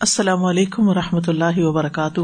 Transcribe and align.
السلام 0.00 0.44
علیکم 0.44 0.88
و 0.88 0.94
رحمۃ 0.94 1.20
اللہ 1.28 1.56
وبرکاتہ۔ 1.56 2.20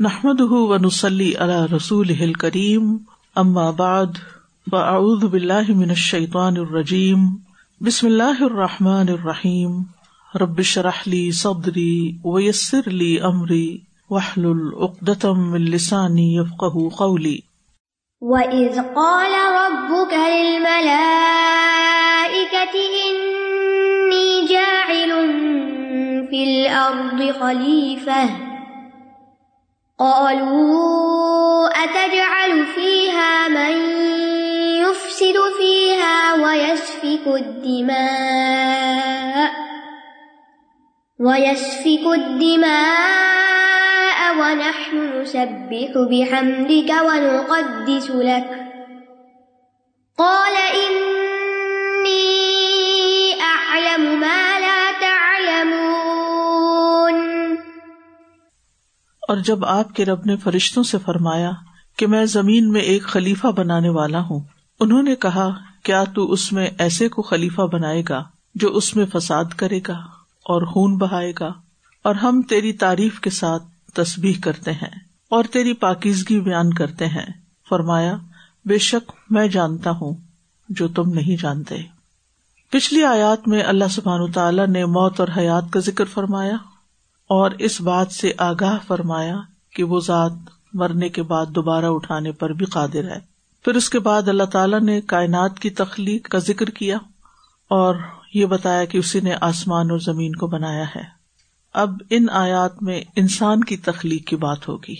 نحمد 0.00 0.40
و 0.40 0.76
نسلی 0.76 1.32
علی 1.38 1.76
رسول 1.76 2.32
کریم 2.32 2.96
اما 3.36 3.70
بعد، 3.70 4.06
فاعوذ 4.70 5.24
باللہ 5.24 5.68
من 5.68 5.88
الشیطان 5.88 6.56
الرجیم۔ 6.56 7.18
بسم 7.80 8.06
اللہ 8.06 8.22
الرحمٰن 8.22 9.08
الرحیم۔ 9.08 9.82
ربش 10.34 10.78
رحلی 10.78 11.32
صدری 11.32 12.18
ویسر 12.24 12.80
لی 12.86 13.20
امری۔ 13.20 13.78
وحل 14.10 14.44
العقدم 14.44 15.52
السانی 15.52 16.36
یفقہ 16.36 16.96
قولی۔ 16.96 17.38
وَإِذْ 18.20 18.94
قَالَ 18.94 19.36
رَبُّكَ 19.36 20.14
لِلْمَلَائِكَةِ 20.14 22.99
فِي 26.30 26.44
الْأَرْضِ 26.44 27.32
خَلِيفَةً 27.40 28.30
قَالُوا 29.98 31.68
أَتَجْعَلُ 31.84 32.66
فِيهَا 32.66 33.48
مَن 33.48 33.72
يُفْسِدُ 34.84 35.36
فِيهَا 35.58 36.34
وَيَسْفِكُ 36.34 37.26
الدِّمَاءَ 37.26 38.90
وَيَسْفِكُ 41.20 42.04
الدِّمَاءَ 42.14 43.38
وَنَحْنُ 44.40 44.96
نُسَبِّحُ 45.20 45.90
بِحَمْدِكَ 46.10 46.90
وَنُقَدِّسُ 47.08 48.10
لَكَ 48.10 48.48
قَالَ 50.18 50.56
إِنِّي 50.56 51.09
اور 59.30 59.38
جب 59.38 59.64
آپ 59.64 59.94
کے 59.94 60.04
رب 60.04 60.18
نے 60.26 60.36
فرشتوں 60.36 60.82
سے 60.82 60.98
فرمایا 60.98 61.50
کہ 61.96 62.06
میں 62.06 62.26
زمین 62.26 62.72
میں 62.72 62.80
ایک 62.80 63.02
خلیفہ 63.02 63.46
بنانے 63.46 63.88
والا 63.88 64.20
ہوں، 64.20 64.40
انہوں 64.80 65.02
نے 65.02 65.16
کہا، 65.16 65.48
کیا 65.82 66.04
تو 66.04 66.32
اس 66.32 66.52
میں 66.52 66.70
ایسے 66.78 67.08
کو 67.08 67.22
خلیفہ 67.22 67.62
بنائے 67.62 68.02
گا 68.08 68.24
جو 68.54 68.68
اس 68.68 68.96
میں 68.96 69.06
فساد 69.12 69.44
کرے 69.44 69.80
گا 69.88 69.98
اور 70.44 70.62
خون 70.62 70.96
بہائے 70.96 71.32
گا؟ 71.40 71.52
اور 72.02 72.14
ہم 72.14 72.42
تیری 72.42 72.72
تعریف 72.72 73.20
کے 73.20 73.30
ساتھ 73.30 73.62
تسبیح 73.94 74.32
کرتے 74.42 74.72
ہیں 74.72 74.98
اور 75.30 75.44
تیری 75.52 75.72
پاکیزگی 75.72 76.40
بیان 76.40 76.72
کرتے 76.72 77.06
ہیں۔ 77.06 77.26
فرمایا، 77.68 78.16
بے 78.64 78.78
شک 78.78 79.12
میں 79.30 79.48
جانتا 79.48 79.90
ہوں 79.90 80.14
جو 80.68 80.88
تم 80.88 81.10
نہیں 81.10 81.42
جانتے۔ 81.42 81.76
پچھلی 82.70 83.04
آیات 83.04 83.48
میں 83.48 83.62
اللہ 83.62 83.88
سبحان 83.90 84.32
تعالیٰ 84.32 84.66
نے 84.66 84.84
موت 84.84 85.20
اور 85.20 85.28
حیات 85.36 85.64
کا 85.72 85.80
ذکر 85.80 86.04
فرمایا۔ 86.04 86.56
اور 87.30 87.50
اس 87.50 87.80
بات 87.80 88.12
سے 88.12 88.32
آگاہ 88.38 88.78
فرمایا 88.86 89.36
کہ 89.74 89.84
وہ 89.84 90.00
ذات 90.00 90.32
مرنے 90.74 91.08
کے 91.08 91.22
بعد 91.22 91.46
دوبارہ 91.46 91.84
اٹھانے 91.84 92.32
پر 92.32 92.52
بھی 92.52 92.66
قادر 92.66 93.04
ہے۔ 93.04 93.18
پھر 93.64 93.74
اس 93.74 93.90
کے 93.90 93.98
بعد 93.98 94.28
اللہ 94.28 94.42
تعالیٰ 94.42 94.80
نے 94.80 95.00
کائنات 95.00 95.58
کی 95.58 95.70
تخلیق 95.70 96.28
کا 96.28 96.38
ذکر 96.38 96.70
کیا 96.70 96.96
اور 97.68 97.94
یہ 98.34 98.46
بتایا 98.46 98.84
کہ 98.84 98.98
اسی 98.98 99.20
نے 99.20 99.34
آسمان 99.40 99.90
اور 99.90 99.98
زمین 99.98 100.32
کو 100.32 100.46
بنایا 100.46 100.84
ہے۔ 100.96 101.02
اب 101.74 101.90
ان 102.10 102.26
آیات 102.30 102.82
میں 102.82 103.02
انسان 103.16 103.64
کی 103.64 103.76
تخلیق 103.76 104.26
کی 104.26 104.36
بات 104.36 104.68
ہوگی۔ 104.68 104.96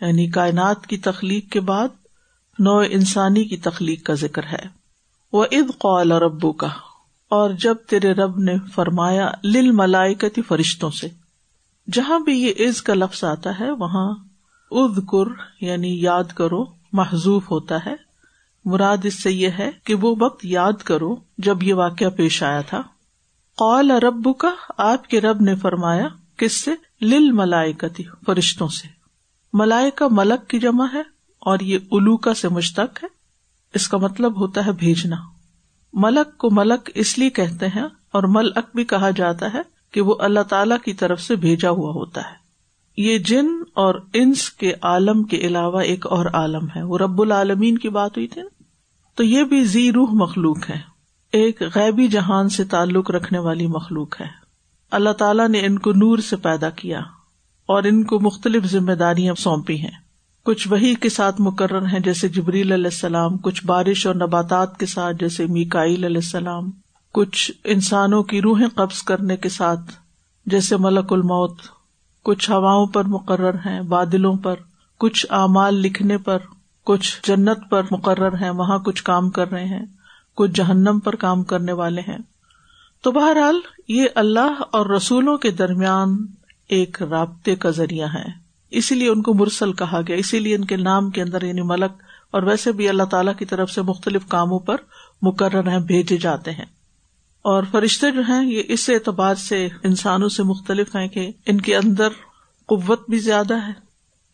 یعنی 0.00 0.30
کائنات 0.30 0.86
کی 0.86 0.98
تخلیق 0.98 1.52
کے 1.52 1.60
بعد 1.60 1.88
نو 2.58 2.78
انسانی 2.78 3.44
کی 3.44 3.56
تخلیق 3.56 4.06
کا 4.06 4.14
ذکر 4.14 4.42
ہے۔ 4.44 4.66
وہ 5.32 5.44
اد 5.52 5.78
قول 5.78 6.12
اور 6.12 6.22
ابو 6.22 6.52
کا 6.52 6.68
اور 7.28 7.50
جب 7.50 7.74
تیرے 7.74 8.12
رب 8.12 8.38
نے 8.38 8.54
فرمایا 8.74 9.30
لل 9.44 9.70
ملائکتی 9.70 10.42
فرشتوں 10.42 10.90
سے 10.90 11.21
جہاں 11.92 12.18
بھی 12.18 12.42
یہ 12.42 12.68
عز 12.68 12.82
کا 12.82 12.94
لفظ 12.94 13.24
آتا 13.24 13.60
ہے، 13.60 13.70
وہاں 13.70 14.14
اد 14.70 14.98
کر 15.08 15.30
یعنی 15.60 16.02
یاد 16.02 16.24
کرو 16.24 16.64
محضوف 16.92 17.50
ہوتا 17.50 17.86
ہے۔ 17.86 17.94
مراد 18.64 18.96
اس 19.02 19.22
سے 19.22 19.32
یہ 19.32 19.48
ہے 19.58 19.70
کہ 19.84 19.94
وہ 19.94 20.14
وقت 20.20 20.44
یاد 20.44 20.72
کرو 20.72 21.16
جب 21.38 21.62
یہ 21.62 21.74
واقعہ 21.74 22.10
پیش 22.10 22.42
آیا 22.42 22.60
تھا۔ 22.60 22.82
قول 23.56 23.90
رب 23.90 24.38
کا 24.38 24.50
آپ 24.78 25.08
کے 25.08 25.20
رب 25.20 25.40
نے 25.40 25.54
فرمایا، 25.54 26.08
کس 26.36 26.52
سے؟ 26.52 26.70
لل 27.00 27.32
ملائکتی 27.32 28.02
فرشتوں 28.26 28.68
سے۔ 28.68 28.88
ملائکا 29.52 30.08
ملک 30.10 30.50
کی 30.50 30.58
جمع 30.58 30.86
ہے 30.92 31.02
اور 31.38 31.58
یہ 31.60 31.78
الوکا 31.90 32.34
سے 32.34 32.48
مشتق 32.48 33.04
ہے۔ 33.04 33.08
اس 33.74 33.88
کا 33.88 33.98
مطلب 33.98 34.40
ہوتا 34.40 34.66
ہے 34.66 34.72
بھیجنا۔ 34.72 35.16
ملک 35.92 36.38
کو 36.38 36.50
ملک 36.50 36.90
اس 36.94 37.18
لیے 37.18 37.30
کہتے 37.30 37.66
ہیں 37.66 37.84
اور 38.12 38.22
ملک 38.22 38.58
بھی 38.74 38.84
کہا 38.84 39.10
جاتا 39.10 39.52
ہے 39.54 39.71
کہ 39.92 40.00
وہ 40.00 40.14
اللہ 40.18 40.40
تعالی 40.40 40.74
کی 40.84 40.92
طرف 40.92 41.20
سے 41.20 41.36
بھیجا 41.36 41.70
ہوا 41.70 41.92
ہوتا 41.92 42.20
ہے۔ 42.20 42.42
یہ 42.96 43.18
جن 43.18 43.46
اور 43.74 43.94
انس 44.14 44.50
کے 44.50 44.72
عالم 44.82 45.22
کے 45.22 45.36
علاوہ 45.36 45.80
ایک 45.80 46.06
اور 46.06 46.26
عالم 46.26 46.66
ہے۔ 46.76 46.82
وہ 46.82 46.98
رب 46.98 47.22
العالمین 47.22 47.78
کی 47.78 47.88
بات 47.88 48.16
ہوئی 48.16 48.28
تھی 48.28 48.42
نا؟ 48.42 48.62
تو 49.14 49.24
یہ 49.24 49.44
بھی 49.44 49.64
زی 49.64 49.92
روح 49.92 50.08
مخلوق 50.12 50.70
ہے۔ 50.70 50.78
ایک 51.32 51.62
غیبی 51.74 52.08
جہان 52.08 52.48
سے 52.48 52.64
تعلق 52.64 53.10
رکھنے 53.10 53.38
والی 53.38 53.66
مخلوق 53.66 54.20
ہے۔ 54.20 54.26
اللہ 54.90 55.10
تعالیٰ 55.10 55.48
نے 55.48 55.66
ان 55.66 55.78
کو 55.78 55.92
نور 55.92 56.18
سے 56.18 56.36
پیدا 56.36 56.70
کیا 56.70 56.98
اور 57.66 57.82
ان 57.82 58.04
کو 58.04 58.20
مختلف 58.20 58.64
ذمہ 58.64 58.92
داریاں 58.92 59.34
سونپی 59.34 59.80
ہیں۔ 59.80 60.02
کچھ 60.44 60.68
وہی 60.68 60.94
کے 60.94 61.08
ساتھ 61.08 61.40
مقرر 61.40 61.86
ہیں، 61.86 62.00
جیسے 62.00 62.28
جبریل 62.28 62.72
علیہ 62.72 62.84
السلام، 62.84 63.36
کچھ 63.36 63.66
بارش 63.66 64.06
اور 64.06 64.14
نباتات 64.14 64.78
کے 64.78 64.86
ساتھ، 64.86 65.16
جیسے 65.20 65.46
میکائل 65.46 66.04
علیہ 66.04 66.16
السلام۔ 66.16 66.70
کچھ 67.12 67.52
انسانوں 67.64 68.22
کی 68.22 68.42
روحیں 68.42 68.68
قبض 68.74 69.02
کرنے 69.02 69.36
کے 69.36 69.48
ساتھ، 69.48 69.92
جیسے 70.46 70.76
ملک 70.76 71.12
الموت، 71.12 71.60
کچھ 72.22 72.50
ہواؤں 72.50 72.86
پر 72.86 73.04
مقرر 73.04 73.54
ہیں، 73.54 73.80
بادلوں 73.80 74.36
پر، 74.36 74.54
کچھ 74.98 75.26
اعمال 75.30 75.74
لکھنے 75.74 76.18
پر، 76.18 76.38
کچھ 76.84 77.20
جنت 77.26 77.58
پر 77.70 77.82
مقرر 77.90 78.32
ہیں، 78.32 78.50
وہاں 78.50 78.78
کچھ 78.78 79.04
کام 79.04 79.30
کر 79.30 79.50
رہے 79.50 79.64
ہیں، 79.64 79.86
کچھ 80.34 80.50
جہنم 80.50 80.98
پر 81.04 81.16
کام 81.16 81.42
کرنے 81.42 81.72
والے 81.72 82.00
ہیں۔ 82.00 82.18
تو 83.02 83.12
بہرحال، 83.12 83.60
یہ 83.88 84.06
اللہ 84.14 84.54
اور 84.70 84.86
رسولوں 84.86 85.36
کے 85.36 85.50
درمیان 85.50 86.26
ایک 86.68 87.02
رابطے 87.02 87.56
کا 87.56 87.70
ذریعہ 87.70 88.08
ہے۔ 88.14 88.24
اسی 88.70 88.94
لیے 88.94 89.08
ان 89.08 89.22
کو 89.22 89.34
مرسل 89.34 89.72
کہا 89.72 90.00
گیا۔ 90.08 90.16
اسی 90.16 90.38
لیے 90.38 90.54
ان 90.54 90.64
کے 90.64 90.76
نام 90.76 91.10
کے 91.10 91.22
اندر 91.22 91.42
یعنی 91.42 91.62
ملک 91.62 92.02
اور 92.30 92.42
ویسے 92.42 92.72
بھی 92.72 92.88
اللہ 92.88 93.02
تعالیٰ 93.02 93.32
کی 93.38 93.44
طرف 93.44 93.70
سے 93.70 93.82
مختلف 93.82 94.26
کاموں 94.28 94.58
پر 94.58 94.76
مقرر 95.22 95.68
ہیں، 95.68 95.78
بھیجے 95.78 96.16
جاتے 96.16 96.50
ہیں۔ 96.50 96.64
اور 97.42 97.62
فرشتے 97.70 98.10
جو 98.10 98.22
ہیں، 98.28 98.52
یہ 98.52 98.62
اس 98.68 98.90
اعتبار 98.90 99.34
سے 99.34 99.68
انسانوں 99.82 100.28
سے 100.28 100.42
مختلف 100.42 100.96
ہیں 100.96 101.08
کہ 101.08 101.30
ان 101.46 101.60
کے 101.60 101.76
اندر 101.76 102.08
قوت 102.66 103.10
بھی 103.10 103.18
زیادہ 103.18 103.54
ہے، 103.54 103.72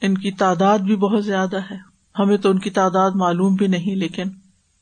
ان 0.00 0.18
کی 0.18 0.30
تعداد 0.30 0.78
بھی 0.78 0.96
بہت 0.96 1.24
زیادہ 1.24 1.56
ہے۔ 1.56 1.76
ہمیں 2.18 2.36
تو 2.36 2.50
ان 2.50 2.58
کی 2.58 2.70
تعداد 2.70 3.10
معلوم 3.14 3.54
بھی 3.54 3.66
نہیں، 3.66 3.96
لیکن 3.96 4.24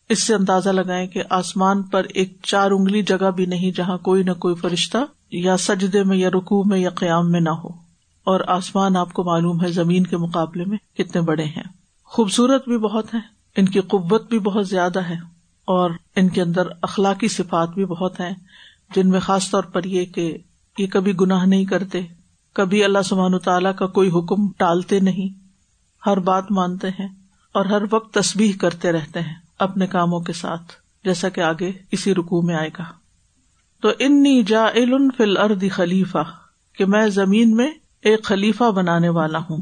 اس 0.09 0.23
سے 0.23 0.35
اندازہ 0.35 0.71
لگائیں 0.71 1.07
کہ 1.07 1.23
آسمان 1.31 1.83
پر 1.83 2.07
ایک 2.15 2.37
چار 2.43 2.71
انگلی 2.71 3.03
جگہ 3.03 3.31
بھی 3.31 3.47
نہیں 3.47 3.77
جہاں 3.77 3.99
کوئی 3.99 4.23
نہ 4.23 4.33
کوئی 4.33 4.55
فرشتہ 4.55 4.99
یا 5.31 5.57
سجدے 5.57 6.03
میں 6.03 6.17
یا 6.17 6.29
رکو 6.29 6.65
میں 6.65 6.79
یا 6.79 6.91
قیام 6.91 7.31
میں 7.31 7.41
نہ 7.41 7.51
ہو۔ 7.51 7.69
اور 8.25 8.41
آسمان 8.47 8.97
آپ 8.97 9.13
کو 9.13 9.25
معلوم 9.25 9.65
ہے 9.65 9.73
زمین 9.73 10.07
کے 10.07 10.17
مقابلے 10.17 10.65
میں 10.65 10.97
کتنے 10.97 11.23
بڑے 11.23 11.45
ہیں۔ 11.45 11.63
خوبصورت 12.05 12.69
بھی 12.69 12.79
بہت 12.79 13.15
ہیں، 13.15 13.21
ان 13.57 13.65
کی 13.65 13.81
قوت 13.81 14.29
بھی 14.29 14.39
بہت 14.39 14.69
زیادہ 14.69 14.99
ہے۔ 14.99 15.36
اور 15.67 15.91
ان 16.17 16.29
کے 16.29 16.43
اندر 16.43 16.67
اخلاقی 16.83 17.29
صفات 17.29 17.69
بھی 17.69 17.85
بہت 17.85 18.21
ہیں، 18.21 18.35
جن 18.95 19.09
میں 19.09 19.21
خاص 19.21 19.51
طور 19.51 19.63
پر 19.63 19.85
یہ 19.85 20.05
کہ 20.05 20.39
یہ 20.79 20.87
کبھی 20.87 21.13
گناہ 21.21 21.45
نہیں 21.45 21.65
کرتے، 21.65 22.01
کبھی 22.53 22.85
اللہ 22.85 23.03
سبحان 23.05 23.39
تعالیٰ 23.39 23.75
کا 23.77 23.87
کوئی 23.87 24.09
حکم 24.09 24.53
ٹالتے 24.57 25.01
نہیں، 25.01 25.39
ہر 26.07 26.17
بات 26.17 26.45
مانتے 26.51 26.89
ہیں 26.89 27.09
اور 27.53 27.65
ہر 27.65 27.83
وقت 27.91 28.15
تصبیح 28.15 28.53
کرتے 28.61 28.93
رہتے 28.93 29.21
ہیں 29.21 29.35
اپنے 29.59 29.87
کاموں 29.87 30.21
کے 30.21 30.33
ساتھ، 30.33 30.73
جیسا 31.05 31.29
کہ 31.29 31.41
آگے 31.41 31.73
اسی 31.91 32.15
رکو 32.15 32.43
میں 32.43 32.55
آئے 32.55 32.71
گا۔ 32.79 32.85
تو 33.81 33.89
انی 33.99 34.43
جا 34.43 34.67
فل 35.17 35.37
اردی 35.37 35.69
خلیفہ، 35.69 36.25
کہ 36.73 36.85
میں 36.85 37.07
زمین 37.09 37.57
میں 37.57 37.71
ایک 38.03 38.25
خلیفہ 38.25 38.71
بنانے 38.71 39.09
والا 39.09 39.39
ہوں۔ 39.39 39.59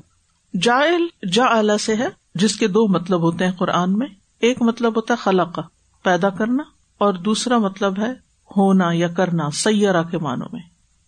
جائل 0.62 1.28
جا 1.32 1.44
اعلی 1.44 1.78
سے 1.78 1.96
ہے، 1.96 2.08
جس 2.34 2.56
کے 2.56 2.68
دو 2.68 2.88
مطلب 2.88 3.20
ہوتے 3.20 3.44
ہیں 3.44 3.52
قرآن 3.52 3.98
میں، 3.98 4.06
ایک 4.40 4.62
مطلب 4.62 4.96
ہوتا 4.96 5.14
ہے 5.14 5.22
خلق۔ 5.22 5.60
پیدا 6.04 6.30
کرنا 6.30 6.62
اور 6.98 7.14
دوسرا 7.14 7.58
مطلب 7.58 7.98
ہے 7.98 8.12
ہونا 8.56 8.88
یا 8.92 9.08
کرنا، 9.08 9.50
سیارہ 9.50 10.02
کے 10.02 10.18
معنوں 10.18 10.48
میں۔ 10.52 10.62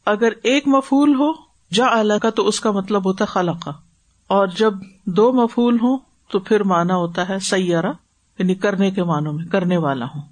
اگر 0.06 0.28
ایک 0.42 0.68
مفول 0.68 1.14
ہو 1.14 1.32
جا 1.74 1.86
اعلی 1.86 2.14
کا، 2.22 2.30
تو 2.30 2.48
اس 2.48 2.60
کا 2.60 2.70
مطلب 2.70 3.06
ہوتا 3.06 3.24
ہے 3.24 3.28
خلق۔ 3.28 3.68
اور 4.26 4.46
جب 4.46 4.74
دو 5.06 5.32
مفول 5.32 5.78
ہوں، 5.82 5.98
تو 6.30 6.38
پھر 6.38 6.62
مانا 6.62 6.96
ہوتا 6.96 7.28
ہے 7.28 7.38
سیارہ 7.38 7.92
یعنی 8.38 8.54
کرنے 8.54 8.90
کے 8.90 9.04
معنوں 9.04 9.32
میں، 9.32 9.44
کرنے 9.44 9.76
والا 9.76 10.04
ہوں۔ 10.04 10.22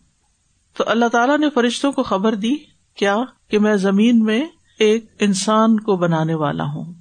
تو 0.76 0.84
اللہ 0.86 1.04
تعالیٰ 1.12 1.38
نے 1.38 1.50
فرشتوں 1.50 1.92
کو 1.92 2.02
خبر 2.02 2.34
دی، 2.34 2.56
کیا؟ 2.94 3.16
کہ 3.48 3.58
میں 3.58 3.76
زمین 3.76 4.24
میں 4.24 4.46
ایک 4.78 5.04
انسان 5.20 5.80
کو 5.80 5.96
بنانے 5.96 6.34
والا 6.34 6.64
ہوں۔ 6.64 6.92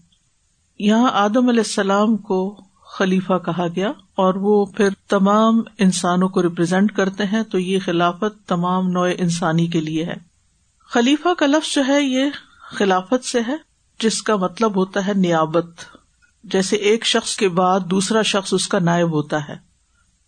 یہاں 0.79 1.09
آدم 1.13 1.49
علیہ 1.49 1.59
السلام 1.59 2.17
کو 2.17 2.61
خلیفہ 2.97 3.33
کہا 3.45 3.67
گیا 3.75 3.91
اور 4.15 4.33
وہ 4.33 4.65
پھر 4.65 4.89
تمام 5.07 5.61
انسانوں 5.77 6.29
کو 6.29 6.41
ریپرزینٹ 6.41 6.91
کرتے 6.91 7.25
ہیں، 7.25 7.43
تو 7.43 7.59
یہ 7.59 7.79
خلافت 7.85 8.47
تمام 8.47 8.89
نو 8.89 9.01
انسانی 9.01 9.67
کے 9.67 9.81
لیے 9.81 10.05
ہے۔ 10.05 10.13
خلیفہ 10.87 11.33
کا 11.33 11.45
لفظ 11.45 11.75
جو 11.75 11.81
ہے، 11.87 12.03
یہ 12.03 12.25
خلافت 12.59 13.25
سے 13.25 13.39
ہے، 13.47 13.55
جس 13.99 14.23
کا 14.23 14.35
مطلب 14.35 14.75
ہوتا 14.75 15.07
ہے 15.07 15.11
نیابت۔ 15.15 15.65
جیسے 16.43 16.75
ایک 16.75 17.05
شخص 17.05 17.35
کے 17.35 17.49
بعد 17.49 17.79
دوسرا 17.79 18.21
شخص 18.21 18.53
اس 18.53 18.67
کا 18.67 18.79
نائب 18.79 19.11
ہوتا 19.11 19.47
ہے۔ 19.47 19.55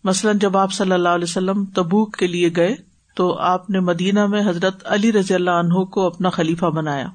مثلاً 0.04 0.38
جب 0.38 0.56
آپ 0.56 0.72
صلی 0.72 0.92
اللہ 0.92 1.08
علیہ 1.08 1.24
وسلم 1.24 1.64
تبوک 1.64 2.16
کے 2.16 2.26
لیے 2.26 2.50
گئے، 2.56 2.74
تو 3.14 3.38
آپ 3.38 3.70
نے 3.70 3.80
مدینہ 3.80 4.26
میں 4.26 4.40
حضرت 4.40 4.86
علی 4.86 5.12
رضی 5.12 5.34
اللہ 5.34 5.50
عنہ 5.50 5.84
کو 5.84 6.06
اپنا 6.06 6.30
خلیفہ 6.30 6.66
بنایا۔ 6.66 7.06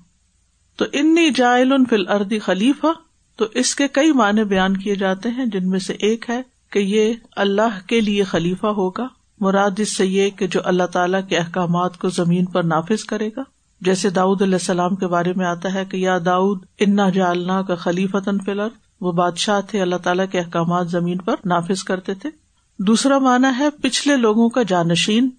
تو 0.77 0.86
انی 0.94 1.30
جائل 1.30 1.74
فل 1.89 2.09
اردی 2.09 2.39
خلیفہ 2.39 2.88
تو 3.42 3.48
اس 3.54 3.76
کے 3.76 3.88
کئی 3.88 4.12
معنی 4.12 4.44
بیان 4.44 4.78
کیے 4.78 4.96
جاتے 4.96 5.30
ہیں 5.30 5.46
جن 5.46 5.70
میں 5.70 5.80
سے 5.80 5.94
ایک 5.94 6.30
ہے 6.30 6.42
کہ 6.70 6.80
یہ 6.80 7.14
اللہ 7.36 7.88
کے 7.88 8.02
لیے 8.02 8.24
خلیفہ 8.24 8.68
ہوگا۔ 8.68 9.08
مراد 9.40 9.72
اس 9.78 9.96
سے 9.96 10.06
یہ 10.06 10.30
کہ 10.30 10.48
جو 10.48 10.60
اللہ 10.64 10.84
تعالیٰ 10.84 11.20
کے 11.30 11.38
احکامات 11.38 11.98
کو 11.98 12.10
زمین 12.10 12.46
پر 12.46 12.64
نافذ 12.64 13.04
کرے 13.04 13.30
گا۔ 13.38 13.42
جیسے 13.82 14.10
داؤد 14.10 14.42
علیہ 14.42 14.54
السلام 14.54 14.96
کے 14.96 15.08
بارے 15.08 15.34
میں 15.36 15.46
آتا 15.46 15.74
ہے 15.74 15.86
کہ 15.86 15.98
یا 15.98 16.18
داؤد، 16.26 16.60
انا 16.80 17.10
جالنا 17.10 17.62
کا 17.62 17.76
خلیفہ 17.76 18.18
فلر 18.46 18.68
وہ 19.02 19.12
بادشاہ 19.12 19.62
تھے، 19.62 19.82
اللہ 19.82 19.96
تعالیٰ 19.96 20.26
کے 20.32 20.40
احکامات 20.40 20.90
زمین 20.90 21.18
پر 21.18 21.36
نافذ 21.46 21.84
کرتے 21.84 22.14
تھے۔ 22.14 22.30
دوسرا 22.80 23.18
مانا 23.20 23.58
ہے 23.58 23.70
پچھلے 23.70 24.16
لوگوں 24.16 24.50
کا 24.50 24.64
جانشین۔ 24.64 25.30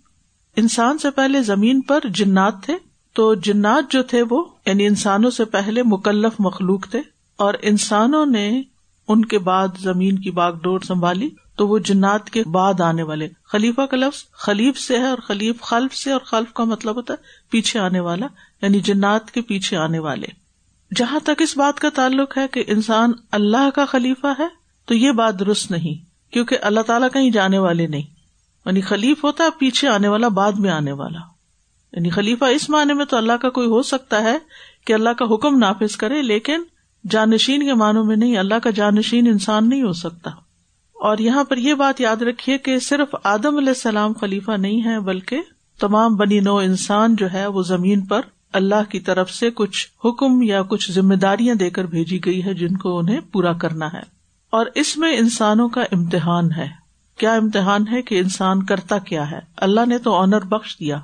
انسان 0.56 0.98
سے 0.98 1.10
پہلے 1.10 1.42
زمین 1.42 1.80
پر 1.80 2.00
جنات 2.14 2.62
تھے، 2.62 2.74
تو 3.12 3.34
جنات 3.34 3.92
جو 3.92 4.02
تھے 4.02 4.22
وہ 4.30 4.44
یعنی 4.66 4.86
انسانوں 4.86 5.30
سے 5.30 5.44
پہلے 5.44 5.82
مکلف 5.82 6.32
مخلوق 6.38 6.88
تھے۔ 6.90 7.11
اور 7.36 7.54
انسانوں 7.62 8.26
نے 8.26 8.62
ان 9.08 9.24
کے 9.24 9.38
بعد 9.38 9.68
زمین 9.80 10.18
کی 10.18 10.30
باغ 10.30 10.58
ڈور 10.58 10.80
سنبھالی 10.80 11.28
تو 11.56 11.68
وہ 11.68 11.78
جنات 11.78 12.30
کے 12.30 12.42
بعد 12.42 12.80
آنے 12.80 13.02
والے۔ 13.02 13.28
خلیفہ 13.44 13.86
کا 13.86 13.96
لفظ 13.96 14.30
خلیف 14.32 14.78
سے 14.78 14.98
ہے 14.98 15.06
اور 15.06 15.18
خلیف 15.18 15.60
خلف 15.60 15.96
سے، 15.96 16.12
اور 16.12 16.20
خلف 16.20 16.52
کا 16.52 16.64
مطلب 16.64 16.96
ہوتا 16.96 17.14
ہے 17.14 17.50
پیچھے 17.50 17.80
آنے 17.80 18.00
والا 18.00 18.26
یعنی 18.62 18.80
جنات 18.80 19.30
کے 19.30 19.40
پیچھے 19.40 19.76
آنے 19.76 19.98
والے۔ 19.98 20.26
جہاں 20.96 21.20
تک 21.24 21.42
اس 21.42 21.56
بات 21.56 21.80
کا 21.80 21.88
تعلق 21.94 22.38
ہے 22.38 22.48
کہ 22.48 22.64
انسان 22.66 23.12
اللہ 23.30 23.70
کا 23.74 23.84
خلیفہ 23.84 24.26
ہے، 24.38 24.46
تو 24.86 24.94
یہ 24.94 25.12
بات 25.12 25.40
درست 25.40 25.70
نہیں، 25.70 26.04
کیونکہ 26.32 26.58
اللہ 26.62 26.80
تعالیٰ 26.80 27.08
کہیں 27.12 27.30
جانے 27.30 27.58
والے 27.58 27.86
نہیں۔ 27.86 28.06
یعنی 28.66 28.80
خلیف 28.80 29.24
ہوتا 29.24 29.44
ہے، 29.44 29.48
پیچھے 29.58 29.88
آنے 29.88 30.08
والا، 30.08 30.28
بعد 30.28 30.52
میں 30.52 30.70
آنے 30.70 30.92
والا۔ 30.92 31.18
یعنی 31.92 32.10
خلیفہ 32.10 32.44
اس 32.44 32.70
معنی 32.70 32.94
میں 32.94 33.04
تو 33.04 33.16
اللہ 33.16 33.32
کا 33.32 33.50
کوئی 33.50 33.68
ہو 33.68 33.82
سکتا 33.82 34.22
ہے 34.22 34.38
کہ 34.86 34.92
اللہ 34.92 35.10
کا 35.10 35.34
حکم 35.34 35.58
نافذ 35.58 35.96
کرے، 35.96 36.22
لیکن 36.22 36.62
جانشین 37.10 37.64
کے 37.64 37.74
معنوں 37.74 38.04
میں 38.04 38.16
نہیں، 38.16 38.36
اللہ 38.36 38.54
کا 38.54 38.70
جانشین 38.70 39.26
انسان 39.26 39.68
نہیں 39.68 39.82
ہو 39.82 39.92
سکتا۔ 39.92 40.30
اور 40.92 41.18
یہاں 41.18 41.44
پر 41.44 41.56
یہ 41.56 41.74
بات 41.74 42.00
یاد 42.00 42.22
رکھیے 42.22 42.58
کہ 42.58 42.78
صرف 42.78 43.14
آدم 43.24 43.56
علیہ 43.56 43.68
السلام 43.68 44.12
خلیفہ 44.12 44.52
نہیں 44.52 44.84
ہے 44.84 45.00
بلکہ 45.00 45.42
تمام 45.80 46.16
بنی 46.16 46.40
نو 46.40 46.56
انسان 46.56 47.16
جو 47.16 47.32
ہے 47.32 47.46
وہ 47.46 47.62
زمین 47.62 48.00
پر 48.00 48.20
اللہ 48.52 48.90
کی 48.90 49.00
طرف 49.00 49.30
سے 49.30 49.50
کچھ 49.50 49.88
حکم 50.04 50.42
یا 50.42 50.62
کچھ 50.62 50.92
ذمہ 50.92 51.14
داریاں 51.14 51.54
دے 51.54 51.70
کر 51.70 51.86
بھیجی 51.86 52.20
گئی 52.24 52.44
ہے 52.44 52.54
جن 52.54 52.76
کو 52.76 52.98
انہیں 52.98 53.20
پورا 53.32 53.52
کرنا 53.52 53.92
ہے۔ 53.92 54.02
اور 54.50 54.66
اس 54.74 54.96
میں 54.96 55.16
انسانوں 55.16 55.68
کا 55.68 55.82
امتحان 55.92 56.52
ہے۔ 56.52 56.68
کیا 57.18 57.34
امتحان 57.34 57.88
ہے 57.88 58.02
کہ 58.02 58.18
انسان 58.18 58.62
کرتا 58.62 58.98
کیا 58.98 59.30
ہے؟ 59.30 59.38
اللہ 59.56 59.80
نے 59.86 59.98
تو 59.98 60.14
آنر 60.14 60.40
بخش 60.40 60.78
دیا۔ 60.80 61.00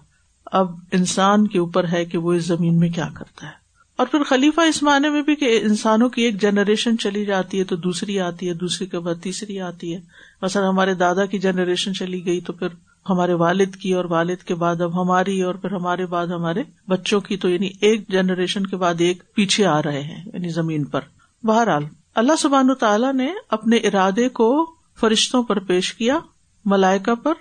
اب 0.47 0.71
انسان 0.93 1.47
کے 1.47 1.59
اوپر 1.59 1.89
ہے 1.89 2.05
کہ 2.05 2.19
وہ 2.19 2.33
اس 2.33 2.47
زمین 2.47 2.79
میں 2.79 2.89
کیا 2.89 3.09
کرتا 3.15 3.47
ہے۔ 3.47 3.68
اور 3.99 4.07
پھر 4.07 4.23
خلیفہ 4.23 4.61
اس 4.61 4.83
معنی 4.83 5.09
میں 5.09 5.23
بھی 5.23 5.35
کہ 5.35 5.61
انسانوں 5.63 6.09
کی 6.09 6.23
ایک 6.23 6.41
جنریشن 6.41 6.99
چلی 6.99 7.25
جاتی 7.25 7.59
ہے 7.59 7.65
تو 7.65 7.77
دوسری 7.77 8.21
آتی 8.21 8.49
ہے، 8.49 8.55
دوسری 8.55 8.87
کے 8.87 8.99
بعد 8.99 9.15
تیسری 9.23 9.61
آتی 9.61 9.95
ہے۔ 9.95 10.01
مثلا 10.43 10.69
ہمارے 10.69 10.95
دادا 10.95 11.27
کی 11.27 11.39
جنریشن 11.39 11.95
چلی 11.95 12.27
گئی 12.27 12.41
تو 12.41 12.53
پھر 12.53 12.67
ہمارے 13.11 13.33
والد 13.33 13.77
کی 13.77 13.95
اور 13.95 14.05
والد 14.05 14.37
کے 14.37 14.55
بعد 14.55 14.81
اب 14.81 15.03
ہماری 15.03 15.43
اور 15.43 15.55
پھر 15.55 15.73
ہمارے 15.73 16.07
بعد 16.07 16.27
ہمارے 16.27 16.63
بچوں 16.89 17.21
کی 17.21 17.37
تو 17.37 17.49
یعنی 17.49 17.71
ایک 17.81 18.09
جنریشن 18.09 18.67
کے 18.67 18.77
بعد 18.77 18.95
ایک 18.99 19.35
پیچھے 19.35 19.67
آ 19.67 19.83
رہے 19.83 20.03
ہیں 20.03 20.25
یعنی 20.35 20.49
زمین 20.49 20.85
پر۔ 20.85 21.01
بہرحال 21.43 21.85
اللہ 22.15 22.37
سبحان 22.39 22.75
تعالیٰ 22.75 23.13
نے 23.13 23.33
اپنے 23.51 23.77
ارادے 23.77 24.29
کو 24.29 24.75
فرشتوں 25.01 25.43
پر 25.43 25.59
پیش 25.59 25.95
کیا 25.95 26.19
ملائکا 26.65 27.15
پر۔ 27.15 27.35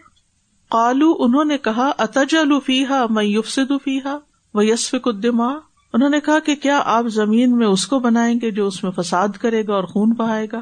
قالو 0.69 1.15
انہوں 1.19 1.45
نے 1.45 1.57
کہا 1.57 1.91
اتج 1.97 2.35
الفیحا 2.35 3.05
میں 3.09 3.23
یوفسد 3.23 3.71
فیحا 3.83 4.17
و 4.53 4.61
یسف 4.61 4.95
الدما 5.05 5.66
انہوں 5.93 6.09
نے 6.09 6.19
کہا 6.19 6.39
کہ 6.39 6.55
کیا 6.55 6.81
آپ 6.85 7.05
زمین 7.07 7.57
میں 7.57 7.67
اس 7.67 7.87
کو 7.87 7.99
بنائیں 7.99 8.39
گے 8.41 8.51
جو 8.51 8.67
اس 8.67 8.83
میں 8.83 8.91
فساد 8.91 9.27
کرے 9.27 9.67
گا 9.67 9.73
اور 9.73 9.83
خون 9.83 10.09
بہائے 10.09 10.47
گا؟ 10.51 10.61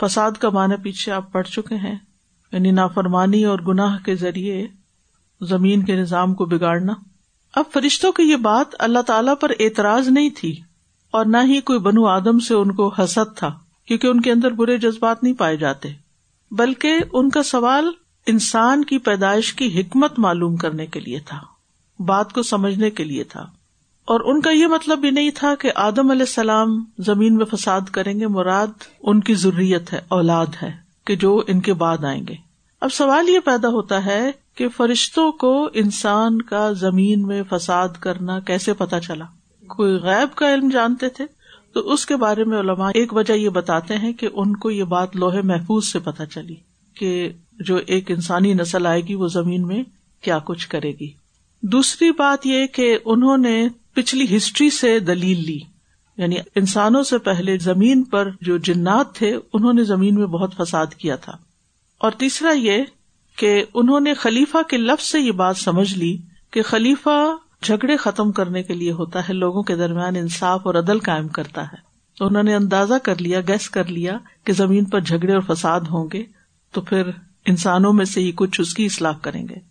فساد 0.00 0.32
کا 0.32 0.48
معنی 0.48 0.74
پیچھے 0.82 1.12
آپ 1.12 1.32
پڑھ 1.32 1.46
چکے 1.46 1.74
ہیں۔ 1.74 1.98
یعنی 2.52 2.70
نافرمانی 2.70 3.44
اور 3.44 3.58
گناہ 3.58 3.98
کے 4.04 4.14
ذریعے 4.14 4.66
زمین 5.40 5.84
کے 5.84 5.96
نظام 5.96 6.34
کو 6.34 6.44
بگاڑنا۔ 6.44 6.92
اب 7.54 7.64
فرشتوں 7.72 8.12
کی 8.12 8.22
یہ 8.22 8.36
بات 8.36 8.66
اللہ 8.78 8.98
تعالی 8.98 9.30
پر 9.40 9.52
اعتراض 9.60 10.08
نہیں 10.08 10.30
تھی 10.36 10.60
اور 11.10 11.26
نہ 11.26 11.36
ہی 11.44 11.60
کوئی 11.60 11.78
بنو 11.78 12.06
آدم 12.06 12.38
سے 12.38 12.54
ان 12.54 12.72
کو 12.72 12.88
حسد 12.88 13.36
تھا، 13.36 13.58
کیونکہ 13.86 14.06
ان 14.06 14.20
کے 14.20 14.32
اندر 14.32 14.50
برے 14.50 14.78
جذبات 14.78 15.22
نہیں 15.22 15.34
پائے 15.34 15.56
جاتے۔ 15.56 15.88
بلکہ 16.50 16.94
ان 17.12 17.30
کا 17.30 17.42
سوال 17.42 17.90
انسان 18.26 18.84
کی 18.84 18.98
پیدائش 18.98 19.54
کی 19.54 19.80
حکمت 19.80 20.18
معلوم 20.18 20.56
کرنے 20.56 20.86
کے 20.86 21.00
لیے 21.00 21.20
تھا، 21.20 21.40
بات 21.98 22.32
کو 22.32 22.42
سمجھنے 22.42 22.90
کے 22.90 23.04
لیے 23.04 23.24
تھا۔ 23.24 23.50
اور 24.10 24.20
ان 24.20 24.40
کا 24.40 24.50
یہ 24.50 24.66
مطلب 24.66 24.98
بھی 24.98 25.10
نہیں 25.10 25.30
تھا 25.34 25.54
کہ 25.54 25.70
آدم 25.74 26.10
علیہ 26.10 26.22
السلام 26.22 26.84
زمین 26.98 27.36
میں 27.36 27.44
فساد 27.44 27.80
کریں 27.80 28.20
گے، 28.20 28.26
مراد 28.26 28.66
ان 29.02 29.20
کی 29.20 29.34
ضروریت 29.34 29.92
ہے، 29.92 30.00
اولاد 30.08 30.46
ہے 30.62 30.72
کہ 31.06 31.16
جو 31.16 31.42
ان 31.46 31.60
کے 31.60 31.72
بعد 31.72 32.04
آئیں 32.04 32.26
گے۔ 32.28 32.34
اب 32.80 32.92
سوال 32.92 33.28
یہ 33.28 33.38
پیدا 33.44 33.68
ہوتا 33.68 34.06
ہے 34.06 34.32
کہ 34.54 34.68
فرشتوں 34.68 35.32
کو 35.32 35.68
انسان 35.74 36.42
کا 36.42 36.72
زمین 36.72 37.22
میں 37.22 37.42
فساد 37.50 37.88
کرنا 38.00 38.40
کیسے 38.40 38.72
پتا 38.72 39.00
چلا؟ 39.00 39.24
کوئی 39.66 39.92
غیب 39.92 40.36
کا 40.36 40.54
علم 40.54 40.68
جانتے 40.68 41.08
تھے؟ 41.08 41.24
تو 41.74 41.92
اس 41.92 42.06
کے 42.06 42.16
بارے 42.16 42.44
میں 42.44 42.60
علماء 42.60 42.90
ایک 42.94 43.12
وجہ 43.12 43.32
یہ 43.32 43.48
بتاتے 43.48 43.96
ہیں 43.96 44.12
کہ 44.12 44.28
ان 44.34 44.56
کو 44.56 44.70
یہ 44.70 44.84
بات 44.84 45.16
لوہے 45.16 45.42
محفوظ 45.42 45.86
سے 45.86 45.98
پتہ 45.98 46.22
چلی 46.22 46.56
کہ 46.94 47.32
جو 47.60 47.76
ایک 47.86 48.10
انسانی 48.10 48.54
نسل 48.54 48.86
آئے 48.86 49.00
گی، 49.00 49.14
وہ 49.14 49.28
زمین 49.28 49.66
میں 49.66 49.82
کیا 50.20 50.38
کچھ 50.38 50.68
کرے 50.68 50.92
گی۔ 51.00 51.12
دوسری 51.62 52.10
بات 52.10 52.46
یہ 52.46 52.66
کہ 52.66 52.98
انہوں 53.04 53.38
نے 53.38 53.68
پچھلی 53.94 54.36
ہسٹری 54.36 54.70
سے 54.70 55.00
دلیل 55.00 55.44
لی۔ 55.44 55.58
یعنی 56.16 56.36
انسانوں 56.54 57.02
سے 57.02 57.18
پہلے 57.18 57.58
زمین 57.58 58.04
پر 58.04 58.28
جو 58.40 58.56
جنات 58.58 59.14
تھے، 59.14 59.36
انہوں 59.52 59.72
نے 59.72 59.84
زمین 59.84 60.14
میں 60.14 60.26
بہت 60.26 60.54
فساد 60.56 60.86
کیا 60.86 61.16
تھا۔ 61.16 61.32
اور 61.98 62.10
تیسرا 62.10 62.52
یہ 62.52 62.82
کہ 63.36 63.64
انہوں 63.74 64.00
نے 64.00 64.14
خلیفہ 64.14 64.58
کے 64.68 64.76
لفظ 64.76 65.04
سے 65.04 65.20
یہ 65.20 65.32
بات 65.32 65.56
سمجھ 65.56 65.94
لی 65.94 66.16
کہ 66.50 66.62
خلیفہ 66.62 67.36
جھگڑے 67.62 67.96
ختم 67.96 68.32
کرنے 68.32 68.62
کے 68.62 68.74
لیے 68.74 68.92
ہوتا 68.92 69.28
ہے، 69.28 69.32
لوگوں 69.32 69.62
کے 69.62 69.76
درمیان 69.76 70.16
انصاف 70.16 70.60
اور 70.64 70.74
عدل 70.74 70.98
قائم 70.98 71.28
کرتا 71.28 71.62
ہے۔ 71.62 71.90
تو 72.18 72.26
انہوں 72.26 72.42
نے 72.42 72.54
اندازہ 72.54 72.94
کر 73.02 73.20
لیا، 73.20 73.40
گیس 73.40 73.70
کر 73.70 73.84
لیا 73.84 74.18
کہ 74.44 74.52
زمین 74.52 74.84
پر 74.84 75.00
جھگڑے 75.00 75.34
اور 75.34 75.54
فساد 75.54 75.80
ہوں 75.80 76.08
گے 76.12 76.22
تو 76.72 76.80
پھر 76.80 77.02
انسانوں 77.46 77.92
میں 77.92 78.04
سے 78.04 78.20
ہی 78.20 78.32
کچھ 78.34 78.60
اس 78.60 78.74
کی 78.74 78.84
اصلاح 78.84 79.12
کریں 79.22 79.48
گے۔ 79.48 79.69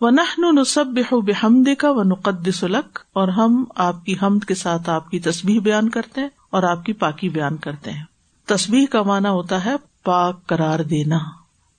وہ 0.00 0.10
نہ 0.10 0.60
نصب 0.60 0.86
بحمد 1.12 1.68
کا 1.78 1.88
نقد 2.04 2.48
سلک 2.54 2.98
اور 3.12 3.28
ہم 3.28 3.64
آپ 3.74 4.04
کی 4.04 4.14
حمد 4.22 4.44
کے 4.44 4.54
ساتھ 4.54 4.90
آپ 4.90 5.10
کی 5.10 5.20
تصبیح 5.20 5.60
بیان 5.60 5.88
کرتے 5.88 6.20
ہیں 6.20 6.28
اور 6.50 6.62
آپ 6.62 6.84
کی 6.84 6.92
پاکی 6.92 7.28
بیان 7.28 7.56
کرتے 7.56 7.92
ہیں۔ 7.92 8.04
تصبیح 8.46 8.86
کا 8.86 9.02
مانا 9.02 9.30
ہوتا 9.30 9.64
ہے 9.64 9.74
پاک 10.04 10.46
قرار 10.46 10.78
دینا۔ 10.78 11.18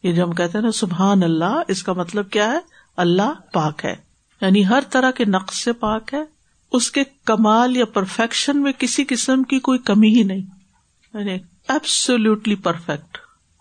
یہ 0.03 0.11
جو 0.11 0.23
ہم 0.23 0.31
کہتے 0.31 0.57
ہیں 0.57 0.65
نا، 0.65 0.71
سبحان 0.71 1.23
اللہ، 1.23 1.61
اس 1.67 1.83
کا 1.83 1.93
مطلب 1.93 2.29
کیا 2.29 2.51
ہے؟ 2.51 2.57
اللہ 2.97 3.33
پاک 3.53 3.85
ہے۔ 3.85 3.95
یعنی 4.41 4.67
ہر 4.67 4.83
طرح 4.89 5.11
کے 5.11 5.25
نقص 5.25 5.63
سے 5.63 5.73
پاک 5.73 6.13
ہے۔ 6.13 6.23
اس 6.71 6.91
کے 6.91 7.03
کمال 7.25 7.77
یا 7.77 7.85
پرفیکشن 7.85 8.61
میں 8.61 8.71
کسی 8.71 9.03
قسم 9.03 9.43
کی 9.43 9.59
کوئی 9.59 9.79
کمی 9.79 10.15
ہی 10.15 10.23
نہیں۔ 10.23 10.41
یعنی 11.13 11.37
ایبسولوٹلی 11.69 12.55
پرفیکٹ 12.55 13.17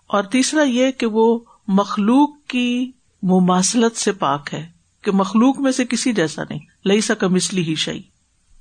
اور 0.07 0.23
تیسرا 0.23 0.63
یہ 0.63 0.91
کہ 0.91 1.07
وہ 1.07 1.39
مخلوق 1.69 2.31
کی 2.49 2.91
مماثلت 3.27 3.97
سے 3.97 4.13
پاک 4.13 4.55
ہے 4.55 4.67
کہ 5.03 5.13
مخلوق 5.13 5.59
میں 5.59 5.73
سے 5.73 5.85
کسی 5.85 6.13
جیسا 6.13 6.43
نہیں 6.51 6.61
لئی 6.87 7.01
سکم 7.01 7.35
اسلی 7.35 7.63
ہی 7.63 7.75
شعی 7.75 8.01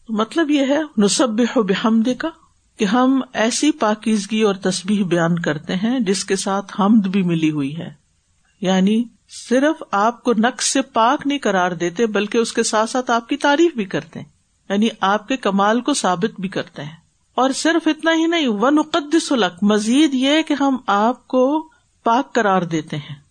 مطلب 0.09 0.51
یہ 0.51 0.59
ہے 0.59 0.79
نصب 0.97 1.29
بحمد 1.55 2.07
کا 2.17 2.29
کہ 2.77 2.85
ہم 2.85 3.21
ایسی 3.33 3.71
پاکیزگی 3.71 4.41
اور 4.41 4.55
تصبیح 4.55 5.05
بیان 5.05 5.39
کرتے 5.39 5.75
ہیں 5.75 5.99
جس 5.99 6.25
کے 6.25 6.35
ساتھ 6.35 6.81
حمد 6.81 7.07
بھی 7.07 7.23
ملی 7.23 7.51
ہوئی 7.51 7.77
ہے۔ 7.77 7.89
یعنی 8.61 9.03
صرف 9.49 9.83
آپ 9.91 10.23
کو 10.23 10.33
نقص 10.37 10.65
سے 10.65 10.81
پاک 10.81 11.27
نہیں 11.27 11.37
کرار 11.37 11.71
دیتے، 11.71 12.05
بلکہ 12.05 12.37
اس 12.37 12.53
کے 12.53 12.63
ساتھ 12.63 12.89
ساتھ 12.89 13.11
آپ 13.11 13.29
کی 13.29 13.37
تعریف 13.37 13.75
بھی 13.75 13.85
کرتے 13.85 14.19
ہیں۔ 14.19 14.27
یعنی 14.69 14.87
آپ 15.01 15.27
کے 15.27 15.37
کمال 15.37 15.81
کو 15.81 15.93
ثابت 15.93 16.41
بھی 16.41 16.49
کرتے 16.49 16.83
ہیں۔ 16.83 16.95
اور 17.35 17.49
صرف 17.49 17.87
اتنا 17.87 18.11
ہی 18.13 18.27
نہیں 18.27 18.47
ون 18.47 18.81
قدس 18.81 19.31
الق 19.31 19.63
مزید 19.63 20.13
یہ 20.13 20.41
کہ 20.41 20.55
ہم 20.59 20.77
آپ 20.87 21.27
کو 21.27 21.69
پاک 22.03 22.35
کرار 22.35 22.61
دیتے 22.61 22.97
ہیں۔ 22.97 23.24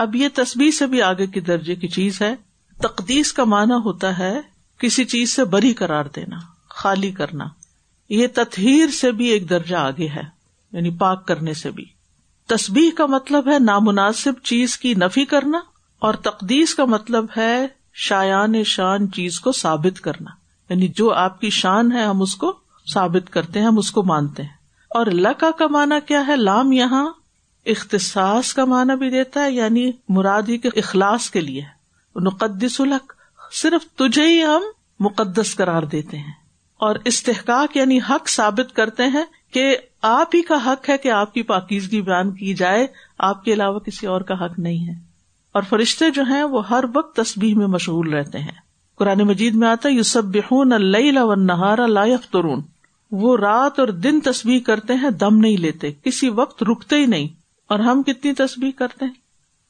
اب 0.00 0.16
یہ 0.16 0.28
تصویر 0.34 0.70
سے 0.70 0.86
بھی 0.86 1.02
آگے 1.02 1.26
کی 1.26 1.40
درجے 1.40 1.74
کی 1.74 1.88
چیز 1.88 2.22
ہے۔ 2.22 2.34
تقدیس 2.82 3.32
کا 3.32 3.44
معنی 3.44 3.72
ہوتا 3.72 4.18
ہے 4.18 4.40
کسی 4.78 5.04
چیز 5.04 5.36
سے 5.36 5.44
بری 5.44 5.74
کرار 5.74 6.04
دینا، 6.16 6.36
خالی 6.68 7.10
کرنا۔ 7.10 7.44
یہ 8.08 8.26
تطہیر 8.34 8.88
سے 8.88 9.12
بھی 9.12 9.26
ایک 9.26 9.50
درجہ 9.50 9.76
آگے 9.76 10.08
ہے 10.08 10.22
یعنی 10.72 10.90
پاک 10.90 11.28
کرنے 11.28 11.54
سے 11.54 11.70
بھی۔ 11.70 11.84
تصبیح 12.46 12.90
کا 12.96 13.06
مطلب 13.06 13.48
ہے 13.48 13.58
نامناسب 13.58 14.32
چیز 14.44 14.78
کی 14.78 14.94
نفی 14.94 15.24
کرنا 15.24 15.60
اور 15.98 16.14
تقدیس 16.14 16.74
کا 16.74 16.84
مطلب 16.84 17.26
ہے 17.36 17.66
شایان 17.94 18.64
شان 18.64 19.12
چیز 19.12 19.40
کو 19.40 19.52
ثابت 19.52 20.00
کرنا۔ 20.00 20.30
یعنی 20.70 20.88
جو 20.88 21.14
آپ 21.14 21.40
کی 21.40 21.50
شان 21.50 21.92
ہے 21.92 22.02
ہم 22.02 22.22
اس 22.22 22.36
کو 22.36 22.58
ثابت 22.94 23.30
کرتے 23.30 23.60
ہیں، 23.60 23.66
ہم 23.66 23.78
اس 23.78 23.90
کو 23.90 24.02
مانتے 24.02 24.42
ہیں۔ 24.42 24.50
اور 24.90 25.06
لکا 25.06 25.50
کا 25.50 25.66
مانا 25.70 25.98
کیا 25.98 26.26
ہے؟ 26.26 26.36
لام 26.36 26.72
یہاں 26.72 27.12
اختصاص 27.66 28.54
کا 28.54 28.64
معنی 28.64 28.96
بھی 28.96 29.10
دیتا 29.10 29.44
ہے 29.44 29.52
یعنی 29.52 29.90
مرادی 30.08 30.58
کے 30.58 30.68
اخلاص 30.76 31.30
کے 31.30 31.40
لیے۔ 31.40 31.62
نقدس 32.16 32.80
الحق 32.80 33.12
صرف 33.52 33.96
تجھے 33.96 34.26
ہی 34.26 34.44
ہم 34.44 34.62
مقدس 35.00 35.56
قرار 35.56 35.82
دیتے 35.82 36.18
ہیں۔ 36.18 36.32
اور 36.76 36.96
استحقاق 37.04 37.76
یعنی 37.76 37.98
حق 38.10 38.28
ثابت 38.28 38.76
کرتے 38.76 39.02
ہیں 39.02 39.24
کہ 39.52 39.76
آپ 40.02 40.28
ہی 40.34 40.42
کا 40.42 40.54
حق 40.66 40.88
ہے 40.88 40.98
کہ 40.98 41.10
آپ 41.10 41.34
کی 41.34 41.42
پاکیزگی 41.42 42.02
بیان 42.02 42.30
کی 42.30 42.54
جائے، 42.54 42.86
آپ 43.18 43.44
کے 43.44 43.52
علاوہ 43.52 43.78
کسی 43.78 44.06
اور 44.06 44.20
کا 44.20 44.44
حق 44.44 44.58
نہیں 44.58 44.88
ہے۔ 44.88 44.94
اور 45.52 45.62
فرشتے 45.62 46.10
جو 46.10 46.22
ہیں، 46.22 46.42
وہ 46.42 46.68
ہر 46.68 46.84
وقت 46.94 47.16
تصبیح 47.16 47.54
میں 47.54 47.66
مشغول 47.66 48.14
رہتے 48.14 48.38
ہیں۔ 48.38 48.70
قرآن 48.96 49.18
مجید 49.18 49.54
میں 49.54 49.68
آتا 49.68 49.88
یوسب 49.88 50.24
بحون 50.24 50.72
اللہ 50.72 51.34
نہارا 51.36 51.86
لا 51.86 52.04
ترون 52.30 52.62
وہ 53.10 53.36
رات 53.36 53.78
اور 53.78 53.88
دن 53.88 54.20
تصبیح 54.20 54.60
کرتے 54.60 54.94
ہیں، 54.94 55.10
دم 55.10 55.36
نہیں 55.36 55.56
لیتے، 55.56 55.92
کسی 55.92 56.28
وقت 56.28 56.62
رکتے 56.62 56.96
ہی 56.96 57.06
نہیں۔ 57.06 57.39
اور 57.70 57.78
ہم 57.78 58.02
کتنی 58.02 58.32
تصبیح 58.32 58.70
کرتے 58.76 59.04
ہیں؟ 59.04 59.12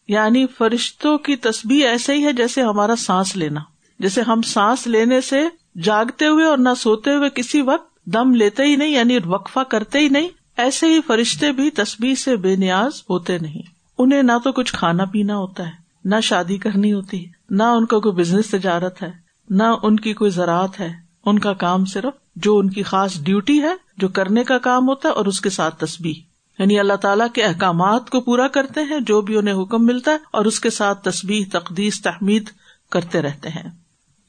یعنی 0.09 0.47
فرشتوں 0.47 1.19
کی 1.19 1.37
تصبیح 1.37 1.89
ایسے 1.89 2.15
ہی 2.15 2.25
ہے 2.25 2.33
جیسے 2.33 2.63
ہمارا 2.63 2.97
سانس 2.97 3.37
لینا۔ 3.37 3.61
جیسے 3.99 4.21
ہم 4.21 4.43
سانس 4.43 4.87
لینے 4.87 5.21
سے 5.21 5.43
جاگتے 5.83 6.27
ہوئے 6.27 6.45
اور 6.45 6.59
نہ 6.59 6.69
سوتے 6.77 7.15
ہوئے 7.15 7.31
کسی 7.31 7.61
وقت 7.61 8.07
دم 8.07 8.35
لیتے 8.35 8.65
ہی 8.65 8.77
نہیں 8.77 8.89
یعنی 8.89 9.19
وقفہ 9.25 9.61
کرتے 9.61 9.99
ہی 9.99 10.09
نہیں، 10.09 10.29
ایسے 10.57 10.87
ہی 10.87 11.01
فرشتے 11.07 11.53
بھی 11.53 11.71
تصبیح 11.71 12.15
سے 12.15 12.37
بے 12.37 12.57
نیاز 12.57 13.03
ہوتے 13.11 13.39
نہیں۔ 13.39 13.63
انہیں 13.99 14.23
نہ 14.23 14.33
تو 14.45 14.53
کچھ 14.53 14.73
کھانا 14.73 15.05
پینا 15.05 15.37
ہوتا 15.37 15.67
ہے، 15.67 15.73
نہ 16.05 16.17
شادی 16.23 16.57
کرنی 16.57 16.93
ہوتی 16.93 17.27
ہے، 17.27 17.31
نہ 17.51 17.63
ان 17.63 17.87
کا 17.87 17.99
کوئی 17.99 18.15
بزنس 18.15 18.47
تجارت 18.51 19.03
ہے، 19.03 19.11
نہ 19.51 19.63
ان 19.83 20.01
کی 20.01 20.15
کوئی 20.15 20.31
زراعت 20.31 20.81
ہے۔ 20.81 20.93
ان 21.27 21.39
کا 21.39 21.53
کام 21.53 21.85
صرف 21.85 22.37
جو 22.37 22.59
ان 22.59 22.71
کی 22.71 22.83
خاص 22.83 23.21
ڈیوٹی 23.21 23.63
ہے، 23.63 23.75
جو 23.97 24.09
کرنے 24.09 24.45
کا 24.45 24.59
کام 24.59 24.89
ہوتا 24.89 25.09
ہے 25.09 25.15
اور 25.15 25.27
اس 25.27 25.41
کے 25.41 25.51
ساتھ 25.51 25.85
تصبیح 25.85 26.30
یعنی 26.61 26.79
اللہ 26.79 26.93
تعالیٰ 26.93 27.27
کے 27.35 27.43
احکامات 27.43 28.11
کو 28.11 28.21
پورا 28.21 28.49
کرتے 28.49 28.81
ہیں، 28.81 29.01
جو 29.01 29.21
بھی 29.21 29.37
انہیں 29.37 29.55
حکم 29.55 29.87
ملتا 29.87 30.11
ہے، 30.11 30.17
اور 30.31 30.45
اس 30.45 30.61
کے 30.61 30.71
ساتھ 30.71 31.03
تصبیح 31.05 31.45
تقدیس، 31.53 32.03
تحمید 32.03 32.51
کرتے 32.91 33.23
رہتے 33.23 33.49
ہیں۔ 33.49 33.71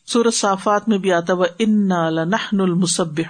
سورت 0.08 0.34
صافات 0.34 0.90
میں 0.90 0.98
بھی 0.98 1.14
آتا 1.14 1.34
وہ 1.34 1.46
ان 1.60 1.92
المسب 1.92 3.22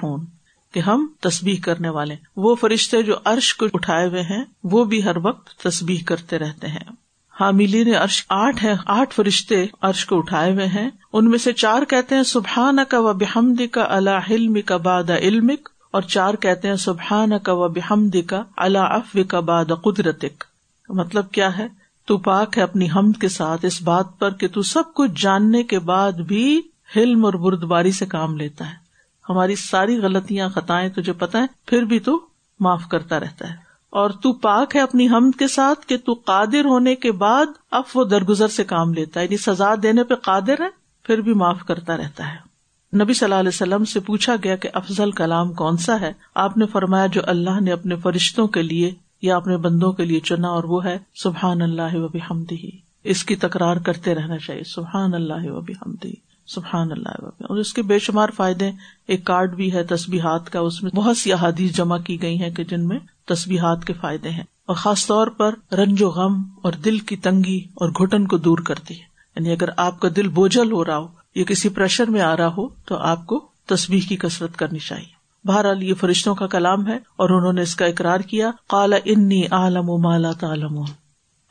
کہ 0.74 0.80
ہم 0.80 1.08
تصبیح 1.20 1.56
کرنے 1.64 1.90
والے 1.90 2.16
وہ 2.36 2.56
فرشتے 2.56 3.02
جو 3.02 3.16
عرش 3.26 3.56
کو 3.56 3.66
اٹھائے 3.74 4.08
ہوئے 4.08 4.22
ہیں، 4.22 4.44
وہ 4.64 4.84
بھی 4.84 5.04
ہر 5.04 5.18
وقت 5.18 5.64
تصبیح 5.64 6.00
کرتے 6.06 6.40
رہتے 6.40 6.68
ہیں۔ 6.68 6.92
حاملی 7.40 7.84
نے 7.84 7.94
عرش، 7.94 8.26
آٹھ 8.30 8.64
ہے 8.66 8.74
آٹھ 8.86 9.14
فرشتے 9.16 9.66
عرش 9.82 10.06
کو 10.06 10.18
اٹھائے 10.18 10.52
ہوئے 10.54 10.68
ہیں۔ 10.68 10.90
ان 11.14 11.30
میں 11.30 11.40
سے 11.40 11.54
چار 11.54 11.84
کہتے 11.84 12.16
ہیں 12.16 12.24
سبحان 12.24 12.80
کا 12.90 13.00
و 13.00 13.14
بحمد 13.14 13.62
کا 13.72 13.86
اللہ 13.90 14.30
علم 14.30 14.62
کا 14.66 14.78
باد 14.78 15.10
علمک۔ 15.10 15.70
اور 15.92 16.02
چار 16.02 16.34
کہتے 16.34 16.68
ہیں 16.68 16.76
سبحان 16.76 17.40
کا 17.40 17.54
و 17.54 17.68
بحمد 17.68 18.16
کا 18.28 18.44
اللہ 18.58 18.78
اف 18.78 19.18
کا 19.28 19.40
باد 19.40 19.66
قدرت 19.84 20.26
مطلب 20.90 21.32
کیا 21.32 21.58
ہے؟ 21.58 21.68
تو 22.06 22.18
پاک 22.18 22.58
ہے 22.58 22.64
اپنی 22.64 22.88
حمد 22.96 23.22
کے 23.22 23.30
ساتھ 23.30 23.66
اس 23.66 23.82
بات 23.82 24.06
پر 24.20 24.34
کہ 24.34 24.48
تو 24.48 24.62
سب 24.62 24.84
کچھ 24.96 25.12
جاننے 25.16 25.64
کے 25.64 25.80
بعد 25.80 26.12
بھی 26.12 26.62
حلم 26.96 27.26
اور 27.26 27.34
بردباری 27.34 27.92
سے 27.92 28.06
کام 28.06 28.38
لیتا 28.38 28.70
ہے۔ 28.70 28.76
ہماری 29.30 29.56
ساری 29.56 29.98
غلطیاں، 29.98 30.50
خطائیں 30.50 30.90
تجھے 30.90 31.14
پتا 31.14 31.40
ہے 31.40 31.46
پھر 31.66 31.84
بھی 31.84 32.00
تو 32.00 32.26
معاف 32.60 32.84
کرتا 32.90 33.20
رہتا 33.20 33.50
ہے۔ 33.50 33.56
اور 33.90 34.10
تو 34.10 34.34
پاک 34.34 34.76
ہے 34.76 34.82
اپنی 34.82 35.10
حمد 35.10 35.40
کے 35.40 35.48
ساتھ 35.48 35.88
کہ 35.88 35.98
تو 35.98 36.14
قادر 36.14 36.66
ہونے 36.66 36.96
کے 36.96 37.12
بعد 37.12 37.46
اب 37.72 37.84
وہ 37.94 38.04
درگزر 38.04 38.48
سے 38.48 38.64
کام 38.64 38.94
لیتا 38.94 39.20
ہے۔ 39.20 39.26
یعنی 39.26 39.38
سزا 39.38 39.74
دینے 39.84 40.04
پہ 40.04 40.16
قادر 40.16 40.62
ہے، 40.62 40.70
پھر 41.04 41.22
بھی 41.22 41.34
معاف 41.34 41.64
کرتا 41.68 41.98
رہتا 41.98 42.32
ہے۔ 42.32 42.51
نبی 42.94 43.14
صلی 43.14 43.26
اللہ 43.26 43.40
علیہ 43.40 43.48
وسلم 43.48 43.86
سے 43.86 44.00
پوچھا 44.00 44.36
گیا 44.44 44.56
کہ 44.56 44.70
افضل 44.74 45.12
کلام 45.12 45.54
کون 45.54 45.78
سا 45.78 46.02
ہے؟ 46.02 46.14
آپ 46.36 46.58
نے 46.58 46.66
فرمایا 46.66 47.06
جو 47.06 47.22
اللہ 47.26 47.60
نے 47.62 47.72
اپنے 47.72 47.96
فرشتوں 47.96 48.48
کے 48.48 48.62
لیے 48.62 48.92
یا 49.22 49.36
اپنے 49.36 49.58
بندوں 49.58 49.92
کے 49.92 50.06
لیے 50.06 50.20
چنا 50.20 50.48
اور 50.48 50.64
وہ 50.64 50.86
ہے 50.86 50.98
سبحان 51.16 51.62
اللہ 51.62 51.96
و 51.96 52.06
ہی 52.52 52.70
اس 53.04 53.24
کی 53.24 53.36
تکرار 53.36 53.76
کرتے 53.76 54.16
رہنا 54.16 54.38
چاہیے، 54.38 54.64
سبحان 54.64 55.14
اللہ 55.14 55.52
و 55.52 55.60
ہمدی 55.60 56.14
سبحان 56.48 56.92
اللہ 56.92 57.26
اور 57.26 57.58
اس 57.58 57.74
کے 57.74 57.82
بے 57.82 58.00
شمار 58.00 58.30
فائدے، 58.36 58.72
ایک 59.08 59.24
کارڈ 59.24 59.56
بھی 59.56 59.74
ہے 59.74 59.84
تصبیحات 59.84 60.50
کا، 60.50 60.60
اس 60.60 60.84
میں 60.84 60.92
بہت 60.96 61.18
سی 61.18 61.34
احادیث 61.34 61.76
جمع 61.76 61.98
کی 61.98 62.22
گئی 62.22 62.42
ہیں 62.42 62.50
کہ 62.50 62.64
جن 62.64 62.88
میں 62.88 63.00
تصبیحات 63.26 63.86
کے 63.86 63.94
فائدے 63.94 64.30
ہیں۔ 64.30 64.44
اور 64.66 64.76
خاص 64.76 65.08
طور 65.08 65.28
پر 65.28 65.54
رنج 65.74 66.04
و 66.04 66.10
غم 66.10 66.44
اور 66.62 66.74
دل 66.74 67.00
کی 67.00 67.16
تنگی 67.16 67.66
اور 67.74 67.90
گھٹن 67.90 68.28
کو 68.28 68.38
دور 68.38 68.58
کرتی 68.58 68.94
ہے۔ 68.94 69.06
یعنی 69.36 69.52
اگر 69.52 69.70
آپ 69.78 70.00
کا 70.00 70.08
دل 70.16 70.28
بوجھل 70.28 70.72
ہو 70.72 70.86
رہا 70.86 70.98
ہو 70.98 71.21
یا 71.36 71.44
کسی 71.44 71.70
پریشر 71.70 72.10
میں 72.10 72.22
آ 72.22 72.38
رہا 72.38 72.54
ہو 72.58 72.68
تو 72.86 72.96
آپ 72.96 73.26
کو 73.26 73.48
تصویر 73.66 74.10
کی 74.10 74.18
کسرت 74.18 74.58
کرنی 74.58 74.80
چاہیے۔ 74.80 75.22
بہرحال 75.48 75.84
یہ 75.84 75.94
فرشتوں 75.94 76.36
کا 76.36 76.48
کلام 76.48 76.88
ہے 76.88 76.96
اور 76.96 77.30
انہوں 77.30 77.54
نے 77.54 77.62
اس 77.62 77.76
کا 77.76 77.86
اقرار 77.86 78.20
کیا 78.20 78.52
کالا 78.70 78.96
انی 79.06 79.44
عالم 79.52 79.90
و 79.90 79.98
مالا 79.98 80.32
تعلم 80.32 80.84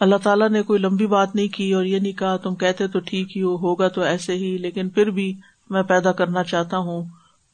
اللہ 0.00 0.16
تعالیٰ 0.22 0.48
نے 0.48 0.62
کوئی 0.62 0.80
لمبی 0.80 1.06
بات 1.06 1.34
نہیں 1.34 1.48
کی 1.48 1.72
اور 1.72 1.84
یہ 1.84 1.98
نہیں 1.98 2.12
کہا 2.12 2.36
تم 2.36 2.54
کہتے 2.54 2.88
تو 2.88 2.98
ٹھیک 2.98 3.36
ہی 3.36 3.42
ہو، 3.42 3.56
ہوگا 3.56 3.88
تو 3.88 4.00
ایسے 4.00 4.34
ہی، 4.34 4.58
لیکن 4.58 4.88
پھر 4.88 5.10
بھی 5.10 5.36
میں 5.70 5.82
پیدا 5.82 6.12
کرنا 6.12 6.42
چاہتا 6.42 6.78
ہوں۔ 6.78 7.04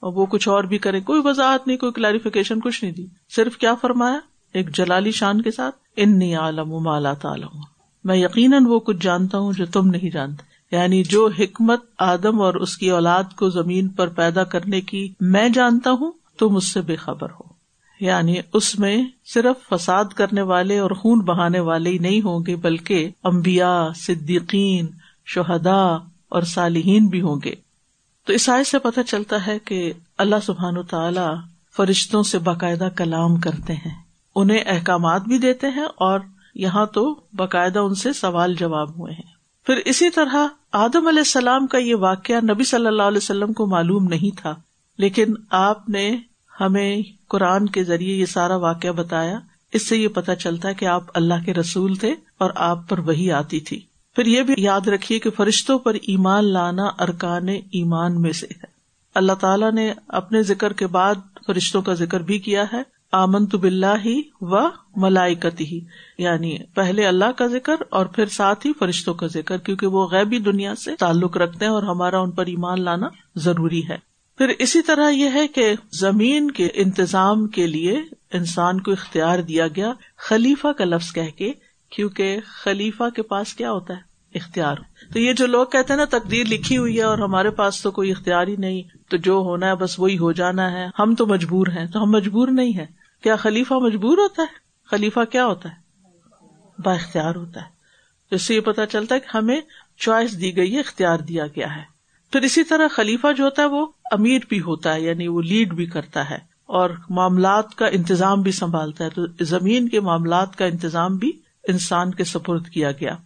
اور 0.00 0.12
وہ 0.12 0.26
کچھ 0.26 0.48
اور 0.48 0.64
بھی 0.64 0.78
کرے 0.78 1.00
کوئی 1.00 1.20
وضاحت 1.24 1.66
نہیں، 1.66 1.76
کوئی 1.76 1.92
کلیریفیکیشن 1.92 2.60
کچھ 2.60 2.84
نہیں 2.84 2.94
دی۔ 2.94 3.06
صرف 3.36 3.56
کیا 3.56 3.74
فرمایا؟ 3.74 4.18
ایک 4.54 4.76
جلالی 4.76 5.10
شان 5.10 5.42
کے 5.42 5.50
ساتھ، 5.50 5.76
انی 5.96 6.34
عالم 6.34 6.72
و 6.72 6.80
مالا 6.80 7.12
تعلم 7.12 7.58
میں 8.04 8.16
یقیناً 8.16 8.66
وہ 8.66 8.80
کچھ 8.80 8.96
جانتا 9.00 9.38
ہوں 9.38 9.52
جو 9.52 9.66
تم 9.66 9.86
نہیں 9.86 10.10
جانتے۔ 10.10 10.55
یعنی 10.72 11.02
جو 11.02 11.28
حکمت 11.38 11.80
آدم 11.98 12.40
اور 12.40 12.54
اس 12.54 12.76
کی 12.76 12.90
اولاد 12.90 13.24
کو 13.36 13.50
زمین 13.50 13.88
پر 13.88 14.08
پیدا 14.08 14.44
کرنے 14.44 14.80
کی 14.80 15.12
میں 15.20 15.48
جانتا 15.48 15.90
ہوں 15.90 16.12
تم 16.38 16.56
اس 16.56 16.72
سے 16.72 16.80
بے 16.80 16.96
خبر 16.96 17.30
ہو۔ 17.30 17.56
یعنی 18.00 18.36
اس 18.52 18.78
میں 18.78 19.04
صرف 19.34 19.68
فساد 19.68 20.04
کرنے 20.04 20.42
والے 20.42 20.78
اور 20.78 20.90
خون 20.90 21.18
بہانے 21.18 21.60
والے 21.60 21.90
ہی 21.90 21.98
نہیں 21.98 22.20
ہوں 22.20 22.40
گے، 22.46 22.56
بلکہ 22.56 23.10
امبیا 23.24 23.88
صدیقین 23.94 24.86
شہدا 25.26 25.94
اور 26.28 26.42
صالحین 26.42 27.06
بھی 27.06 27.20
ہوں 27.20 27.36
گے۔ 27.44 27.54
تو 28.24 28.32
عیسائی 28.32 28.64
سے 28.64 28.78
پتہ 28.78 29.00
چلتا 29.06 29.46
ہے 29.46 29.58
کہ 29.58 29.92
اللہ 30.18 30.36
سبحان 30.46 30.82
تعالی 30.82 31.34
فرشتوں 31.76 32.22
سے 32.22 32.38
باقاعدہ 32.38 32.88
کلام 32.96 33.36
کرتے 33.36 33.72
ہیں۔ 33.72 34.02
انہیں 34.36 34.60
احکامات 34.66 35.22
بھی 35.22 35.38
دیتے 35.38 35.66
ہیں 35.66 35.86
اور 35.96 36.20
یہاں 36.54 36.86
تو 36.86 37.20
باقاعدہ 37.32 37.78
ان 37.78 37.94
سے 37.94 38.12
سوال 38.12 38.54
جواب 38.54 38.98
ہوئے 38.98 39.12
ہیں۔ 39.12 39.35
پھر 39.66 39.80
اسی 39.84 40.10
طرح 40.10 40.46
آدم 40.72 41.06
علیہ 41.06 41.20
السلام 41.20 41.66
کا 41.66 41.78
یہ 41.78 41.94
واقعہ 41.94 42.40
نبی 42.50 42.64
صلی 42.64 42.86
اللہ 42.86 43.02
علیہ 43.02 43.16
وسلم 43.16 43.52
کو 43.52 43.66
معلوم 43.66 44.04
نہیں 44.04 44.36
تھا، 44.38 44.54
لیکن 44.98 45.34
آپ 45.50 45.88
نے 45.88 46.16
ہمیں 46.60 47.02
قرآن 47.28 47.66
کے 47.66 47.84
ذریعے 47.84 48.16
یہ 48.16 48.26
سارا 48.26 48.56
واقعہ 48.56 48.90
بتایا، 48.90 49.38
اس 49.72 49.88
سے 49.88 49.96
یہ 49.96 50.08
پتا 50.08 50.34
چلتا 50.34 50.68
ہے 50.68 50.74
کہ 50.74 50.84
آپ 50.84 51.04
اللہ 51.14 51.44
کے 51.44 51.54
رسول 51.54 51.96
تھے 51.96 52.14
اور 52.38 52.50
آپ 52.54 52.88
پر 52.88 52.98
وہی 52.98 53.32
آتی 53.32 53.60
تھی۔ 53.60 53.80
پھر 54.16 54.26
یہ 54.26 54.42
بھی 54.42 54.54
یاد 54.58 54.88
رکھیے 54.88 55.18
کہ 55.18 55.30
فرشتوں 55.30 55.78
پر 55.78 55.94
ایمان 55.94 56.52
لانا 56.52 56.84
ارکان 56.98 57.48
ایمان 57.48 58.20
میں 58.20 58.32
سے 58.32 58.46
ہے۔ 58.46 58.66
اللہ 59.14 59.32
تعالیٰ 59.32 59.72
نے 59.72 59.92
اپنے 60.08 60.42
ذکر 60.42 60.72
کے 60.72 60.86
بعد 60.86 61.14
فرشتوں 61.46 61.82
کا 61.82 61.94
ذکر 61.94 62.20
بھی 62.20 62.38
کیا 62.38 62.64
ہے۔ 62.72 62.82
آمن 63.12 63.46
تو 63.46 63.58
بلّہ 63.58 63.94
ہی 64.04 64.22
و 64.40 64.56
ملائکتی 64.96 65.64
ہی 65.64 65.80
یعنی 66.18 66.58
پہلے 66.74 67.06
اللہ 67.06 67.32
کا 67.36 67.46
ذکر 67.46 67.76
اور 67.90 68.06
پھر 68.06 68.26
ساتھ 68.26 68.66
ہی 68.66 68.72
فرشتوں 68.78 69.14
کا 69.14 69.26
ذکر، 69.26 69.58
کیونکہ 69.58 69.86
وہ 69.86 70.06
غیبی 70.06 70.38
دنیا 70.38 70.74
سے 70.74 70.96
تعلق 70.96 71.36
رکھتے 71.36 71.64
ہیں 71.64 71.72
اور 71.72 71.82
ہمارا 71.82 72.18
ان 72.18 72.30
پر 72.30 72.46
ایمان 72.46 72.82
لانا 72.82 73.06
ضروری 73.36 73.88
ہے۔ 73.88 73.96
پھر 74.38 74.48
اسی 74.58 74.82
طرح 74.82 75.10
یہ 75.10 75.28
ہے 75.34 75.48
کہ 75.48 75.74
زمین 75.92 76.50
کے 76.50 76.68
انتظام 76.74 77.46
کے 77.46 77.66
لیے 77.66 78.02
انسان 78.32 78.80
کو 78.80 78.92
اختیار 78.92 79.38
دیا 79.38 79.66
گیا 79.66 79.92
خلیفہ 80.16 80.72
کا 80.72 80.84
لفظ 80.84 81.12
کہہ 81.12 81.36
کے، 81.36 81.52
کیونکہ 81.90 82.36
خلیفہ 82.46 83.10
کے 83.16 83.22
پاس 83.22 83.54
کیا 83.54 83.72
ہوتا 83.72 83.94
ہے؟ 83.94 84.16
اختیار۔ 84.34 84.76
تو 85.12 85.18
یہ 85.18 85.32
جو 85.32 85.46
لوگ 85.46 85.66
کہتے 85.66 85.92
ہیں 85.92 86.00
نا 86.00 86.18
تقدیر 86.18 86.46
لکھی 86.46 86.78
ہوئی 86.78 86.96
ہے 86.96 87.02
اور 87.02 87.18
ہمارے 87.18 87.50
پاس 87.50 87.82
تو 87.82 87.90
کوئی 87.90 88.10
اختیار 88.10 88.46
ہی 88.46 88.56
نہیں 88.56 88.82
تو 89.08 89.16
جو 89.16 89.34
ہونا 89.34 89.66
ہے 89.66 89.74
بس 89.74 89.98
وہی 89.98 90.18
ہو 90.18 90.32
جانا 90.32 90.72
ہے۔ 90.72 90.88
ہم 90.98 91.14
تو 91.14 91.26
مجبور 91.26 91.66
ہیں، 91.66 91.86
تو 91.86 92.02
ہم 92.02 92.10
مجبور 92.10 92.48
نہیں 92.48 92.76
ہے 92.76 92.86
کیا 93.22 93.36
خلیفہ 93.36 93.74
مجبور 93.74 94.18
ہوتا 94.18 94.42
ہے؟ 94.42 94.46
خلیفہ 94.90 95.20
کیا 95.32 95.46
ہوتا 95.46 95.68
ہے؟ 95.68 95.74
با 96.78 96.92
اختیار 96.92 97.34
ہوتا 97.34 97.60
ہے۔ 97.60 97.66
تو 98.30 98.36
اس 98.36 98.42
سے 98.42 98.54
یہ 98.54 98.60
پتا 98.60 98.86
چلتا 98.86 99.14
ہے 99.14 99.20
کہ 99.20 99.36
ہمیں 99.36 99.60
چوائس 99.96 100.40
دی 100.40 100.56
گئی 100.56 100.74
ہے، 100.74 100.80
اختیار 100.80 101.18
دیا 101.18 101.46
گیا 101.46 101.76
ہے۔ 101.76 101.82
پھر 102.32 102.40
اسی 102.40 102.64
طرح 102.64 102.88
خلیفہ 102.90 103.26
جو 103.36 103.44
ہوتا 103.44 103.62
ہے 103.62 103.66
وہ 103.66 103.86
امیر 104.12 104.38
بھی 104.48 104.60
ہوتا 104.60 104.94
ہے 104.94 105.00
یعنی 105.00 105.28
وہ 105.28 105.42
لیڈ 105.42 105.74
بھی 105.74 105.86
کرتا 105.86 106.30
ہے۔ 106.30 106.38
اور 106.66 106.90
معاملات 107.10 107.74
کا 107.74 107.86
انتظام 107.86 108.42
بھی 108.42 108.52
سنبھالتا 108.52 109.04
ہے۔ 109.04 109.10
تو 109.10 109.22
زمین 109.40 109.88
کے 109.88 110.00
معاملات 110.00 110.56
کا 110.56 110.64
انتظام 110.64 111.16
بھی 111.16 111.32
انسان 111.68 112.10
کے 112.10 112.24
سپرد 112.24 112.68
کیا 112.68 112.92
گیا۔ 112.92 113.16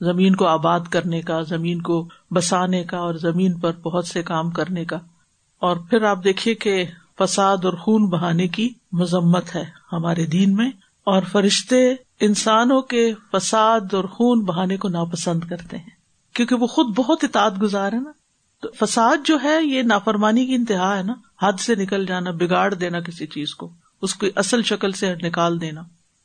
زمین 0.00 0.36
کو 0.36 0.46
آباد 0.46 0.80
کرنے 0.90 1.22
کا، 1.22 1.40
زمین 1.40 1.82
کو 1.82 2.08
بسانے 2.30 2.84
کا 2.84 2.96
اور 2.96 3.14
زمین 3.14 3.58
پر 3.58 3.72
بہت 3.72 4.06
سے 4.06 4.22
کام 4.22 4.50
کرنے 4.50 4.84
کا۔ 4.84 4.98
اور 5.64 5.76
پھر 5.76 6.02
آپ 6.02 6.24
دیکھیے 6.24 6.54
کہ 6.54 6.84
فساد 7.18 7.56
اور 7.64 7.72
خون 7.72 8.06
بہانے 8.06 8.48
کی 8.48 8.72
مذمت 8.92 9.56
ہے 9.56 9.64
ہمارے 9.92 10.26
دین 10.26 10.54
میں 10.54 10.70
اور 11.04 11.22
فرشتے 11.32 11.94
انسانوں 12.20 12.82
کے 12.82 13.14
فساد 13.32 13.94
اور 13.94 14.04
خون 14.04 14.44
بہانے 14.44 14.76
کو 14.76 14.88
ناپسند 14.88 15.44
کرتے 15.44 15.78
ہیں 15.78 15.90
کیونکہ 16.34 16.54
وہ 16.54 16.66
خود 16.66 16.86
بہت 16.96 17.24
اطاعت 17.24 17.62
گزار 17.62 17.92
ہے 17.92 18.00
نا۔ 18.00 18.12
تو 18.62 18.86
فساد 18.86 19.16
جو 19.24 19.38
ہے 19.42 19.62
یہ 19.62 19.82
نافرمانی 19.82 20.46
کی 20.46 20.54
انتہا 20.54 20.98
ہے 20.98 21.02
نا۔ 21.02 21.14
حد 21.42 21.52
سے 21.52 21.74
نکل 21.74 22.06
جانا، 22.06 22.30
بگاڑ 22.30 22.74
دینا 22.74 23.00
کسی 23.00 23.26
چیز 23.26 23.54
کو، 23.54 23.72
اس 24.02 24.14
کی 24.14 24.30
اصل 24.36 24.62
شکل 24.62 24.92
سے 24.92 25.14
نکال 25.14 25.60
دینا۔ 25.60 25.82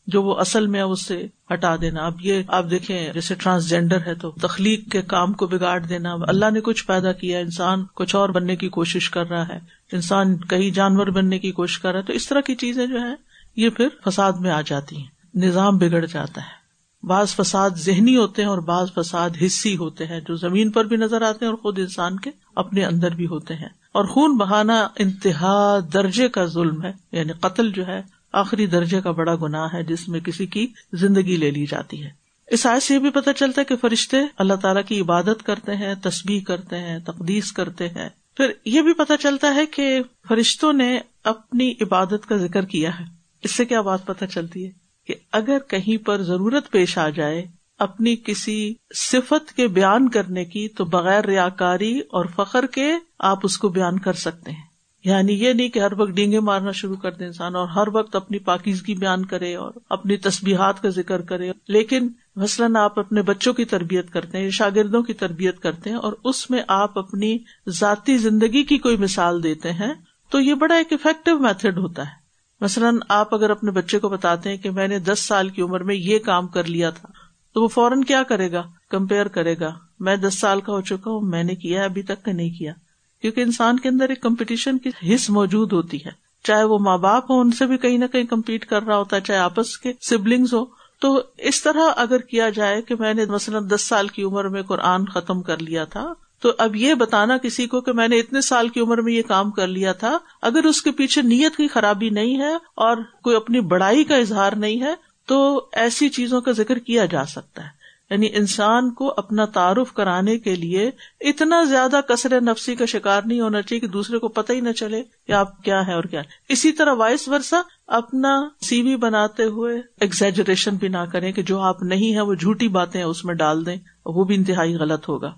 جو 0.10 0.24
وہ 0.24 0.36
اصل 0.36 0.68
میں 0.68 0.82
اس 0.82 1.06
سے 1.06 1.28
ہٹا 1.54 1.76
دینا۔ 1.82 2.06
اب 2.06 2.14
یہ 2.22 2.44
آپ 2.48 2.66
دیکھیں، 2.72 3.14
جیسے 3.14 3.36
ٹرانسجینڈر 3.36 3.98
ہے 4.06 4.16
تو 4.16 4.32
تخلیق 4.32 4.92
کے 4.92 5.02
کام 5.02 5.34
کو 5.34 5.48
بگاڑ 5.48 5.80
دینا۔ 5.80 6.16
اللہ 6.28 6.50
نے 6.54 6.62
کچھ 6.62 6.88
پیدا 6.88 7.12
کیا، 7.12 7.40
انسان 7.40 7.86
کچھ 7.96 8.16
اور 8.16 8.30
بننے 8.30 8.56
کی 8.56 8.70
کوشش 8.70 9.10
کر 9.10 9.30
رہا 9.30 9.48
ہے۔ 9.48 9.60
انسان 9.92 10.38
کئی 10.38 10.72
جانور 10.72 11.08
بننے 11.08 11.40
کی 11.40 11.52
کوشش 11.52 11.80
کر 11.80 11.92
رہا 11.92 12.00
ہے۔ 12.00 12.04
تو 12.04 12.14
اس 12.14 12.28
طرح 12.28 12.42
کی 12.42 12.56
چیزیں 12.56 12.88
جو 12.88 13.02
ہے 13.02 13.16
یہ 13.56 13.70
پھر 13.70 13.88
فساد 14.06 14.32
میں 14.32 14.52
آ 14.52 14.62
جاتی 14.62 14.98
ہیں۔ 14.98 15.08
نظام 15.36 15.78
بگڑ 15.78 16.06
جاتا 16.06 16.42
ہے۔ 16.42 16.60
بعض 17.08 17.36
فساد 17.36 17.70
ذہنی 17.70 18.18
ہوتے 18.18 18.42
ہیں 18.42 18.50
اور 18.50 18.58
بعض 18.58 18.88
فساد 18.94 19.30
حصی 19.46 19.78
ہوتے 19.78 20.06
ہیں۔ 20.06 20.20
جو 20.20 20.36
زمین 20.36 20.72
پر 20.72 20.86
بھی 20.86 20.98
نظر 20.98 21.22
آتے 21.22 21.46
ہیں 21.46 21.50
اور 21.50 21.58
خود 21.58 21.80
انسان 21.80 22.20
کے 22.20 22.30
اپنے 22.56 22.86
اندر 22.86 23.16
بھی 23.16 23.28
ہوتے 23.28 23.56
ہیں۔ 23.56 23.70
اور 23.92 24.06
خون 24.06 24.38
بہانا 24.38 24.88
انتہا 25.00 25.80
درجے 25.94 26.28
کا 26.28 26.46
ظلم 26.46 26.84
ہے۔ 26.84 26.92
یعنی 27.12 27.34
قتل 27.34 27.72
جو 27.72 27.88
ہے 27.88 28.19
آخری 28.32 28.66
درجے 28.66 29.02
کا 29.02 29.12
بڑا 29.12 29.36
گناہ 29.36 29.68
ہے 29.74 29.84
جس 29.84 30.08
میں 30.08 30.20
کسی 30.20 30.46
کی 30.46 30.68
زندگی 30.94 31.36
لے 31.36 31.52
لی 31.52 31.66
جاتی 31.66 32.04
ہے۔ 32.04 32.10
اس 32.48 32.66
آئے 32.66 32.80
سے 32.80 32.94
یہ 32.94 33.00
بھی 33.00 33.10
پتہ 33.10 33.30
چلتا 33.36 33.62
ہے 33.62 33.66
کہ 33.66 33.76
فرشتے 33.76 34.18
اللہ 34.38 34.54
تعالیٰ 34.54 34.86
کی 34.86 35.02
عبادت 35.02 35.44
کرتے 35.44 35.76
ہیں، 35.76 35.96
تسبیح 35.96 36.42
کرتے 36.42 36.78
ہیں، 36.78 37.00
تقدیس 37.00 37.52
کرتے 37.52 37.90
ہیں۔ 37.90 38.10
پھر 38.38 38.52
یہ 38.66 38.82
بھی 38.82 38.94
پتہ 38.94 39.14
چلتا 39.20 39.56
ہے 39.56 39.66
کہ 39.66 40.00
فرشتوں 40.28 40.74
نے 40.74 41.00
اپنی 41.24 41.74
عبادت 41.82 42.30
کا 42.30 42.38
ذکر 42.38 42.66
کیا 42.66 43.00
ہے۔ 43.00 43.06
اس 43.42 43.52
سے 43.52 43.66
کیا 43.66 43.82
بات 43.82 44.06
پتہ 44.06 44.26
چلتی 44.26 44.66
ہے؟ 44.66 44.72
کہ 45.08 45.16
اگر 45.32 45.58
کہیں 45.68 46.06
پر 46.06 46.22
ضرورت 46.22 46.72
پیش 46.72 46.98
آ 46.98 47.10
جائے 47.10 47.46
اپنی 47.80 48.16
کسی 48.16 48.74
صفت 48.96 49.54
کے 49.54 49.68
بیان 49.68 50.10
کرنے 50.10 50.46
کی، 50.46 50.68
تو 50.68 50.86
بغیر 50.86 51.26
ریاکاری 51.26 52.00
اور 52.00 52.26
فخر 52.36 52.66
کے 52.66 52.94
آپ 53.20 53.40
اس 53.44 53.58
کو 53.58 53.70
بیان 53.70 54.00
کر 54.00 54.14
سکتے 54.14 54.52
ہیں۔ 54.52 54.69
یعنی 55.04 55.34
یہ 55.34 55.54
نہیں 55.54 55.70
کہ 55.70 55.80
ہر 55.80 55.94
وقت 55.94 56.12
ڈینگے 56.12 56.40
مارنا 56.40 56.72
شروع 56.72 56.96
کر 56.96 57.12
دے 57.12 57.26
انسان 57.26 57.56
اور 57.56 57.68
ہر 57.68 57.88
وقت 57.94 58.16
اپنی 58.16 58.40
پاکیزگی 58.40 58.94
بیان 58.94 59.26
کرے 59.26 59.56
اور 59.56 59.72
اپنی 59.90 60.18
تصبیحات 60.18 60.82
کا 60.82 60.90
ذکر 60.90 61.22
کرے۔ 61.22 61.52
لیکن 61.68 62.08
مثلاً 62.36 62.76
آپ 62.76 63.00
اپنے 63.00 63.22
بچوں 63.22 63.54
کی 63.54 63.66
تربیت 63.66 64.12
کرتے 64.12 64.38
ہیں، 64.38 64.50
شاگردوں 64.50 65.04
کی 65.04 65.14
تربیت 65.14 65.60
کرتے 65.60 65.90
ہیں 65.90 65.98
اور 65.98 66.14
اس 66.24 66.50
میں 66.50 66.64
آپ 66.68 66.98
اپنی 66.98 67.38
ذاتی 67.70 68.18
زندگی 68.18 68.64
کی 68.64 68.78
کوئی 68.78 68.98
مثال 68.98 69.44
دیتے 69.44 69.72
ہیں 69.72 69.94
تو 70.30 70.40
یہ 70.40 70.54
بڑا 70.54 70.76
ایک 70.76 70.94
افیکٹو 70.94 71.40
میتھڈ 71.40 71.78
ہوتا 71.78 72.02
ہے۔ 72.02 72.20
مثلاً 72.62 72.98
آپ 73.10 73.34
اگر 73.34 73.50
اپنے 73.50 73.72
بچے 73.72 74.00
کو 74.00 74.10
بتاتے 74.10 74.50
ہیں 74.50 74.58
کہ 74.58 74.72
میں 74.72 74.88
نے 74.88 75.00
دس 75.00 75.20
سال 75.20 75.50
کی 75.50 75.62
عمر 75.62 75.84
میں 75.84 75.96
یہ 75.96 76.20
کام 76.20 76.48
کر 76.48 76.64
لیا 76.64 76.90
تھا، 76.90 77.10
تو 77.54 77.64
وہ 77.64 77.68
فوراً 77.68 78.02
کیا 78.02 78.24
کرے 78.24 78.52
گا؟ 78.52 78.64
کمپیئر 78.90 79.28
کرے 79.28 79.56
گا، 79.60 79.74
میں 80.00 80.16
دس 80.16 80.40
سال 80.40 80.62
کا 80.62 80.74
ہو 80.74 80.82
چکا 80.82 81.12
ہوں، 81.12 81.22
میں 81.22 81.44
نے 81.44 81.56
کیا، 81.56 81.84
ابھی 81.84 82.02
تک 82.02 82.30
نہیں 82.30 82.50
کیا۔ 82.50 82.74
کیونکہ 83.22 83.42
انسان 83.42 83.80
کے 83.80 83.90
اندر 83.90 84.10
ایک 84.10 84.22
کمپٹیشن 84.22 84.78
کی 84.78 85.16
حص 85.16 85.30
موجود 85.30 85.74
ہوتی 85.74 86.06
ہے۔ 86.06 86.12
چاہے 86.44 86.64
وہ 86.64 86.80
ماں 86.80 86.98
باپ 86.98 87.32
ہو 87.32 87.40
ان 87.40 87.52
سے 87.52 87.66
بھی 87.66 87.78
کہیں 87.78 87.98
نہ 87.98 88.06
کہیں 88.06 88.24
کمپیٹ 88.24 88.66
کر 88.66 88.84
رہا 88.84 88.98
ہوتا 88.98 89.16
ہے، 89.16 89.22
چاہے 89.22 89.40
آپس 89.40 89.78
کے 89.78 89.94
سبلنگس 90.02 90.54
ہو 90.54 90.66
تو 91.02 91.22
اس 91.38 91.62
طرح 91.64 91.92
اگر 91.96 92.18
کیا 92.18 92.50
جائے 92.50 92.82
کہ 92.82 92.96
میں 93.00 93.14
نے 93.14 93.26
مثلاً 93.26 93.68
دس 93.70 93.82
سال 93.82 94.08
کی 94.08 94.24
عمر 94.24 94.48
میں 94.48 94.62
قرآن 94.62 95.06
ختم 95.06 95.42
کر 95.42 95.62
لیا 95.62 95.86
تھا، 95.86 96.14
تو 96.40 96.52
اب 96.58 96.76
یہ 96.76 96.94
بتانا 96.94 97.38
کسی 97.38 97.68
کو 97.68 97.82
کہ 97.82 97.94
میں 97.94 98.08
نے 98.08 98.20
اتنے 98.20 98.42
سال 98.42 98.70
کی 98.70 98.80
عمر 98.80 99.02
میں 99.02 99.14
یہ 99.14 99.22
کام 99.22 99.52
کر 99.52 99.68
لیا 99.68 99.92
تھا، 99.92 100.18
اگر 100.42 100.66
اس 100.66 100.82
کے 100.82 100.92
پیچھے 100.92 101.22
نیت 101.22 101.56
کی 101.56 101.68
خرابی 101.68 102.10
نہیں 102.10 102.40
ہے 102.40 102.54
اور 102.54 102.98
کوئی 103.24 103.36
اپنی 103.36 103.60
بڑائی 103.60 104.04
کا 104.04 104.16
اظہار 104.16 104.54
نہیں 104.54 104.82
ہے، 104.82 104.94
تو 105.26 105.70
ایسی 105.74 106.10
چیزوں 106.10 106.42
کا 106.42 106.52
ذکر 106.52 106.80
کیا 106.80 107.06
جا 107.06 107.26
سکتا 107.26 107.64
ہے۔ 107.64 107.79
یعنی 108.10 108.28
انسان 108.34 108.94
کو 108.94 109.14
اپنا 109.18 109.46
تعارف 109.46 109.94
کرانے 109.94 110.40
کے 110.40 110.56
لیے 110.56 110.92
اتنا 111.22 111.64
زیادہ 111.64 112.00
کثر 112.08 112.42
نفسی 112.42 112.76
کا 112.76 112.86
شکار 112.86 113.22
نہیں 113.26 113.42
ہونا 113.42 113.62
چاہیے 113.62 113.80
کہ 113.80 113.88
دوسرے 113.88 114.18
کو 114.18 114.28
پتہ 114.28 114.54
ہی 114.54 114.62
نہ 114.62 114.72
چلے 114.72 115.04
کہ 115.28 115.32
آپ 115.32 115.64
کیا 115.64 115.88
ہے 115.88 115.94
اور 115.94 116.04
کیا 116.04 116.22
اسی 116.50 116.72
طرح 116.72 116.94
وائس 116.94 117.28
ورسا 117.28 117.62
اپنا 117.88 118.50
سی 118.62 118.82
وی 118.82 118.96
بناتے 118.96 119.44
ہوئے 119.44 119.82
ایگزیجریشن 120.00 120.76
بھی 120.76 120.88
نہ 120.88 121.06
کریں 121.12 121.32
کہ 121.32 121.42
جو 121.42 121.60
آپ 121.60 121.84
نہیں 121.84 122.16
ہے 122.16 122.22
وہ 122.22 122.34
جھوٹی 122.34 122.68
باتیں 122.68 123.04
اس 123.04 123.26
میں 123.26 123.34
ڈال 123.34 123.66
دیں، 123.66 123.76
وہ 124.06 124.24
بھی 124.24 124.36
انتہائی 124.36 124.76
غلط 124.76 125.10
ہوگا۔ 125.10 125.34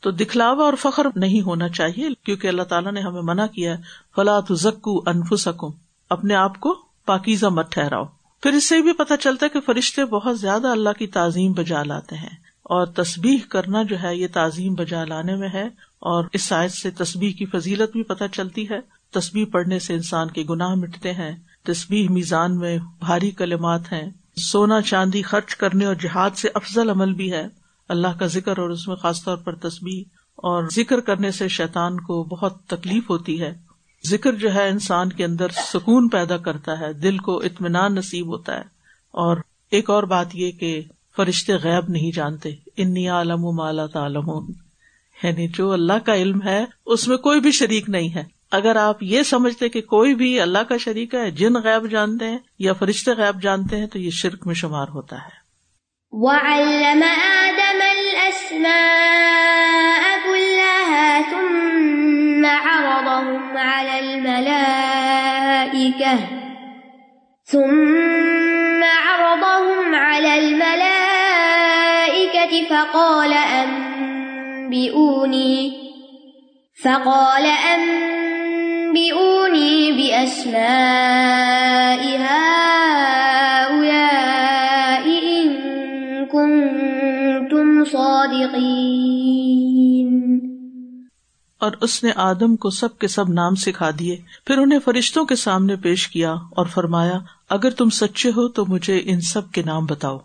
تو 0.00 0.10
دکھلاوا 0.10 0.64
اور 0.64 0.74
فخر 0.78 1.06
نہیں 1.16 1.40
ہونا 1.40 1.68
چاہیے 1.68 2.08
کیونکہ 2.24 2.48
اللہ 2.48 2.62
تعالیٰ 2.62 2.92
نے 2.92 3.00
ہمیں 3.00 3.22
منع 3.22 3.46
کیا 3.46 3.72
ہے 3.72 3.82
فلاں 4.16 4.40
زکو 4.50 5.02
انفسکم 5.06 5.70
اپنے 6.10 6.34
آپ 6.34 6.60
کو 6.60 6.74
پاکیزہ 7.06 7.46
مت 7.46 7.72
ٹھہراؤ۔ 7.72 8.04
پھر 8.42 8.52
اس 8.52 8.68
سے 8.68 8.82
بھی 8.82 8.92
پتا 8.92 9.16
چلتا 9.16 9.46
ہے 9.46 9.50
کہ 9.50 9.60
فرشتے 9.60 10.04
بہت 10.04 10.40
زیادہ 10.40 10.68
اللہ 10.68 10.90
کی 10.98 11.06
تعظیم 11.06 11.52
بجا 11.52 11.82
لاتے 11.82 12.16
ہیں 12.16 12.36
اور 12.62 12.86
تصبیح 12.86 13.38
کرنا 13.48 13.82
جو 13.82 14.02
ہے 14.02 14.16
یہ 14.16 14.26
تعظیم 14.32 14.74
بجا 14.74 15.04
لانے 15.04 15.36
میں 15.36 15.48
ہے 15.54 15.66
اور 15.98 16.24
اس 16.32 16.42
سائز 16.42 16.74
سے 16.74 16.90
تصبیح 16.90 17.32
کی 17.32 17.46
فضیلت 17.46 17.92
بھی 17.92 18.02
پتہ 18.02 18.24
چلتی 18.32 18.70
ہے۔ 18.70 18.78
تصبیح 19.10 19.44
پڑھنے 19.52 19.78
سے 19.78 19.94
انسان 19.94 20.28
کے 20.28 20.44
گناہ 20.50 20.74
مٹتے 20.74 21.12
ہیں 21.12 21.36
تصبیح 21.62 22.08
میزان 22.10 22.58
میں 22.58 22.78
بھاری 22.98 23.30
کلمات 23.30 23.92
ہیں، 23.92 24.10
سونا 24.36 24.80
چاندی 24.80 25.22
خرچ 25.22 25.56
کرنے 25.56 25.84
اور 25.84 25.94
جہاد 25.94 26.30
سے 26.36 26.48
افضل 26.54 26.90
عمل 26.90 27.12
بھی 27.12 27.32
ہے۔ 27.32 27.46
اللہ 27.88 28.18
کا 28.18 28.26
ذکر 28.26 28.58
اور 28.58 28.70
اس 28.70 28.88
میں 28.88 28.96
خاص 28.96 29.24
طور 29.24 29.36
پر 29.36 29.54
تصبیح 29.54 30.04
اور 30.36 30.64
ذکر 30.74 31.00
کرنے 31.00 31.30
سے 31.30 31.48
شیطان 31.48 32.00
کو 32.00 32.24
بہت 32.24 32.64
تکلیف 32.64 33.10
ہوتی 33.10 33.40
ہے۔ 33.40 33.65
ذکر 34.06 34.32
جو 34.32 34.54
ہے 34.54 34.68
انسان 34.68 35.08
کے 35.08 35.24
اندر 35.24 35.48
سکون 35.48 36.08
پیدا 36.08 36.36
کرتا 36.36 36.80
ہے، 36.80 36.92
دل 36.92 37.18
کو 37.18 37.38
اطمینان 37.38 37.94
نصیب 37.94 38.26
ہوتا 38.26 38.54
ہے۔ 38.54 38.64
اور 39.10 39.36
ایک 39.70 39.90
اور 39.90 40.02
بات 40.02 40.26
یہ 40.34 40.50
کہ 40.52 40.82
فرشتے 41.16 41.54
غیب 41.54 41.84
نہیں 41.88 42.12
جانتے۔ 42.16 42.50
انی 42.76 43.08
عالم 43.08 43.44
و 43.44 43.52
مالا 43.52 43.86
تعلم 43.86 44.30
یعنی 45.22 45.48
جو 45.48 45.72
اللہ 45.72 45.98
کا 46.06 46.14
علم 46.14 46.42
ہے، 46.44 46.64
اس 46.86 47.08
میں 47.08 47.16
کوئی 47.16 47.40
بھی 47.40 47.52
شریک 47.52 47.88
نہیں 47.88 48.14
ہے۔ 48.14 48.24
اگر 48.50 48.76
آپ 48.76 49.02
یہ 49.02 49.22
سمجھتے 49.22 49.68
کہ 49.68 49.80
کوئی 49.80 50.14
بھی 50.14 50.40
اللہ 50.40 50.58
کا 50.58 50.76
شریک 50.76 51.14
ہے، 51.14 51.30
جن 51.30 51.54
غیب 51.54 51.90
جانتے 51.90 52.24
ہیں 52.24 52.38
یا 52.58 52.72
فرشتے 52.72 53.10
غیب 53.10 53.42
جانتے 53.42 53.76
ہیں، 53.76 53.86
تو 53.86 53.98
یہ 53.98 54.10
شرک 54.12 54.46
میں 54.46 54.54
شمار 54.54 54.88
ہوتا 54.88 55.16
ہے۔ 55.16 55.46
عرضهم 58.16 58.66
على 63.58 64.00
الملائكة. 64.00 66.18
ثم 67.44 68.84
عرضهم 68.84 69.94
على 69.94 70.38
الملائكة 70.38 70.76
فقال 72.70 73.32
أنبئوني. 74.64 75.72
فقال 76.84 77.46
أنبئوني 77.74 79.92
بأسماء 79.92 80.58
هؤلاء 82.18 83.86
إن 85.06 85.46
كنتم 86.26 87.84
صادقين. 87.84 89.25
اور 91.58 91.72
اس 91.80 92.04
نے 92.04 92.10
آدم 92.16 92.56
کو 92.56 92.70
سب 92.70 92.98
کے 92.98 93.08
سب 93.08 93.28
نام 93.28 93.54
سکھا 93.54 93.90
دیے۔ 93.98 94.20
پھر 94.46 94.58
انہیں 94.58 94.78
فرشتوں 94.84 95.24
کے 95.24 95.36
سامنے 95.36 95.76
پیش 95.76 96.08
کیا 96.08 96.32
اور 96.32 96.66
فرمایا، 96.66 97.18
اگر 97.48 97.70
تم 97.70 97.90
سچے 97.90 98.28
ہو 98.28 98.48
تو 98.48 98.64
مجھے 98.68 99.02
ان 99.04 99.20
سب 99.20 99.52
کے 99.52 99.62
نام 99.62 99.86
بتاؤ۔ 99.86 100.18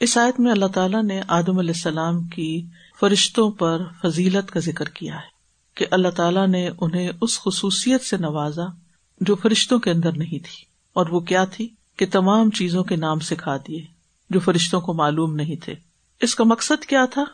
اس 0.00 0.18
آیت 0.18 0.40
میں 0.40 0.52
اللہ 0.52 0.66
تعالیٰ 0.66 1.02
نے 1.02 1.20
آدم 1.28 1.58
علیہ 1.58 1.74
السلام 1.74 2.24
کی 2.24 2.66
فرشتوں 3.00 3.50
پر 3.50 3.82
فضیلت 4.02 4.50
کا 4.50 4.60
ذکر 4.60 4.88
کیا 4.88 5.14
ہے 5.14 5.34
کہ 5.74 5.86
اللہ 5.90 6.08
تعالیٰ 6.08 6.48
نے 6.48 6.70
انہیں 6.80 7.10
اس 7.20 7.40
خصوصیت 7.40 8.04
سے 8.04 8.16
نوازا 8.16 8.64
جو 9.20 9.34
فرشتوں 9.34 9.78
کے 9.78 9.90
اندر 9.90 10.12
نہیں 10.12 10.38
تھی۔ 10.38 10.64
اور 10.92 11.06
وہ 11.06 11.20
کیا 11.20 11.44
تھی؟ 11.44 11.68
کہ 11.96 12.06
تمام 12.12 12.50
چیزوں 12.50 12.84
کے 12.84 12.96
نام 12.96 13.18
سکھا 13.18 13.56
دیے 13.56 13.86
جو 14.30 14.40
فرشتوں 14.40 14.80
کو 14.80 14.92
معلوم 14.92 15.34
نہیں 15.34 15.56
تھے۔ 15.56 15.74
اس 16.20 16.34
کا 16.34 16.44
مقصد 16.44 16.84
کیا 16.84 17.04
تھا؟ 17.04 17.24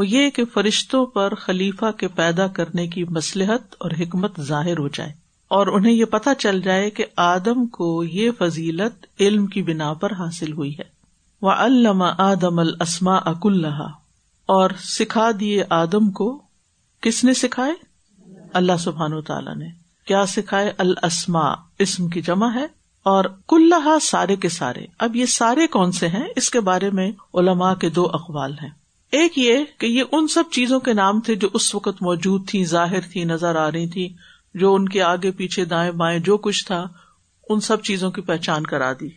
وہ 0.00 0.06
یہ 0.06 0.30
کہ 0.30 0.44
فرشتوں 0.44 1.06
پر 1.06 1.34
خلیفہ 1.34 1.90
کے 1.90 2.08
پیدا 2.08 2.46
کرنے 2.46 2.86
کی 2.86 3.04
مسلحت 3.04 3.74
اور 3.78 3.90
حکمت 4.00 4.40
ظاہر 4.40 4.78
ہو 4.78 4.88
جائے 4.88 5.12
اور 5.48 5.66
انہیں 5.66 5.92
یہ 5.92 6.04
پتا 6.04 6.34
چل 6.34 6.62
جائے 6.62 6.90
کہ 6.90 7.04
آدم 7.16 7.66
کو 7.66 8.04
یہ 8.04 8.30
فضیلت 8.38 9.06
علم 9.20 9.46
کی 9.46 9.62
بنا 9.62 9.92
پر 9.92 10.12
حاصل 10.12 10.52
ہوئی 10.52 10.78
ہے۔ 10.78 10.84
وہ 11.42 11.50
علامہ 11.50 12.04
آدم 12.18 12.58
السما 12.58 13.14
اک 13.14 13.46
اللہ 13.46 13.88
اور 14.46 14.70
سکھا 14.78 15.30
دیے 15.40 15.64
آدم 15.70 16.10
کو 16.10 16.42
کس 17.00 17.24
نے 17.24 17.34
سکھائے؟ 17.34 17.72
اللہ 18.52 18.76
سبحان 18.78 19.12
و 19.12 19.20
تعالیٰ 19.20 19.56
نے۔ 19.56 19.68
کیا 20.06 20.26
سکھائے؟ 20.26 20.72
السما 20.78 21.54
اسم 21.78 22.08
کی 22.08 22.22
جمع 22.22 22.54
ہے۔ 22.54 22.66
اور 23.02 23.24
کل 23.48 23.72
سارے 24.02 24.36
کے 24.36 24.48
سارے۔ 24.48 24.86
اب 24.98 25.16
یہ 25.16 25.26
سارے 25.26 25.66
کون 25.66 25.92
سے 25.92 26.08
ہیں؟ 26.08 26.28
اس 26.36 26.50
کے 26.50 26.60
بارے 26.60 26.90
میں 26.90 27.12
علماء 27.34 27.74
کے 27.74 27.88
دو 27.88 28.06
اقوال 28.12 28.52
ہیں۔ 28.62 28.79
ایک 29.10 29.38
یہ 29.38 29.58
کہ 29.78 29.86
یہ 29.86 30.02
ان 30.12 30.28
سب 30.28 30.44
چیزوں 30.52 30.80
کے 30.80 30.92
نام 30.92 31.20
تھے 31.20 31.34
جو 31.34 31.48
اس 31.54 31.74
وقت 31.74 32.02
موجود 32.02 32.48
تھی 32.48 32.64
ظاہر 32.64 33.00
تھی 33.00 33.24
نظر 33.24 33.56
آ 33.56 33.70
رہی 33.70 33.88
تھی 33.88 34.14
جو 34.54 34.74
ان 34.74 34.88
کے 34.88 35.02
آگے 35.02 35.30
پیچھے 35.30 35.64
دائیں 35.64 35.92
بائیں 35.92 36.18
جو 36.18 36.36
کچھ 36.36 36.66
تھا، 36.66 36.86
ان 37.48 37.60
سب 37.60 37.82
چیزوں 37.82 38.10
کی 38.10 38.20
پہچان 38.20 38.66
کرا 38.66 38.92
دی۔ 38.92 39.08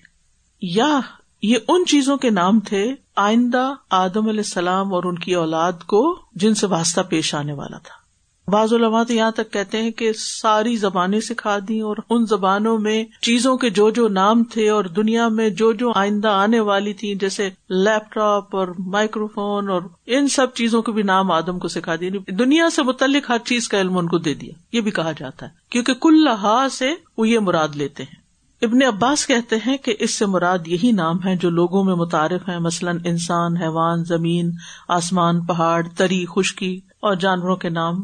یا 0.61 0.99
یہ 1.41 1.57
ان 1.67 1.85
چیزوں 1.85 2.17
کے 2.17 2.29
نام 2.29 2.59
تھے، 2.59 2.95
آئندہ 3.15 3.73
آدم 3.89 4.27
علیہ 4.27 4.39
السلام 4.39 4.93
اور 4.93 5.03
ان 5.03 5.19
کی 5.19 5.33
اولاد 5.33 5.73
کو 5.73 6.19
جن 6.35 6.55
سے 6.55 6.67
واسطہ 6.67 7.01
پیش 7.01 7.35
آنے 7.35 7.53
والا 7.53 7.77
تھا۔ 7.77 8.02
بعض 8.47 8.73
علماء 8.73 9.03
تو 9.03 9.13
یہاں 9.13 9.31
تک 9.31 9.51
کہتے 9.51 9.81
ہیں 9.81 9.91
کہ 9.91 10.11
ساری 10.13 10.75
زبانیں 10.75 11.19
سکھا 11.19 11.57
دی 11.67 11.79
اور 11.79 11.97
ان 12.09 12.25
زبانوں 12.25 12.77
میں 12.77 13.03
چیزوں 13.21 13.57
کے 13.57 13.69
جو 13.69 13.89
جو 13.89 14.07
نام 14.07 14.43
تھے 14.43 14.69
اور 14.69 14.85
دنیا 14.85 15.27
میں 15.27 15.49
جو 15.49 15.73
جو 15.73 15.91
آئندہ 15.95 16.27
آنے 16.27 16.59
والی 16.59 16.93
تھی، 16.93 17.15
جیسے 17.15 17.49
لیپ 17.69 18.13
ٹاپ 18.13 18.55
اور 18.55 18.67
مائکرو 18.79 19.27
فون 19.27 19.69
اور 19.69 19.81
ان 20.05 20.27
سب 20.27 20.53
چیزوں 20.53 20.81
کے 20.81 20.91
بھی 20.91 21.03
نام 21.03 21.31
آدم 21.31 21.59
کو 21.59 21.67
سکھا 21.67 21.95
دیا۔ 21.95 22.07
یعنی 22.07 22.35
دنیا 22.35 22.69
سے 22.69 22.83
متعلق 22.83 23.29
ہر 23.29 23.37
چیز 23.45 23.69
کا 23.69 23.81
علم 23.81 23.97
ان 23.97 24.07
کو 24.07 24.17
دے 24.17 24.33
دیا۔ 24.33 24.53
یہ 24.71 24.81
بھی 24.81 24.91
کہا 24.91 25.11
جاتا 25.11 25.45
ہے۔ 25.45 25.51
کیونکہ 25.69 25.93
کل 25.93 26.23
لحاظ 26.23 26.73
سے 26.73 26.93
وہ 27.17 27.27
یہ 27.27 27.39
مراد 27.39 27.67
لیتے 27.75 28.03
ہیں۔ 28.03 28.23
ابن 28.65 28.83
عباس 28.83 29.27
کہتے 29.27 29.55
ہیں 29.67 29.77
کہ 29.77 29.95
اس 29.99 30.13
سے 30.15 30.25
مراد 30.25 30.59
یہی 30.65 30.91
نام 30.91 31.17
ہے 31.25 31.35
جو 31.35 31.49
لوگوں 31.49 31.83
میں 31.83 31.95
متعارف 31.95 32.49
ہیں۔ 32.49 32.59
مثلاً 32.59 32.99
انسان، 33.05 33.57
حیوان، 33.57 34.03
زمین، 34.03 34.51
آسمان، 34.87 35.45
پہاڑ، 35.45 35.87
تری، 35.97 36.25
خشکی 36.35 36.79
اور 36.99 37.15
جانوروں 37.15 37.55
کے 37.55 37.69
نام 37.69 37.95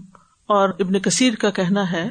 اور 0.49 0.69
ابن 0.69 0.99
کثیر 0.99 1.33
کا 1.35 1.49
کہنا 1.49 1.91
ہے 1.91 2.09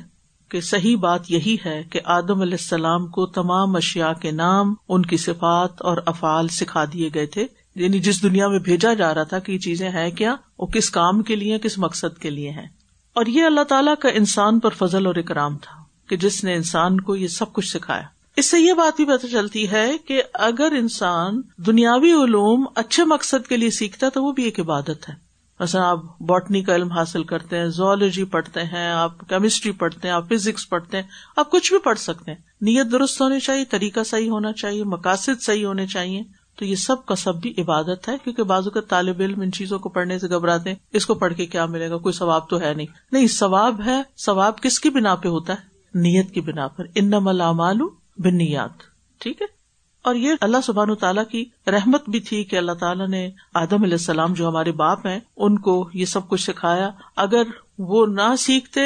کہ 0.49 0.61
صحیح 0.61 0.97
بات 0.97 1.31
یہی 1.31 1.57
ہے 1.67 1.83
کہ 1.91 2.01
آدم 2.05 2.41
علیہ 2.41 2.53
السلام 2.53 3.07
کو 3.07 3.27
تمام 3.27 3.77
اشیاء 3.77 4.13
کے 4.13 4.31
نام، 4.31 4.75
ان 4.89 5.03
کی 5.03 5.17
صفات 5.17 5.83
اور 5.83 5.97
افعال 6.07 6.49
سکھا 6.49 6.85
دیے 6.93 7.11
گئے 7.15 7.27
تھے۔ 7.27 7.47
یعنی 7.75 7.99
جس 7.99 8.23
دنیا 8.23 8.49
میں 8.49 8.59
بھیجا 8.59 8.95
جا 8.95 9.15
رہا 9.15 9.23
تھا 9.23 9.39
کہ 9.39 9.53
یہ 9.53 9.59
چیزیں 9.59 9.91
ہیں 9.91 10.11
کیا، 10.11 10.35
وہ 10.59 10.67
کس 10.67 10.91
کام 10.91 11.23
کے 11.23 11.37
لیے، 11.37 11.59
کس 11.59 11.79
مقصد 11.79 12.19
کے 12.19 12.31
لیے 12.31 12.51
ہیں۔ 12.51 12.67
اور 13.13 13.27
یہ 13.27 13.45
اللہ 13.45 13.65
تعالیٰ 13.65 13.95
کا 14.01 14.09
انسان 14.09 14.61
پر 14.61 14.71
فضل 14.71 15.07
اور 15.07 15.15
اکرام 15.15 15.59
تھا 15.59 15.85
کہ 16.09 16.17
جس 16.17 16.45
نے 16.45 16.55
انسان 16.55 17.01
کو 17.01 17.17
یہ 17.17 17.29
سب 17.29 17.53
کچھ 17.53 17.69
سکھایا۔ 17.69 18.03
اس 18.37 18.51
سے 18.51 18.61
یہ 18.61 18.73
بات 18.73 18.97
بھی 18.97 19.05
پتہ 19.05 19.27
چلتی 19.27 19.71
ہے 19.71 19.99
کہ 19.99 20.23
اگر 20.35 20.73
انسان 20.79 21.41
دنیاوی 21.57 22.13
علوم 22.13 22.65
اچھے 22.75 23.05
مقصد 23.05 23.49
کے 23.49 23.57
لیے 23.57 23.71
سیکھتا 23.71 24.09
تو 24.09 24.25
وہ 24.25 24.33
بھی 24.33 24.45
ایک 24.45 24.61
عبادت 24.61 25.09
ہے۔ 25.09 25.28
مثلاً 25.61 25.85
آپ 25.85 26.21
باٹنی 26.21 26.63
کا 26.63 26.75
علم 26.75 26.93
حاصل 26.93 27.25
کرتے 27.25 27.59
ہیں 27.59 27.67
زولوجی 27.67 28.25
پڑھتے 28.25 28.61
ہیں، 28.61 28.91
آپ 28.91 29.29
کیمسٹری 29.29 29.73
پڑھتے 29.73 30.09
ہیں، 30.09 30.15
آپ 30.15 30.29
فزکس 30.29 30.69
پڑھتے 30.69 30.97
ہیں، 30.97 31.05
آپ 31.37 31.51
کچھ 31.51 31.73
بھی 31.73 31.81
پڑھ 31.81 31.99
سکتے 31.99 32.31
ہیں۔ 32.31 32.39
نیت 32.61 32.93
درست 32.93 33.21
ہونی 33.21 33.41
چاہیے، 33.41 33.65
طریقہ 33.65 34.01
صحیح 34.05 34.31
ہونا 34.31 34.53
چاہیے، 34.53 34.85
مقاصد 34.85 35.43
صحیح 35.43 35.67
ہونے 35.67 35.87
چاہیے۔ 35.87 36.23
تو 36.57 36.65
یہ 36.65 36.75
سب 36.75 37.07
کا 37.07 37.15
سب 37.15 37.35
بھی 37.41 37.55
عبادت 37.59 38.09
ہے، 38.09 38.17
کیونکہ 38.25 38.43
بازو 38.43 38.71
کا 38.71 38.81
طالب 38.81 39.17
علم 39.21 39.41
ان 39.41 39.53
چیزوں 39.53 39.79
کو 39.79 39.89
پڑھنے 39.89 40.19
سے 40.19 40.29
گھبراتے 40.29 40.71
ہیں، 40.71 40.77
اس 40.93 41.07
کو 41.07 41.15
پڑھ 41.15 41.35
کے 41.35 41.47
کیا 41.47 41.67
ملے 41.67 41.91
گا؟ 41.91 41.97
کوئی 41.97 42.13
ثواب 42.13 42.49
تو 42.49 42.61
ہے 42.61 42.75
نہیں۔ 42.75 42.87
نہیں، 43.13 43.27
ثواب 43.27 43.81
ہے، 43.87 44.03
ثواب 44.17 44.61
کس 44.61 44.81
کی 44.81 44.91
بنا 44.91 45.15
پہ 45.15 45.29
ہوتا 45.29 45.53
ہے؟ 45.53 45.59
نیت 45.95 46.35
کی 46.35 46.41
بنا 46.41 46.69
پر۔ 46.69 46.85
ان 46.95 47.11
ملا 47.21 47.53
مالو 47.53 47.89
بنیاد 48.19 48.83
ٹھیک 49.19 49.43
ہے؟ 49.43 49.58
اور 50.09 50.17
یہ 50.17 50.33
اللہ 50.41 50.57
سبحان 50.65 50.95
تعالیٰ 50.95 51.23
کی 51.31 51.45
رحمت 51.67 52.09
بھی 52.09 52.21
تھی 52.21 52.45
کہ 52.45 52.57
اللہ 52.57 52.73
تعالیٰ 52.73 53.09
نے 53.09 53.31
آدم 53.55 53.83
علیہ 53.83 53.95
السلام 53.95 54.33
جو 54.33 54.49
ہمارے 54.49 54.73
باپ 54.73 55.07
ہیں، 55.07 55.21
ان 55.37 55.59
کو 55.59 55.91
یہ 55.95 56.05
سب 56.05 56.29
کچھ 56.29 56.43
سکھایا۔ 56.43 56.91
اگر 57.17 57.43
وہ 57.79 58.07
نہ 58.07 58.37
سیکھتے 58.39 58.81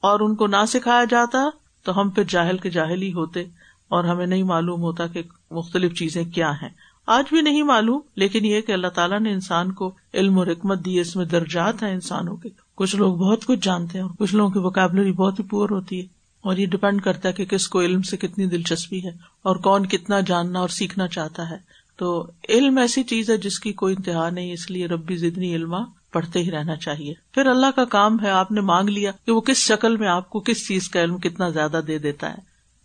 اور 0.00 0.20
ان 0.20 0.34
کو 0.34 0.46
نہ 0.46 0.64
سکھایا 0.68 1.04
جاتا، 1.10 1.38
تو 1.82 2.00
ہم 2.00 2.10
پھر 2.10 2.24
جاہل 2.28 2.56
کے 2.56 2.70
جاہل 2.70 3.02
ہی 3.02 3.12
ہوتے 3.12 3.40
اور 3.88 4.04
ہمیں 4.04 4.26
نہیں 4.26 4.42
معلوم 4.42 4.82
ہوتا 4.82 5.06
کہ 5.06 5.22
مختلف 5.50 5.98
چیزیں 5.98 6.24
کیا 6.24 6.52
ہیں۔ 6.52 6.68
آج 7.06 7.24
بھی 7.28 7.40
نہیں 7.40 7.62
معلوم، 7.62 8.00
لیکن 8.16 8.44
یہ 8.44 8.60
کہ 8.60 8.72
اللہ 8.72 8.86
تعالیٰ 8.86 9.20
نے 9.20 9.32
انسان 9.32 9.72
کو 9.72 9.94
علم 10.14 10.38
اور 10.38 10.46
حکمت 10.46 10.84
دی، 10.84 11.00
اس 11.00 11.16
میں 11.16 11.24
درجات 11.24 11.82
ہیں 11.82 11.92
انسانوں 11.92 12.36
کے۔ 12.36 12.48
کچھ 12.74 12.96
لوگ 12.96 13.16
بہت 13.16 13.46
کچھ 13.46 13.58
جانتے 13.62 13.98
ہیں 13.98 14.04
اور 14.04 14.14
کچھ 14.18 14.34
لوگوں 14.34 14.50
کی 14.50 14.58
وکیبلری 14.58 15.12
بہت 15.12 15.38
ہی 15.38 15.44
پور 15.44 15.70
ہوتی 15.70 16.00
ہے۔ 16.00 16.17
اور 16.48 16.56
یہ 16.56 16.66
ڈپینڈ 16.66 17.02
کرتا 17.02 17.28
ہے 17.28 17.32
کہ 17.32 17.44
کس 17.44 17.68
کو 17.68 17.80
علم 17.80 18.02
سے 18.02 18.16
کتنی 18.16 18.46
دلچسپی 18.46 19.04
ہے 19.04 19.10
اور 19.42 19.56
کون 19.56 19.86
کتنا 19.86 20.20
جاننا 20.20 20.60
اور 20.60 20.68
سیکھنا 20.68 21.08
چاہتا 21.08 21.50
ہے۔ 21.50 21.56
تو 21.96 22.26
علم 22.48 22.78
ایسی 22.78 23.02
چیز 23.02 23.30
ہے 23.30 23.36
جس 23.36 23.60
کی 23.60 23.72
کوئی 23.72 23.94
انتہا 23.98 24.30
نہیں، 24.30 24.52
اس 24.52 24.70
لیے 24.70 24.86
ربی 24.86 25.16
زدنی 25.16 25.54
علما، 25.54 25.78
پڑھتے 26.12 26.38
ہی 26.38 26.50
رہنا 26.50 26.76
چاہیے۔ 26.76 27.14
پھر 27.32 27.46
اللہ 27.46 27.66
کا 27.76 27.84
کام 27.84 28.22
ہے، 28.22 28.30
آپ 28.30 28.52
نے 28.52 28.60
مانگ 28.60 28.88
لیا 28.88 29.10
کہ 29.26 29.32
وہ 29.32 29.40
کس 29.40 29.56
شکل 29.56 29.96
میں 29.96 30.08
آپ 30.08 30.30
کو 30.30 30.40
کس 30.40 30.68
چیز 30.68 30.88
کا 30.88 31.02
علم 31.02 31.18
کتنا 31.18 31.48
زیادہ 31.48 31.80
دے 31.86 31.98
دیتا 31.98 32.30
ہے۔ 32.30 32.38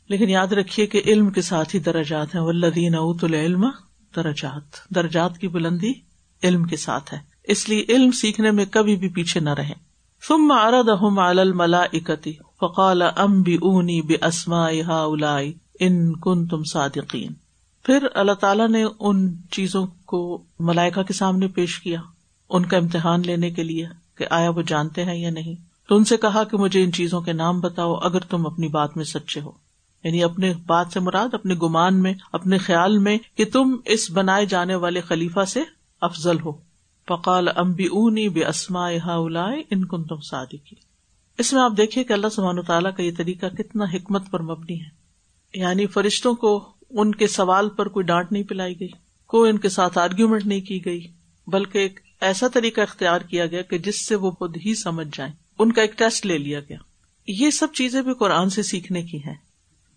لیکن 0.08 0.30
یاد 0.30 0.48
رکھیے 0.48 0.88
کہ 0.88 1.02
علم 1.06 1.30
کے 1.30 1.42
ساتھ 1.42 1.76
ہی 1.76 1.80
درجات 1.80 2.36
ہیں۔ 2.36 2.42
ولدین 2.42 2.96
اوت 2.96 3.24
العلم 3.24 3.66
درجات 4.16 4.96
درجات 4.96 5.38
کی 5.38 5.48
بلندی 5.48 5.94
علم 6.44 6.64
کے 6.64 6.78
ساتھ 6.78 7.14
ہے۔ 7.14 7.20
اس 7.44 7.70
لیے 7.70 7.86
علم 7.90 8.12
سیکھنے 8.12 8.52
میں 8.52 8.66
کبھی 8.66 8.96
بھی 8.96 9.10
پیچھے 9.10 9.40
نہ 9.40 9.50
رہے 9.50 9.94
ثم 10.28 10.52
عرضهم 10.52 11.20
على 11.20 11.40
الملائكة 11.40 12.32
فقال 12.62 13.02
انبئوني 13.02 14.02
باسماء 14.02 14.72
هؤلاء 14.72 15.42
ان 15.80 16.14
كنتم 16.14 16.64
صادقين 16.64 17.32
پھر 17.84 18.08
اللہ 18.14 18.32
تعالیٰ 18.32 18.70
نے 18.70 18.86
ان 19.00 19.36
چیزوں 19.52 19.88
کو 20.06 20.44
ملائکا 20.60 21.04
کے 21.04 21.14
سامنے 21.14 21.48
پیش 21.48 21.80
کیا، 21.80 22.02
ان 22.50 22.66
کا 22.66 22.78
امتحان 22.78 23.22
لینے 23.26 23.52
کے 23.52 23.64
لیے 23.64 23.88
کہ 24.16 24.26
آیا 24.30 24.50
وہ 24.50 24.62
جانتے 24.62 25.06
ہیں 25.06 25.16
یا 25.16 25.30
نہیں۔ 25.30 25.56
تو 25.88 25.96
ان 25.96 26.04
سے 26.04 26.18
کہا 26.18 26.44
کہ 26.44 26.58
مجھے 26.58 26.84
ان 26.84 26.92
چیزوں 26.92 27.22
کے 27.22 27.34
نام 27.34 27.60
بتاؤ 27.60 27.94
اگر 27.94 28.20
تم 28.20 28.48
اپنی 28.48 28.68
بات 28.68 28.98
میں 28.98 29.06
سچے 29.06 29.42
ہو۔ 29.42 29.52
یعنی 30.04 30.24
اپنے 30.24 30.54
بات 30.66 30.88
سے 30.94 31.00
مراد، 31.00 31.34
اپنے 31.34 31.54
گمان 31.54 32.02
میں، 32.02 32.14
اپنے 32.32 32.58
خیال 32.58 32.98
میں 32.98 33.18
کہ 33.36 33.46
تم 33.46 33.76
اس 33.86 34.12
بنائے 34.12 34.46
جانے 34.46 34.76
والے 34.76 35.02
خلیفہ 35.02 35.46
سے 35.46 35.62
افضل 36.02 36.40
ہو۔ 36.40 36.52
فقال 37.08 37.48
امبی 37.56 37.86
اونی 37.86 38.30
بے 38.30 38.46
اسما 38.46 38.88
ان 39.70 39.86
کن 39.86 40.04
تم 40.04 40.22
صادقی 40.22 40.93
اس 41.38 41.54
میں 41.54 41.62
آپ 41.62 41.72
دیکھیے 41.78 42.04
کہ 42.04 42.14
اللہ 42.14 42.28
سبحانہ 42.28 42.62
تعالیٰ 42.62 42.96
کا 42.96 43.04
یہ 43.04 43.12
طریقہ 43.18 43.46
کتنا 43.46 43.84
حکمت 43.84 44.32
پر 44.32 44.42
مبنی 44.42 44.82
ہے۔ 44.82 45.04
یعنی 45.60 45.88
فرشتوں 45.88 46.34
کو 46.34 46.74
ان 46.90 47.16
کے 47.16 47.28
سوال 47.28 47.70
پر 47.70 47.88
کوئی 47.88 48.06
ڈانٹ 48.06 48.32
نہیں 48.32 48.44
پلائی 48.44 48.80
گئی، 48.80 48.88
کوئی 49.28 49.50
ان 49.50 49.58
کے 49.58 49.70
ساتھ 49.70 49.98
آرگیومنٹ 49.98 50.46
نہیں 50.46 50.62
کی 50.62 50.86
گئی، 50.86 51.08
بلکہ 51.48 51.78
ایک 51.78 52.00
ایسا 52.22 52.48
طریقہ 52.48 52.82
اختیار 52.82 53.22
کیا 53.22 53.46
گیا 53.46 53.62
کہ 53.62 53.78
جس 53.78 54.08
سے 54.08 54.16
وہ 54.16 54.32
خود 54.32 54.58
ہی 54.66 54.76
سمجھ 54.76 55.08
جائیں۔ 55.18 55.34
ان 55.60 55.72
کا 55.72 55.82
ایک 55.82 55.98
ٹیسٹ 55.98 56.26
لے 56.26 56.38
لیا 56.38 56.60
گیا۔ 56.60 56.78
یہ 57.28 57.50
سب 57.50 57.68
چیزیں 57.74 58.02
بھی 58.02 58.14
قرآن 58.14 58.50
سے 58.50 58.64
سیکھنے 58.64 59.04
کی 59.04 59.18
ہیں 59.18 59.36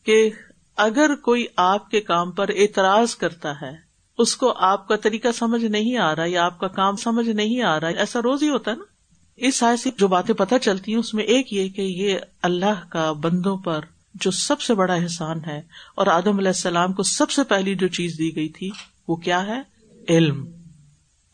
کہ 0.05 0.31
اگر 0.77 1.15
کوئی 1.15 1.47
آپ 1.57 1.91
کے 1.91 2.01
کام 2.01 2.31
پر 2.31 2.49
اعتراض 2.49 3.17
کرتا 3.17 3.61
ہے، 3.63 3.73
اس 4.19 4.37
کو 4.37 4.53
آپ 4.57 4.89
کا 4.89 4.97
طریقہ 4.97 5.29
سمجھ 5.35 5.65
نہیں 5.65 5.97
آ 5.97 6.17
رہا 6.17 6.25
یا 6.27 6.45
آپ 6.45 6.59
کا 6.59 6.69
کام 6.69 6.97
سمجھ 6.97 7.29
نہیں 7.29 7.63
آ 7.63 7.81
رہا، 7.81 7.89
ایسا 7.89 8.21
روز 8.23 8.43
ہی 8.43 8.49
ہوتا 8.49 8.71
ہے 8.71 8.77
نا۔ 8.77 8.96
اس 9.39 9.63
سے 9.83 9.91
جو 9.99 10.09
باتیں 10.09 10.35
پتہ 10.35 10.55
چلتی 10.63 10.93
ہیں، 10.93 10.99
اس 10.99 11.13
میں 11.15 11.25
ایک 11.25 11.53
یہ 11.53 11.69
کہ 11.69 11.83
یہ 11.83 12.19
اللہ 12.43 12.89
کا 12.89 13.13
بندوں 13.13 13.57
پر 13.57 13.85
جو 14.15 14.31
سب 14.31 14.61
سے 14.61 14.75
بڑا 14.75 14.95
احسان 14.95 15.45
ہے، 15.47 15.61
اور 15.95 16.07
آدم 16.07 16.39
علیہ 16.39 16.49
السلام 16.49 16.93
کو 16.93 17.03
سب 17.03 17.31
سے 17.31 17.45
پہلی 17.45 17.75
جو 17.75 17.89
چیز 17.89 18.19
دی 18.19 18.37
گئی 18.37 18.49
تھی، 18.49 18.71
وہ 19.09 19.17
کیا 19.17 19.47
ہے؟ 19.47 19.61
علم. 20.09 20.45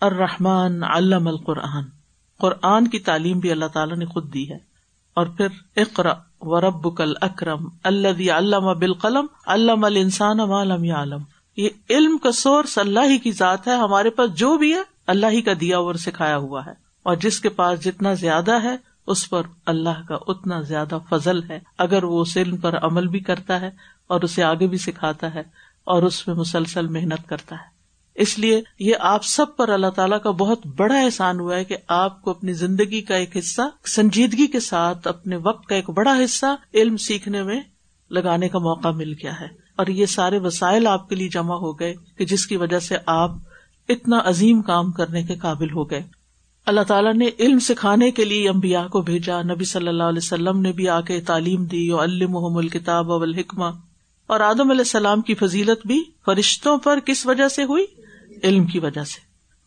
الرحمن 0.00 0.82
علم 0.84 1.28
القرآن. 1.28 1.84
قرآن 2.40 2.88
کی 2.88 2.98
تعلیم 2.98 3.38
بھی 3.38 3.50
اللہ 3.50 3.66
تعالیٰ 3.66 3.96
نے 3.96 4.06
خود 4.06 4.32
دی 4.34 4.48
ہے. 4.50 4.58
اور 5.16 5.26
پھر 5.26 5.46
اقرا 5.76 6.12
و 6.40 6.60
رب 6.60 6.96
کل 6.96 7.12
اکرم 7.20 7.68
اللہ 7.82 8.30
علامہ 8.32 8.72
بالقلم 8.74 9.26
علام 9.46 9.84
السان 9.84 10.40
عالم 10.40 10.90
عالم 10.94 11.22
یہ 11.56 11.68
علم 11.90 12.16
کا 12.18 12.32
سورس 12.32 12.78
اللہ 12.78 13.10
ہی 13.10 13.18
کی 13.18 13.32
ذات 13.32 13.68
ہے، 13.68 13.74
ہمارے 13.74 14.10
پاس 14.10 14.30
جو 14.34 14.56
بھی 14.58 14.72
ہے، 14.74 14.80
اللہ 15.06 15.26
ہی 15.26 15.42
کا 15.42 15.52
دیا 15.60 15.78
اور 15.78 15.94
سکھایا 15.94 16.36
ہوا 16.36 16.64
ہے. 16.66 16.81
اور 17.02 17.16
جس 17.16 17.40
کے 17.40 17.48
پاس 17.48 17.84
جتنا 17.84 18.14
زیادہ 18.14 18.62
ہے، 18.62 18.76
اس 19.06 19.30
پر 19.30 19.42
اللہ 19.66 20.02
کا 20.08 20.16
اتنا 20.26 20.60
زیادہ 20.60 20.98
فضل 21.10 21.50
ہے۔ 21.50 21.58
اگر 21.78 22.04
وہ 22.04 22.20
اس 22.20 22.36
علم 22.36 22.56
پر 22.56 22.78
عمل 22.82 23.08
بھی 23.08 23.20
کرتا 23.20 23.60
ہے 23.60 23.70
اور 24.06 24.20
اسے 24.20 24.42
آگے 24.42 24.66
بھی 24.66 24.78
سکھاتا 24.78 25.34
ہے 25.34 25.42
اور 25.84 26.02
اس 26.02 26.26
میں 26.26 26.36
مسلسل 26.36 26.86
محنت 26.86 27.28
کرتا 27.28 27.54
ہے۔ 27.54 27.72
اس 28.14 28.38
لیے 28.38 28.62
یہ 28.78 28.94
آپ 29.00 29.24
سب 29.24 29.56
پر 29.56 29.68
اللہ 29.68 29.86
تعالیٰ 29.86 30.20
کا 30.20 30.30
بہت 30.30 30.66
بڑا 30.66 31.00
احسان 31.00 31.40
ہوا 31.40 31.56
ہے 31.56 31.64
کہ 31.64 31.76
آپ 31.88 32.22
کو 32.22 32.30
اپنی 32.30 32.52
زندگی 32.52 33.00
کا 33.00 33.14
ایک 33.14 33.36
حصہ، 33.36 33.62
سنجیدگی 33.86 34.46
کے 34.46 34.60
ساتھ 34.60 35.08
اپنے 35.08 35.36
وقت 35.36 35.66
کا 35.66 35.74
ایک 35.74 35.90
بڑا 35.90 36.16
حصہ 36.24 36.46
علم 36.74 36.96
سیکھنے 36.96 37.42
میں 37.42 37.60
لگانے 38.10 38.48
کا 38.48 38.58
موقع 38.58 38.88
مل 38.88 39.12
گیا 39.12 39.40
ہے۔ 39.40 39.62
اور 39.76 39.86
یہ 39.86 40.06
سارے 40.06 40.38
وسائل 40.38 40.86
آپ 40.86 41.08
کے 41.08 41.14
لیے 41.14 41.28
جمع 41.28 41.54
ہو 41.54 41.80
گئے 41.80 41.94
کہ 42.16 42.24
جس 42.24 42.46
کی 42.46 42.56
وجہ 42.56 42.78
سے 42.78 42.96
آپ 43.06 43.30
اتنا 43.88 44.18
عظیم 44.24 44.62
کام 44.62 44.92
کرنے 44.92 45.22
کے 45.22 45.34
قابل 45.34 45.70
ہو 45.70 45.90
گئے۔ 45.90 46.21
اللہ 46.66 46.80
تعالیٰ 46.80 47.14
نے 47.14 47.28
علم 47.38 47.58
سکھانے 47.58 48.10
کے 48.10 48.24
لیے 48.24 48.48
امبیا 48.48 48.86
کو 48.88 49.02
بھیجا۔ 49.02 49.42
نبی 49.42 49.64
صلی 49.64 49.88
اللہ 49.88 50.02
علیہ 50.02 50.20
وسلم 50.22 50.60
نے 50.60 50.72
بھی 50.72 50.88
آ 50.88 51.00
کے 51.00 51.20
تعلیم 51.20 51.64
دی 51.64 51.92
الم 51.92 52.36
الکتاب 52.36 53.12
الحکمہ 53.12 53.64
اور 54.26 54.40
آدم 54.40 54.70
علیہ 54.70 54.80
السلام 54.80 55.20
کی 55.20 55.34
فضیلت 55.34 55.86
بھی 55.86 56.04
فرشتوں 56.24 56.78
پر 56.78 56.98
کس 57.00 57.26
وجہ 57.26 57.48
سے 57.48 57.64
ہوئی؟ 57.64 57.84
علم 58.44 58.66
کی 58.66 58.78
وجہ 58.78 59.04
سے۔ 59.04 59.20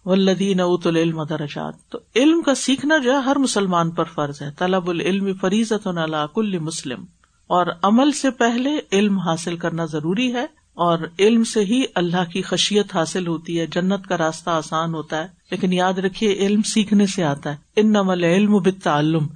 ولدین 0.10 0.60
اوت 0.60 0.88
العلم 0.88 1.24
درجات۔ 1.24 1.74
تو 1.90 2.00
علم 2.16 2.42
کا 2.42 2.56
سیکھنا 2.56 2.98
جو 2.98 3.12
ہے، 3.12 3.18
ہر 3.18 3.36
مسلمان 3.36 3.92
پر 3.92 4.04
فرض 4.04 4.42
ہے۔ 4.42 4.50
طلب 4.58 4.90
العلم 4.90 5.34
فریضت 5.42 5.88
کل 6.34 6.60
مسلم۔ 6.60 7.04
اور 7.48 7.66
عمل 7.82 8.12
سے 8.12 8.30
پہلے 8.30 8.70
علم 8.92 9.20
حاصل 9.20 9.58
کرنا 9.58 9.86
ضروری 9.86 10.34
ہے۔ 10.34 10.46
اور 10.76 11.00
علم 11.20 11.44
سے 11.44 11.60
ہی 11.60 11.84
اللہ 11.96 12.32
کی 12.34 12.42
خشیت 12.42 12.96
حاصل 12.96 13.28
ہوتی 13.28 13.60
ہے، 13.60 13.66
جنت 13.68 14.08
کا 14.08 14.18
راستہ 14.18 14.50
آسان 14.50 14.94
ہوتا 14.94 15.24
ہے، 15.24 15.28
لیکن 15.52 15.74
یاد 15.74 15.94
رکھیے 15.94 16.34
علم 16.34 16.62
سیکھنے 16.62 17.06
سے 17.06 17.24
آتا 17.24 17.52
ہے۔ 17.52 17.56
ان 17.76 17.90
نمل 17.90 18.24
علم 18.24 18.58
بتعلم 18.58 19.28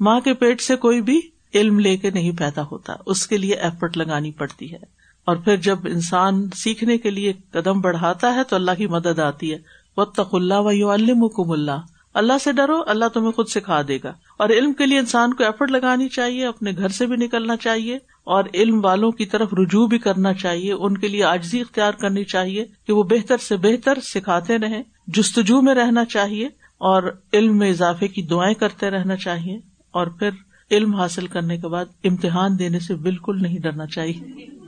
ماں 0.00 0.20
کے 0.20 0.34
پیٹ 0.34 0.60
سے 0.60 0.76
کوئی 0.76 1.00
بھی 1.00 1.20
علم 1.54 1.78
لے 1.78 1.96
کے 1.96 2.10
نہیں 2.10 2.32
پیدا 2.32 2.62
ہوتا، 2.62 2.92
اس 3.06 3.26
کے 3.26 3.36
لیے 3.36 3.54
ایفرٹ 3.54 3.96
لگانی 3.96 4.30
پڑتی 4.30 4.72
ہے۔ 4.72 5.00
اور 5.24 5.36
پھر 5.36 5.56
جب 5.56 5.78
انسان 5.84 6.48
سیکھنے 6.54 6.98
کے 6.98 7.10
لیے 7.10 7.32
قدم 7.50 7.80
بڑھاتا 7.80 8.34
ہے 8.34 8.44
تو 8.44 8.56
اللہ 8.56 8.70
کی 8.78 8.86
مدد 8.86 9.18
آتی 9.18 9.52
ہے۔ 9.52 9.58
وہ 9.96 10.04
اللہ 10.32 10.54
و 10.54 10.72
یو 10.72 10.90
الم 10.90 11.26
اللہ 11.50 11.80
اللہ 12.14 12.32
سے 12.44 12.52
ڈرو، 12.52 12.82
اللہ 12.86 13.04
تمہیں 13.14 13.32
خود 13.32 13.48
سکھا 13.48 13.82
دے 13.88 13.98
گا۔ 14.04 14.12
اور 14.38 14.48
علم 14.48 14.72
کے 14.72 14.86
لیے 14.86 14.98
انسان 14.98 15.34
کو 15.34 15.44
ایفرٹ 15.44 15.70
لگانی 15.70 16.08
چاہیے، 16.08 16.46
اپنے 16.46 16.70
گھر 16.78 16.88
سے 16.88 17.06
بھی 17.06 17.16
نکلنا 17.16 17.56
چاہیے، 17.56 17.98
اور 18.24 18.44
علم 18.54 18.84
والوں 18.84 19.10
کی 19.10 19.26
طرف 19.26 19.54
رجوع 19.54 19.86
بھی 19.86 19.98
کرنا 19.98 20.32
چاہیے، 20.32 20.72
ان 20.72 20.98
کے 20.98 21.08
لیے 21.08 21.24
آجزی 21.24 21.60
اختیار 21.60 21.92
کرنی 21.92 22.24
چاہیے 22.24 22.64
کہ 22.86 22.92
وہ 22.92 23.02
بہتر 23.02 23.36
سے 23.38 23.56
بہتر 23.56 23.98
سکھاتے 24.02 24.58
رہیں، 24.58 24.82
جستجو 25.06 25.62
میں 25.62 25.74
رہنا 25.74 26.04
چاہیے، 26.04 26.46
اور 26.78 27.02
علم 27.32 27.58
میں 27.58 27.70
اضافے 27.70 28.08
کی 28.08 28.22
دعائیں 28.22 28.54
کرتے 28.54 28.90
رہنا 28.90 29.16
چاہیے۔ 29.16 29.58
اور 29.90 30.06
پھر 30.06 30.30
علم 30.70 30.94
حاصل 30.94 31.26
کرنے 31.26 31.58
کے 31.58 31.68
بعد 31.68 31.84
امتحان 32.04 32.58
دینے 32.58 32.78
سے 32.78 32.94
بالکل 32.94 33.42
نہیں 33.42 33.58
ڈرنا 33.58 33.86
چاہیے۔ 33.86 34.59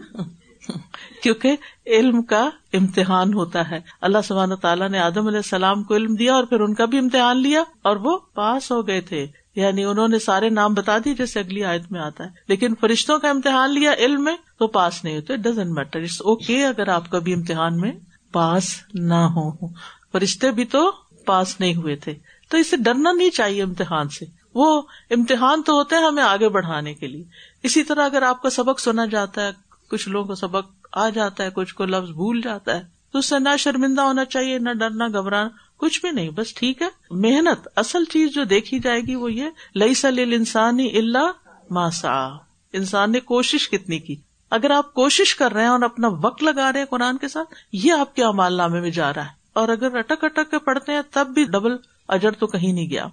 کیونکہ 1.22 1.56
علم 1.86 2.22
کا 2.22 2.50
امتحان 2.72 3.34
ہوتا 3.34 3.70
ہے۔ 3.70 3.80
اللہ 4.00 4.18
سبحانہ 4.24 4.54
تعالیٰ 4.54 4.88
نے 4.88 4.98
آدم 4.98 5.26
علیہ 5.26 5.38
السلام 5.38 5.82
کو 5.82 5.94
علم 5.96 6.14
دیا 6.14 6.34
اور 6.34 6.44
پھر 6.44 6.60
ان 6.60 6.74
کا 6.74 6.84
بھی 6.84 6.98
امتحان 6.98 7.36
لیا 7.42 7.62
اور 7.82 7.96
وہ 7.96 8.18
پاس 8.34 8.72
ہو 8.72 8.86
گئے 8.86 9.00
تھے۔ 9.00 9.26
یعنی 9.56 9.84
انہوں 9.84 10.08
نے 10.08 10.18
سارے 10.18 10.48
نام 10.48 10.74
بتا 10.74 10.98
دی 10.98 11.14
جیسے 11.14 11.40
اگلی 11.40 11.64
آیت 11.64 11.92
میں 11.92 12.00
آتا 12.00 12.24
ہے۔ 12.24 12.28
لیکن 12.48 12.74
فرشتوں 12.80 13.18
کا 13.18 13.30
امتحان 13.30 13.70
لیا 13.70 13.92
علم 13.92 14.24
میں 14.24 14.36
تو 14.58 14.66
پاس 14.66 15.04
نہیں 15.04 15.16
ہوتے۔ 15.16 15.36
ڈزنٹ 15.36 15.70
میٹر 15.70 16.00
اٹس 16.00 16.22
اوکے 16.22 16.66
اگر 16.66 16.88
آپ 16.88 17.10
کبھی 17.10 17.34
امتحان 17.34 17.76
میں 17.76 17.92
پاس 18.32 18.74
نہ 18.94 19.14
ہو 19.14 19.68
فرشتے 20.12 20.50
بھی 20.50 20.64
تو 20.64 20.92
پاس 21.26 21.60
نہیں 21.60 21.74
ہوئے 21.74 21.96
تھے۔ 21.96 22.14
تو 22.48 22.56
اسے 22.56 22.76
ڈرنا 22.76 23.12
نہیں 23.12 23.30
چاہیے 23.30 23.62
امتحان 23.62 24.08
سے۔ 24.08 24.24
وہ 24.54 24.82
امتحان 25.10 25.62
تو 25.62 25.72
ہوتے 25.72 25.96
ہیں 25.96 26.04
ہمیں 26.04 26.22
آگے 26.22 26.48
بڑھانے 26.48 26.94
کے 26.94 27.06
لیے۔ 27.06 27.24
اسی 27.62 27.82
طرح 27.82 28.04
اگر 28.04 28.22
آپ 28.22 28.42
کا 28.42 28.50
سبق 28.50 28.80
سنا 28.80 29.06
جاتا 29.06 29.46
ہے 29.46 29.50
کچھ 29.92 30.08
لوگوں 30.08 30.28
کو 30.28 30.34
سبق 30.34 30.70
آ 30.92 31.08
جاتا 31.08 31.44
ہے، 31.44 31.50
کچھ 31.50 31.74
کو 31.74 31.84
لفظ 31.84 32.10
بھول 32.10 32.40
جاتا 32.40 32.76
ہے۔ 32.76 32.82
تو 33.12 33.18
اس 33.18 33.26
سے 33.26 33.38
نہ 33.38 33.48
شرمندہ 33.58 34.00
ہونا 34.00 34.24
چاہیے، 34.24 34.58
نہ 34.58 34.70
ڈرنا 34.72 35.08
گھبرانا 35.08 35.48
کچھ 35.76 36.00
بھی 36.00 36.10
نہیں، 36.10 36.30
بس 36.30 36.54
ٹھیک 36.54 36.82
ہے۔ 36.82 36.86
محنت، 37.10 37.68
اصل 37.76 38.04
چیز 38.04 38.34
جو 38.34 38.44
دیکھی 38.44 38.78
جائے 38.78 39.00
گی 39.00 39.14
وہ 39.14 39.32
یہ 39.32 39.44
لئی 39.74 39.94
سل 39.94 40.18
انسانی 40.18 40.98
اللہ 40.98 41.32
ماسا 41.70 42.28
انسان 42.72 43.12
نے 43.12 43.20
کوشش 43.20 43.70
کتنی 43.70 43.98
کی؟ 43.98 44.16
اگر 44.50 44.70
آپ 44.70 44.94
کوشش 44.94 45.34
کر 45.34 45.52
رہے 45.52 45.62
ہیں 45.62 45.68
اور 45.68 45.82
اپنا 45.82 46.08
وقت 46.08 46.42
لگا 46.42 46.72
رہے 46.72 46.80
ہیں 46.80 46.86
قرآن 46.86 47.18
کے 47.18 47.28
ساتھ، 47.28 47.54
یہ 47.72 47.92
آپ 47.92 48.14
کے 48.14 48.24
امال 48.24 48.54
نامے 48.54 48.80
میں 48.80 48.90
جا 48.90 49.14
رہا 49.14 49.24
ہے۔ 49.24 49.30
اور 49.52 49.68
اگر 49.68 49.96
اٹک 49.96 50.24
اٹک 50.24 50.50
کے 50.50 50.58
پڑھتے 50.58 50.92
ہیں، 50.92 51.02
تب 51.10 51.26
بھی 51.26 51.44
ڈبل 51.44 51.76
اجر 52.08 52.30
تو 52.30 52.46
کہیں 52.46 52.72
نہیں 52.72 52.90
گیا۔ 52.90 53.06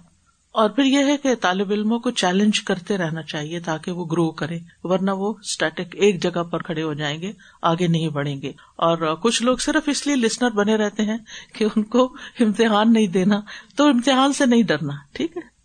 اور 0.52 0.70
پھر 0.70 0.84
یہ 0.84 1.04
ہے 1.04 1.16
کہ 1.16 1.34
طالب 1.34 1.70
علموں 1.70 1.98
کو 1.98 2.10
چیلنج 2.10 2.60
کرتے 2.60 2.98
رہنا 2.98 3.22
چاہیے 3.22 3.60
تاکہ 3.60 3.92
وہ 3.92 4.04
گرو 4.04 4.30
کرے 4.30 4.58
ورنہ 4.82 5.10
وہ 5.10 5.34
اسٹیٹک 5.40 5.96
ایک 5.96 6.22
جگہ 6.22 6.42
پر 6.42 6.62
کھڑے 6.62 6.82
ہو 6.82 6.94
جائیں 6.94 7.20
گے، 7.22 7.32
آگے 7.62 7.86
نہیں 7.86 8.08
بڑھیں 8.08 8.42
گے۔ 8.42 8.48
اور 8.76 9.14
کچھ 9.16 9.42
لوگ 9.42 9.56
صرف 9.56 9.82
اس 9.86 10.06
لیے 10.06 10.16
لسنر 10.16 10.50
بنے 10.50 10.76
رہتے 10.76 11.02
ہیں 11.02 11.18
کہ 11.54 11.64
ان 11.64 11.82
کو 11.82 12.16
امتحان 12.40 12.92
نہیں 12.92 13.06
دینا، 13.06 13.40
تو 13.76 13.84
امتحان 13.84 14.32
سے 14.32 14.46
نہیں 14.46 14.62
ڈرنا، 14.62 14.94
ٹھیک 15.12 15.36
ہے؟ 15.36 15.60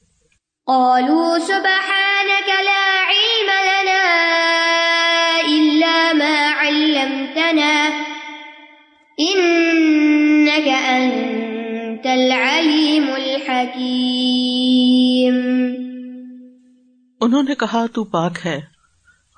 انہوں 17.22 17.44
نے 17.44 17.56
کہا، 17.56 17.86
تو 17.94 18.04
پاک 18.04 18.38
ہے۔ 18.46 18.62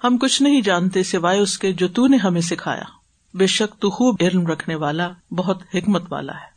ہم 0.04 0.18
کچھ 0.18 0.42
نہیں 0.42 0.62
جانتے 0.62 1.04
سوائے 1.04 1.40
اس 1.40 1.58
کے 1.58 1.74
جو 1.74 1.88
تو 1.88 2.08
نے 2.08 2.18
ہمیں 2.18 2.42
سکھایا۔ 2.42 2.84
بے 3.34 3.48
شک 3.48 3.82
تو 3.82 3.90
خوب 3.90 4.16
علم 4.22 4.48
رکھنے 4.48 4.76
والا، 4.76 5.10
بہت 5.32 5.64
حکمت 5.74 6.04
والا 6.10 6.34
ہے۔ 6.34 6.48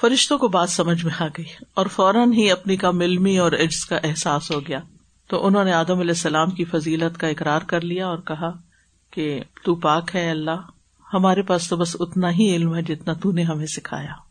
فرشتوں 0.00 0.38
کو 0.38 0.48
بات 0.48 0.70
سمجھ 0.70 1.04
میں 1.04 1.12
آ 1.20 1.26
گئی 1.26 1.44
اور 1.74 1.86
فوراً 1.86 2.32
ہی 2.32 2.50
اپنی 2.50 2.76
کم 2.76 3.00
علمی 3.00 3.38
اور 3.38 3.52
عجز 3.52 3.86
کا 3.86 3.96
احساس 4.04 4.50
ہو 4.50 4.60
گیا۔ 4.60 4.80
تو 5.28 5.46
انہوں 5.46 5.64
نے 5.64 5.72
آدم 5.72 5.98
علیہ 5.98 6.10
السلام 6.10 6.50
کی 6.50 6.64
فضیلت 6.64 7.18
کا 7.18 7.26
اقرار 7.26 7.60
کر 7.66 7.80
لیا 7.80 8.06
اور 8.06 8.18
کہا 8.18 8.50
کہ، 9.10 9.40
تو 9.64 9.74
پاک 9.74 10.10
ہے 10.14 10.30
اللہ، 10.30 10.60
ہمارے 11.14 11.42
پاس 11.42 11.68
تو 11.68 11.76
بس 11.76 11.96
اتنا 12.00 12.30
ہی 12.30 12.56
علم 12.56 12.74
ہے 12.74 12.82
جتنا 12.82 13.12
تو 13.12 13.32
نے 13.32 13.42
ہمیں 13.42 13.66
سکھایا۔ 13.66 14.27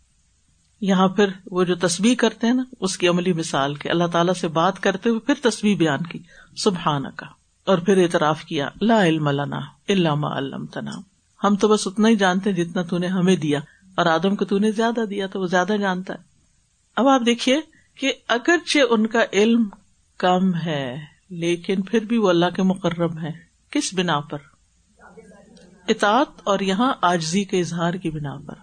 یہاں 0.81 1.07
پھر 1.07 1.29
وہ 1.51 1.63
جو 1.63 1.75
تصویر 1.75 2.15
کرتے 2.17 2.47
ہیں 2.47 2.53
نا، 2.53 2.63
اس 2.79 2.97
کی 2.97 3.07
عملی 3.07 3.33
مثال 3.33 3.75
کے 3.75 3.89
اللہ 3.89 4.07
تعالیٰ 4.07 4.33
سے 4.33 4.47
بات 4.47 4.79
کرتے 4.79 5.09
ہوئے 5.09 5.19
پھر 5.19 5.49
تصویر 5.49 5.77
بیان 5.77 6.03
کی 6.03 6.19
سبحان 6.57 7.03
کا 7.15 7.25
اور 7.65 7.77
پھر 7.77 7.97
اعتراف 7.97 8.43
کیا، 8.43 8.69
لا 8.81 9.05
علم 9.05 9.29
لنا 9.29 9.59
علامہ 9.89 10.27
علم 10.27 10.65
تنا 10.65 10.91
ہم 11.43 11.55
تو 11.55 11.67
بس 11.67 11.87
اتنا 11.87 12.07
ہی 12.07 12.15
جانتے 12.15 12.51
جتنا 12.51 12.81
تو 12.81 12.97
نے 12.97 13.07
ہمیں 13.07 13.35
دیا، 13.35 13.59
اور 13.95 14.05
آدم 14.05 14.35
کو 14.35 14.45
تو 14.45 14.57
نے 14.57 14.71
زیادہ 14.71 15.05
دیا، 15.09 15.27
تو 15.27 15.41
وہ 15.41 15.47
زیادہ 15.47 15.73
جانتا 15.79 16.13
ہے۔ 16.13 16.19
اب 16.95 17.07
آپ 17.07 17.21
دیکھیے 17.25 17.61
کہ 17.95 18.13
اگرچہ 18.27 18.79
ان 18.89 19.07
کا 19.07 19.19
علم 19.33 19.69
کم 20.17 20.55
ہے، 20.55 20.97
لیکن 21.29 21.81
پھر 21.81 21.99
بھی 21.99 22.17
وہ 22.17 22.29
اللہ 22.29 22.45
کے 22.55 22.63
مقرب 22.63 23.19
ہے 23.19 23.31
کس 23.69 23.93
بنا 23.93 24.19
پر؟ 24.19 24.37
اطاعت 25.87 26.27
اور 26.43 26.59
یہاں 26.59 26.93
آجزی 27.01 27.43
کے 27.43 27.59
اظہار 27.59 27.93
کی 27.93 28.09
بنا 28.09 28.37
پر۔ 28.47 28.55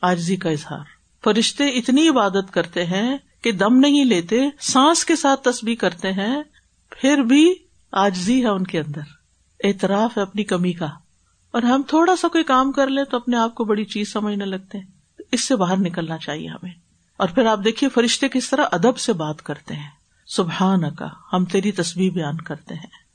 آجزی 0.00 0.36
کا 0.36 0.50
اظہار۔ 0.50 0.97
فرشتے 1.24 1.68
اتنی 1.68 2.08
عبادت 2.08 2.52
کرتے 2.52 2.84
ہیں 2.84 3.18
کہ 3.42 3.52
دم 3.52 3.76
نہیں 3.76 4.04
لیتے، 4.04 4.42
سانس 4.60 5.04
کے 5.04 5.16
ساتھ 5.16 5.42
تصویر 5.42 5.74
کرتے 5.74 6.12
ہیں، 6.12 6.42
پھر 6.90 7.18
بھی 7.18 7.54
آجزی 7.92 8.42
ہے 8.42 8.48
ان 8.48 8.64
کے 8.64 8.80
اندر۔ 8.80 9.00
اعتراف 9.64 10.16
ہے 10.16 10.22
اپنی 10.22 10.44
کمی 10.44 10.72
کا۔ 10.72 10.86
اور 11.50 11.62
ہم 11.62 11.82
تھوڑا 11.88 12.16
سا 12.16 12.28
کوئی 12.28 12.44
کام 12.44 12.72
کر 12.72 12.86
لیں 12.86 13.04
تو 13.04 13.16
اپنے 13.16 13.36
آپ 13.36 13.54
کو 13.54 13.64
بڑی 13.64 13.84
چیز 13.84 14.12
سمجھنے 14.12 14.44
لگتے 14.44 14.78
ہیں۔ 14.78 14.84
اس 15.32 15.44
سے 15.44 15.56
باہر 15.56 15.76
نکلنا 15.76 16.18
چاہیے 16.18 16.48
ہمیں۔ 16.48 16.70
اور 17.16 17.28
پھر 17.28 17.46
آپ 17.46 17.60
دیکھیے 17.64 17.90
فرشتے 17.90 18.28
کس 18.28 18.50
طرح 18.50 18.64
ادب 18.72 18.98
سے 18.98 19.12
بات 19.12 19.42
کرتے 19.42 19.74
ہیں۔ 19.74 19.90
سبحان 20.26 20.94
کا 20.94 21.06
ہم 21.32 21.44
تیری 21.44 21.72
تصویر 21.72 22.10
بیان 22.12 22.36
کرتے 22.36 22.74
ہیں۔ 22.74 23.08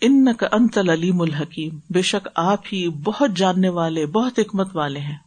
ان 0.00 0.34
کا 0.34 0.46
انتل 0.52 0.88
علیم 0.88 1.20
الحکیم۔ 1.20 1.78
بے 1.90 2.02
شک 2.02 2.28
آپ 2.34 2.60
ہی 2.72 2.88
بہت 2.88 3.30
جاننے 3.36 3.68
والے، 3.68 4.06
بہت 4.06 4.38
حکمت 4.38 4.76
والے 4.76 5.00
ہیں۔ 5.00 5.18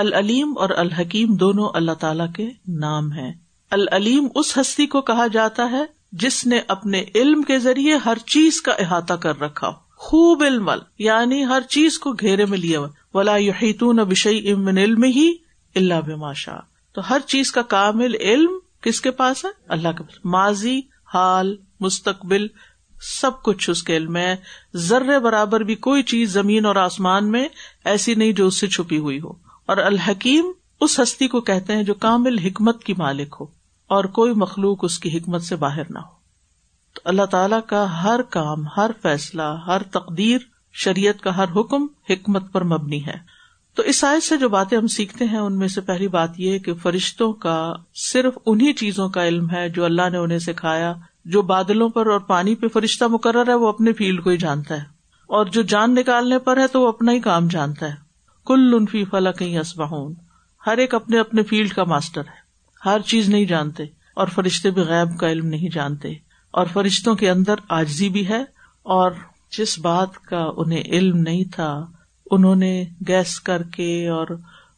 العلیم 0.00 0.54
اور 0.58 0.70
الحکیم 0.70 1.34
دونوں 1.34 1.70
اللہ 1.74 1.92
تعالی 1.92 2.24
کے 2.34 2.48
نام 2.68 3.12
ہے 3.12 3.32
العلیم 3.70 4.28
اس 4.34 4.58
ہستی 4.58 4.86
کو 4.86 5.00
کہا 5.00 5.26
جاتا 5.26 5.70
ہے 5.70 5.84
جس 6.12 6.46
نے 6.46 6.60
اپنے 6.68 7.04
علم 7.14 7.42
کے 7.42 7.58
ذریعے 7.58 7.96
ہر 7.96 8.18
چیز 8.26 8.62
کا 8.62 8.72
احاطہ 8.72 9.14
کر 9.14 9.40
رکھا۔ 9.40 9.68
ہو 9.68 9.90
خوب 9.96 10.42
علم 10.42 10.70
یعنی 10.98 11.44
ہر 11.44 11.60
چیز 11.68 11.98
کو 11.98 12.12
گھیرے 12.12 12.44
میں 12.44 12.58
لیا۔ 12.58 12.80
ولا 13.14 13.36
یحیطون 13.36 13.96
بشئی 13.96 14.52
امن 14.52 14.78
علم 14.78 15.04
ہی 15.04 15.32
اللہ 15.74 15.94
باشا 15.94 16.56
تو 16.92 17.10
ہر 17.10 17.20
چیز 17.26 17.52
کا 17.52 17.62
کامل 17.62 18.14
علم 18.20 18.50
کس 18.80 19.00
کے 19.00 19.10
پاس 19.10 19.44
ہے؟ 19.44 19.50
اللہ 19.68 19.88
کے 19.88 20.02
پاس۔ 20.02 20.24
ماضی، 20.24 20.80
حال، 21.14 21.56
مستقبل، 21.80 22.46
سب 23.20 23.42
کچھ 23.42 23.70
اس 23.70 23.82
کے 23.82 23.96
علم 23.96 24.16
ہے۔ 24.16 24.36
ذرے 24.74 25.18
برابر 25.18 25.60
بھی 25.60 25.74
کوئی 25.74 26.02
چیز 26.02 26.32
زمین 26.32 26.66
اور 26.66 26.76
آسمان 26.76 27.30
میں 27.30 27.48
ایسی 27.84 28.14
نہیں 28.14 28.32
جو 28.32 28.46
اس 28.46 28.54
سے 28.54 28.66
چھپی 28.66 28.98
ہوئی 28.98 29.20
ہو۔ 29.20 29.49
اور 29.70 29.78
الحکیم 29.78 30.44
اس 30.80 31.00
ہستی 31.00 31.28
کو 31.28 31.40
کہتے 31.40 31.72
ہیں 31.72 31.82
جو 31.82 31.94
کامل 31.94 32.38
حکمت 32.38 32.84
کی 32.84 32.94
مالک 32.98 33.36
ہو 33.40 33.46
اور 33.86 34.04
کوئی 34.04 34.34
مخلوق 34.34 34.78
اس 34.82 34.98
کی 34.98 35.18
حکمت 35.18 35.42
سے 35.42 35.56
باہر 35.56 35.82
نہ 35.90 35.98
ہو۔ 35.98 36.14
تو 36.94 37.00
اللہ 37.04 37.22
تعالیٰ 37.22 37.60
کا 37.66 38.02
ہر 38.02 38.22
کام، 38.22 38.64
ہر 38.76 38.90
فیصلہ، 39.02 39.42
ہر 39.42 39.82
تقدیر 39.82 40.38
شریعت 40.72 41.20
کا 41.20 41.36
ہر 41.36 41.44
حکم 41.56 41.86
حکمت 42.10 42.52
پر 42.52 42.64
مبنی 42.64 43.06
ہے۔ 43.06 43.14
تو 43.74 43.82
اس 43.82 43.96
سائز 43.96 44.24
سے 44.24 44.36
جو 44.36 44.48
باتیں 44.48 44.78
ہم 44.78 44.86
سیکھتے 44.86 45.24
ہیں، 45.24 45.38
ان 45.38 45.58
میں 45.58 45.68
سے 45.68 45.80
پہلی 45.80 46.08
بات 46.08 46.30
یہ 46.36 46.58
کہ 46.58 46.74
فرشتوں 46.74 47.32
کا 47.32 47.72
صرف 47.94 48.38
انہیں 48.46 48.72
چیزوں 48.72 49.08
کا 49.08 49.28
علم 49.28 49.50
ہے 49.50 49.68
جو 49.68 49.84
اللہ 49.84 50.10
نے 50.10 50.18
انہیں 50.18 50.38
سکھایا، 50.38 50.94
جو 51.24 51.42
بادلوں 51.42 51.88
پر 51.88 52.06
اور 52.06 52.20
پانی 52.20 52.54
پہ 52.54 52.68
فرشتہ 52.68 53.04
مقرر 53.04 53.48
ہے، 53.48 53.54
وہ 53.54 53.68
اپنے 53.68 53.92
فیلڈ 53.92 54.24
کو 54.24 54.30
ہی 54.30 54.36
جانتا 54.36 54.74
ہے۔ 54.74 54.84
اور 55.26 55.46
جو 55.46 55.62
جان 55.62 55.94
نکالنے 55.94 56.38
پر 56.38 56.56
ہے 56.56 56.66
تو 56.66 56.80
وہ 56.80 56.88
اپنا 56.88 57.12
ہی 57.12 57.20
کام 57.20 57.48
جانتا 57.48 57.86
ہے۔ 57.86 58.09
کل 58.50 58.74
انفی 58.74 59.04
فلا 59.04 59.32
کہیں 59.32 59.58
اسبہون 59.58 60.14
ہر 60.66 60.78
ایک 60.78 60.94
اپنے 60.94 61.18
اپنے 61.18 61.42
فیلڈ 61.42 61.72
کا 61.72 61.84
ماسٹر 61.84 62.20
ہے۔ 62.20 62.40
ہر 62.84 63.00
چیز 63.00 63.28
نہیں 63.28 63.44
جانتے 63.44 63.82
اور 64.14 64.26
فرشتے 64.26 64.70
بھی 64.70 64.82
غیب 64.82 65.18
کا 65.18 65.30
علم 65.30 65.46
نہیں 65.46 65.68
جانتے۔ 65.74 66.08
اور 66.50 66.66
فرشتوں 66.72 67.14
کے 67.14 67.30
اندر 67.30 67.54
آجزی 67.68 68.08
بھی 68.08 68.28
ہے 68.28 68.44
اور 68.82 69.10
جس 69.58 69.78
بات 69.78 70.14
کا 70.14 70.50
انہیں 70.56 70.82
علم 70.86 71.16
نہیں 71.16 71.44
تھا، 71.52 71.86
انہوں 72.30 72.56
نے 72.56 72.84
گیس 73.08 73.40
کر 73.40 73.62
کے 73.62 74.08
اور 74.08 74.26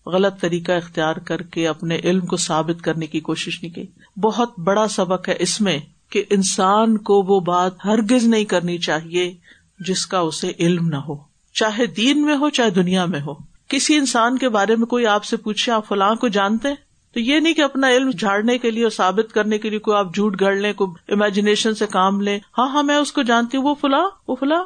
غلط 0.06 0.40
طریقہ 0.40 0.72
اختیار 0.72 1.16
کر 1.16 1.42
کے 1.42 1.68
اپنے 1.68 1.96
علم 2.04 2.26
کو 2.26 2.36
ثابت 2.36 2.84
کرنے 2.84 3.06
کی 3.06 3.20
کوشش 3.20 3.62
نہیں 3.62 3.72
کی۔ 3.72 3.86
بہت 4.20 4.58
بڑا 4.58 4.88
سبق 4.88 5.28
ہے 5.28 5.34
اس 5.38 5.60
میں 5.60 5.78
کہ 6.10 6.24
انسان 6.30 6.98
کو 6.98 7.22
وہ 7.22 7.40
بات 7.40 7.72
ہرگز 7.84 8.24
نہیں 8.24 8.44
کرنی 8.44 8.78
چاہیے 8.78 9.34
جس 9.80 10.06
کا 10.06 10.18
اسے 10.18 10.52
علم 10.58 10.88
نہ 10.88 10.96
ہو۔ 10.96 11.14
چاہے 11.54 11.86
دین 11.86 12.22
میں 12.22 12.36
ہو، 12.36 12.50
چاہے 12.50 12.70
دنیا 12.70 13.04
میں 13.04 13.20
ہو۔ 13.20 13.51
کسی 13.72 13.96
انسان 13.96 14.38
کے 14.38 14.48
بارے 14.48 14.76
میں 14.76 14.86
کوئی 14.86 15.06
آپ 15.06 15.24
سے 15.24 15.36
پوچھے، 15.36 15.72
آپ 15.72 15.88
فلاں 15.88 16.14
کو 16.14 16.28
جانتے 16.28 16.68
تو 17.14 17.20
یہ 17.20 17.40
نہیں 17.40 17.54
کہ 17.54 17.62
اپنا 17.62 17.88
علم 17.90 18.10
جھاڑنے 18.10 18.58
کے 18.58 18.70
لیے 18.70 18.82
اور 18.82 18.90
ثابت 18.90 19.32
کرنے 19.32 19.58
کے 19.58 19.70
لیے 19.70 19.78
کوئی 19.78 19.96
آپ 19.96 20.14
جھوٹ 20.14 20.40
گڑ 20.40 20.56
لیں، 20.56 20.72
کوئی 20.72 21.12
امیجنیشن 21.12 21.74
سے 21.74 21.86
کام 21.86 22.20
لیں۔ 22.20 22.38
ہاں 22.58 22.68
ہاں 22.68 22.82
میں 22.82 22.96
اس 22.96 23.12
کو 23.12 23.22
جانتی 23.22 23.56
ہوں، 23.56 23.64
وہ 23.64 23.74
فلاں 23.74 24.10
وہ 24.28 24.36
فلاں۔ 24.40 24.64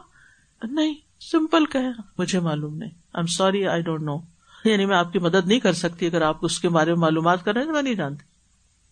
نہیں 0.62 0.95
سمپل 1.21 1.66
کہ 1.66 1.79
مجھے 2.19 2.40
معلوم 2.40 2.77
نہیں۔ 2.77 2.90
I 2.90 3.16
am 3.16 3.27
sorry 3.27 3.66
I 3.66 3.83
don't 3.83 4.03
know 4.03 4.16
یعنی 4.64 4.87
میں 4.87 4.97
آپ 4.97 5.12
کی 5.12 5.19
مدد 5.19 5.47
نہیں 5.47 5.61
کر 5.61 5.73
سکتی، 5.73 6.07
اگر 6.07 6.23
آپ 6.23 6.37
اس 6.42 6.59
کے 6.59 6.69
بارے 6.69 6.90
میں 6.90 7.01
معلومات 7.01 7.45
کر 7.45 7.53
رہے 7.53 7.61
ہیں 7.61 7.69
تو 7.69 7.75
میں 7.75 7.83
نہیں 7.83 7.95
جانتی۔ 7.95 8.23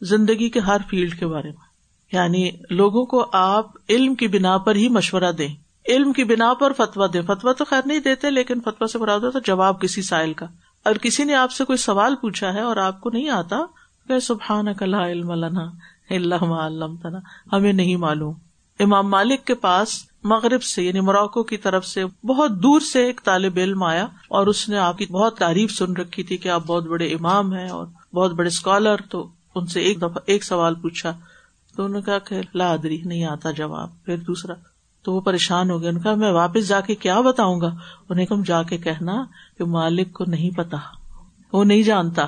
زندگی 0.04 0.48
کے 0.48 0.60
ہر 0.60 0.76
فیلڈ 0.90 1.18
کے 1.18 1.26
بارے 1.26 1.48
میں۔ 1.48 1.74
یعنی 2.12 2.50
لوگوں 2.70 3.04
کو 3.06 3.26
آپ 3.32 3.66
علم 3.88 4.14
کی 4.14 4.28
بنا 4.28 4.58
پر 4.58 4.74
ہی 4.74 4.88
مشورہ 4.88 5.32
دیں۔ 5.32 5.63
علم 5.88 6.12
کی 6.12 6.24
بنا 6.24 6.54
پر 6.54 6.72
فتوا 6.72 7.06
دیں۔ 7.12 7.22
فتوا 7.22 7.52
تو 7.52 7.64
خیر 7.64 7.80
نہیں 7.86 8.00
دیتے، 8.00 8.30
لیکن 8.30 8.60
فتوا 8.60 8.86
سے 8.86 8.98
براد 8.98 9.20
ہوتا 9.20 9.38
جواب 9.44 9.80
کسی 9.80 10.02
سائل 10.02 10.32
کا۔ 10.32 10.46
اور 10.84 10.94
کسی 10.94 11.24
نے 11.24 11.34
آپ 11.34 11.52
سے 11.52 11.64
کوئی 11.64 11.76
سوال 11.76 12.16
پوچھا 12.16 12.54
ہے 12.54 12.60
اور 12.60 12.76
آپ 12.76 13.00
کو 13.00 13.10
نہیں 13.10 13.28
آتا، 13.28 13.56
کہ 14.08 14.18
سبحان 14.18 14.68
علم 14.94 15.30
اللہ 15.30 16.44
علم 16.44 16.96
تنا 16.96 17.18
ہمیں 17.52 17.72
نہیں 17.72 17.96
معلوم۔ 17.96 18.34
امام 18.78 19.10
مالک 19.10 19.44
کے 19.44 19.54
پاس 19.54 20.04
مغرب 20.24 20.62
سے 20.62 20.82
یعنی 20.82 21.00
موراکو 21.00 21.42
کی 21.42 21.56
طرف 21.56 21.86
سے 21.86 22.04
بہت 22.26 22.50
دور 22.50 22.80
سے 22.80 23.06
ایک 23.06 23.20
طالب 23.24 23.52
علم 23.56 23.82
آیا 23.82 24.04
اور 24.04 24.46
اس 24.46 24.68
نے 24.68 24.78
آپ 24.78 24.98
کی 24.98 25.06
بہت 25.06 25.38
تعریف 25.38 25.72
سن 25.72 25.92
رکھی 25.92 26.22
تھی 26.22 26.36
کہ 26.36 26.48
آپ 26.48 26.66
بہت 26.66 26.84
بڑے 26.84 27.06
امام 27.06 27.52
ہیں 27.52 27.68
اور 27.68 27.86
بہت 28.14 28.32
بڑے 28.32 28.48
اسکالر 28.48 28.96
تو 29.10 29.28
ان 29.54 29.66
سے 29.66 29.80
ایک 29.80 29.98
دفعہ 29.98 30.18
ایک 30.26 30.44
سوال 30.44 30.74
پوچھا۔ 30.74 31.18
تو 31.76 31.84
انہوں 31.84 32.00
نے 32.00 32.02
کہا 32.02 32.18
کہ 32.18 32.40
لادری 32.54 33.02
نہیں 33.04 33.24
آتا 33.24 33.50
جواب۔ 33.50 34.04
پھر 34.04 34.16
دوسرا 34.16 34.54
تو 35.04 35.12
وہ 35.12 35.20
پریشان 35.20 35.70
ہو 35.70 35.80
گیا 35.80 35.90
ان 35.90 36.00
کا 36.00 36.14
میں 36.14 36.32
واپس 36.32 36.68
جا 36.68 36.80
کے 36.80 36.94
کیا 36.94 37.20
بتاؤں 37.20 37.60
گا؟ 37.60 37.74
انہیں 38.08 38.26
کم 38.26 38.42
جا 38.42 38.62
کے 38.62 38.78
کہنا 38.78 39.24
کہ 39.58 39.64
مالک 39.64 40.12
کو 40.12 40.24
نہیں 40.24 40.50
پتا، 40.50 40.76
وہ 41.52 41.64
نہیں 41.64 41.82
جانتا۔ 41.82 42.26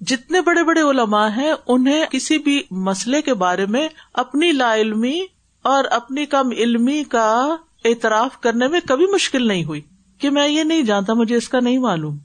جتنے 0.00 0.40
بڑے 0.40 0.64
بڑے 0.64 0.80
علماء 0.80 1.28
ہیں، 1.28 1.52
انہیں 1.66 2.04
کسی 2.06 2.38
بھی 2.38 2.62
مسئلے 2.70 3.22
کے 3.22 3.34
بارے 3.34 3.66
میں 3.66 3.88
اپنی 4.14 4.52
لا 4.52 4.74
علمی 4.74 5.20
اور 5.62 5.84
اپنی 5.84 6.26
کم 6.26 6.50
علمی 6.50 7.04
کا 7.04 7.56
اعتراف 7.84 8.40
کرنے 8.40 8.68
میں 8.68 8.80
کبھی 8.88 9.06
مشکل 9.06 9.48
نہیں 9.48 9.64
ہوئی 9.64 9.80
کہ 10.18 10.30
میں 10.30 10.48
یہ 10.48 10.62
نہیں 10.62 10.82
جانتا، 10.82 11.14
مجھے 11.14 11.36
اس 11.36 11.48
کا 11.48 11.60
نہیں 11.60 11.78
معلوم۔ 11.78 12.18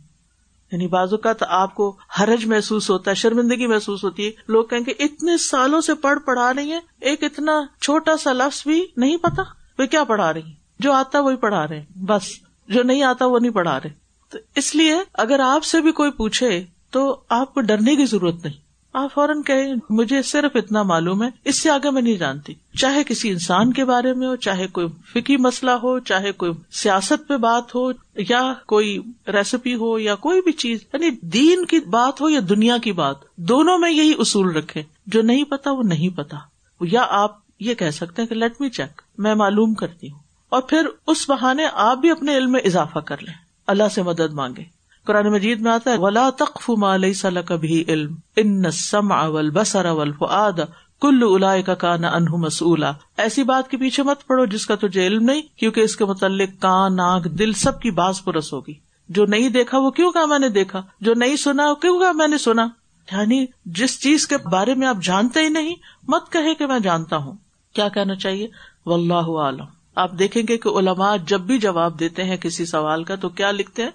یعنی 0.71 0.87
بازو 0.87 1.17
کا 1.17 1.33
تو 1.33 1.45
آپ 1.49 1.75
کو 1.75 1.95
حرج 2.19 2.45
محسوس 2.45 2.89
ہوتا 2.89 3.11
ہے، 3.11 3.15
شرمندگی 3.15 3.67
محسوس 3.67 4.03
ہوتی 4.03 4.25
ہے۔ 4.25 4.31
لوگ 4.47 4.65
کہیں 4.65 4.85
گے، 4.87 4.91
اتنے 4.99 5.37
سالوں 5.37 5.81
سے 5.81 5.93
پڑھ 5.93 6.19
پڑھا 6.19 6.53
رہی 6.53 6.71
ہیں، 6.71 6.79
ایک 7.01 7.23
اتنا 7.23 7.61
چھوٹا 7.81 8.17
سا 8.17 8.33
لفظ 8.33 8.63
بھی 8.67 8.85
نہیں 8.97 9.17
پتا۔ 9.17 9.56
وہ 9.79 9.85
کیا 9.85 10.03
پڑھا 10.03 10.33
رہی 10.33 10.53
جو 10.79 10.93
آتا 10.93 11.19
وہی 11.19 11.35
پڑھا 11.35 11.67
رہے 11.67 11.85
بس، 11.95 12.23
جو 12.67 12.83
نہیں 12.83 13.03
آتا 13.03 13.25
وہ 13.25 13.39
نہیں 13.39 13.51
پڑھا 13.51 13.79
رہے۔ 13.79 13.89
تو 14.29 14.37
اس 14.55 14.75
لیے 14.75 14.95
اگر 15.13 15.39
آپ 15.39 15.63
سے 15.63 15.81
بھی 15.81 15.91
کوئی 15.91 16.11
پوچھے 16.11 16.63
تو 16.91 17.19
آپ 17.29 17.53
کو 17.53 17.61
ڈرنے 17.61 17.95
کی 17.95 18.05
ضرورت 18.05 18.45
نہیں۔ 18.45 18.67
آپ 18.93 19.13
فوراً 19.13 19.41
کہ 19.41 19.53
مجھے 19.89 20.21
صرف 20.21 20.51
اتنا 20.55 20.83
معلوم 20.83 21.23
ہے، 21.23 21.27
اس 21.45 21.59
سے 21.59 21.69
آگے 21.69 21.91
میں 21.91 22.01
نہیں 22.01 22.17
جانتی۔ 22.17 22.53
چاہے 22.77 23.03
کسی 23.03 23.29
انسان 23.29 23.73
کے 23.73 23.85
بارے 23.85 24.13
میں 24.13 24.27
ہو، 24.27 24.35
چاہے 24.35 24.67
کوئی 24.67 24.87
فکی 25.13 25.37
مسئلہ 25.37 25.71
ہو، 25.71 25.99
چاہے 25.99 26.31
کوئی 26.31 26.51
سیاست 26.71 27.27
پہ 27.27 27.37
بات 27.37 27.75
ہو، 27.75 27.91
یا 28.15 28.53
کوئی 28.65 28.99
ریسیپی 29.27 29.75
ہو، 29.75 29.99
یا 29.99 30.15
کوئی 30.15 30.41
بھی 30.41 30.51
چیز 30.51 30.79
یعنی 30.93 31.09
دین 31.09 31.65
کی 31.65 31.79
بات 31.79 32.21
ہو 32.21 32.29
یا 32.29 32.39
دنیا 32.49 32.77
کی 32.77 32.91
بات، 32.91 33.15
دونوں 33.35 33.77
میں 33.77 33.91
یہی 33.91 34.13
اصول 34.17 34.55
رکھے 34.55 34.83
جو 35.07 35.21
نہیں 35.21 35.43
پتا، 35.43 35.71
وہ 35.71 35.83
نہیں 35.83 36.17
پتا۔ 36.17 36.37
یا 36.81 37.05
آپ 37.09 37.46
یہ 37.59 37.73
کہہ 37.73 37.89
سکتے 37.89 38.21
ہیں 38.21 38.29
کہ 38.29 38.35
لیٹ 38.35 38.61
می 38.61 38.69
چیک 38.69 39.01
میں 39.17 39.35
معلوم 39.35 39.73
کرتی 39.73 40.11
ہوں۔ 40.11 40.19
اور 40.49 40.61
پھر 40.61 40.87
اس 41.07 41.29
بہانے 41.29 41.67
آپ 41.73 41.97
بھی 41.97 42.11
اپنے 42.11 42.37
علم 42.37 42.51
میں 42.51 42.61
اضافہ 42.65 42.99
کر 42.99 43.23
لیں۔ 43.23 43.33
اللہ 43.67 43.83
سے 43.95 44.03
مدد 44.03 44.33
مانگے۔ 44.33 44.63
قرآن 45.05 45.31
مجید 45.31 45.61
میں 45.61 45.71
آتا 45.71 45.91
ہے، 45.91 45.97
ولا 45.97 46.29
تخف 46.29 46.69
مالئی 46.69 47.13
صلاح 47.13 47.41
کبھی 47.41 47.83
علم 47.87 48.15
ان 48.35 48.71
سم 48.71 49.11
اول 49.11 49.49
بسر 49.49 49.85
اول 49.85 50.11
فعاد 50.11 50.59
کل 51.01 51.19
الا 51.21 51.61
کا 51.61 51.75
کانا 51.75 52.07
انہ 52.07 52.29
مسلا 52.29 52.91
ایسی 53.17 53.43
بات 53.43 53.71
کے 53.71 53.77
پیچھے 53.77 54.03
مت 54.03 54.27
پڑو 54.27 54.45
جس 54.45 54.65
کا 54.65 54.75
تجھے 54.75 55.07
علم 55.07 55.23
نہیں، 55.23 55.41
کیونکہ 55.55 55.81
اس 55.81 55.95
کے 55.95 56.05
متعلق 56.05 56.49
کان 56.59 56.99
آنکھ 56.99 57.27
دل 57.27 57.53
سب 57.53 57.81
کی 57.81 57.91
باز 57.91 58.23
پرس 58.23 58.53
ہوگی۔ 58.53 58.73
جو 59.09 59.25
نہیں 59.25 59.49
دیکھا 59.49 59.77
وہ 59.77 59.91
کیوں 59.91 60.11
کہا 60.11 60.25
میں 60.25 60.39
نے 60.39 60.49
دیکھا؟ 60.49 60.81
جو 61.01 61.13
نہیں 61.13 61.35
سنا 61.35 61.69
وہ 61.69 61.75
کیوں 61.75 61.99
کہا 61.99 62.11
میں 62.11 62.27
نے 62.27 62.37
سنا؟ 62.37 62.67
یعنی 63.11 63.45
جس 63.65 64.01
چیز 64.01 64.27
کے 64.27 64.37
بارے 64.37 64.73
میں 64.73 64.87
آپ 64.87 64.97
جانتے 65.03 65.39
ہی 65.39 65.49
نہیں، 65.49 65.75
مت 66.07 66.31
کہے 66.31 66.55
کہ 66.55 66.65
میں 66.65 66.79
جانتا 66.79 67.17
ہوں۔ 67.17 67.33
کیا 67.77 67.87
کہنا 67.89 68.15
چاہیے؟ 68.15 68.47
و 68.85 68.93
اللہ 68.93 69.29
عالم 69.37 69.65
آپ 69.95 70.11
دیکھیں 70.19 70.43
گے 70.47 70.57
کہ 70.57 70.69
علماء 70.69 71.15
جب 71.27 71.41
بھی 71.41 71.57
جواب 71.57 71.99
دیتے 71.99 72.23
ہیں 72.23 72.37
کسی 72.37 72.65
سوال 72.65 73.03
کا 73.03 73.15
تو 73.15 73.29
کیا 73.29 73.51
لکھتے 73.51 73.83
ہیں؟ 73.83 73.91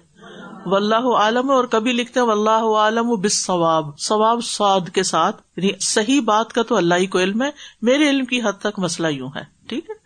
و 0.65 0.75
اللہ 0.75 1.07
عالم 1.15 1.49
اور 1.51 1.63
کبھی 1.63 1.91
لکھتے 1.91 2.19
ہیں 2.19 2.27
و 2.27 2.31
اللہ 2.31 2.65
عالم 2.77 3.09
و 3.09 3.15
بس 3.15 3.45
ثواب 3.45 3.99
ثواب 3.99 4.39
سعد 4.43 4.89
کے 4.89 5.03
ساتھ 5.03 5.41
یعنی 5.57 5.71
صحیح 5.79 6.21
بات 6.21 6.53
کا 6.53 6.63
تو 6.63 6.75
اللہ 6.75 6.95
ہی 6.95 7.05
کو 7.05 7.19
علم 7.19 7.41
ہے، 7.41 7.49
میرے 7.81 8.09
علم 8.09 8.25
کی 8.25 8.41
حد 8.41 8.61
تک 8.61 8.79
مسئلہ 8.79 9.07
یوں 9.07 9.29
ہے۔ 9.35 9.43
ٹھیک 9.67 9.89
ہے؟ 9.89 10.02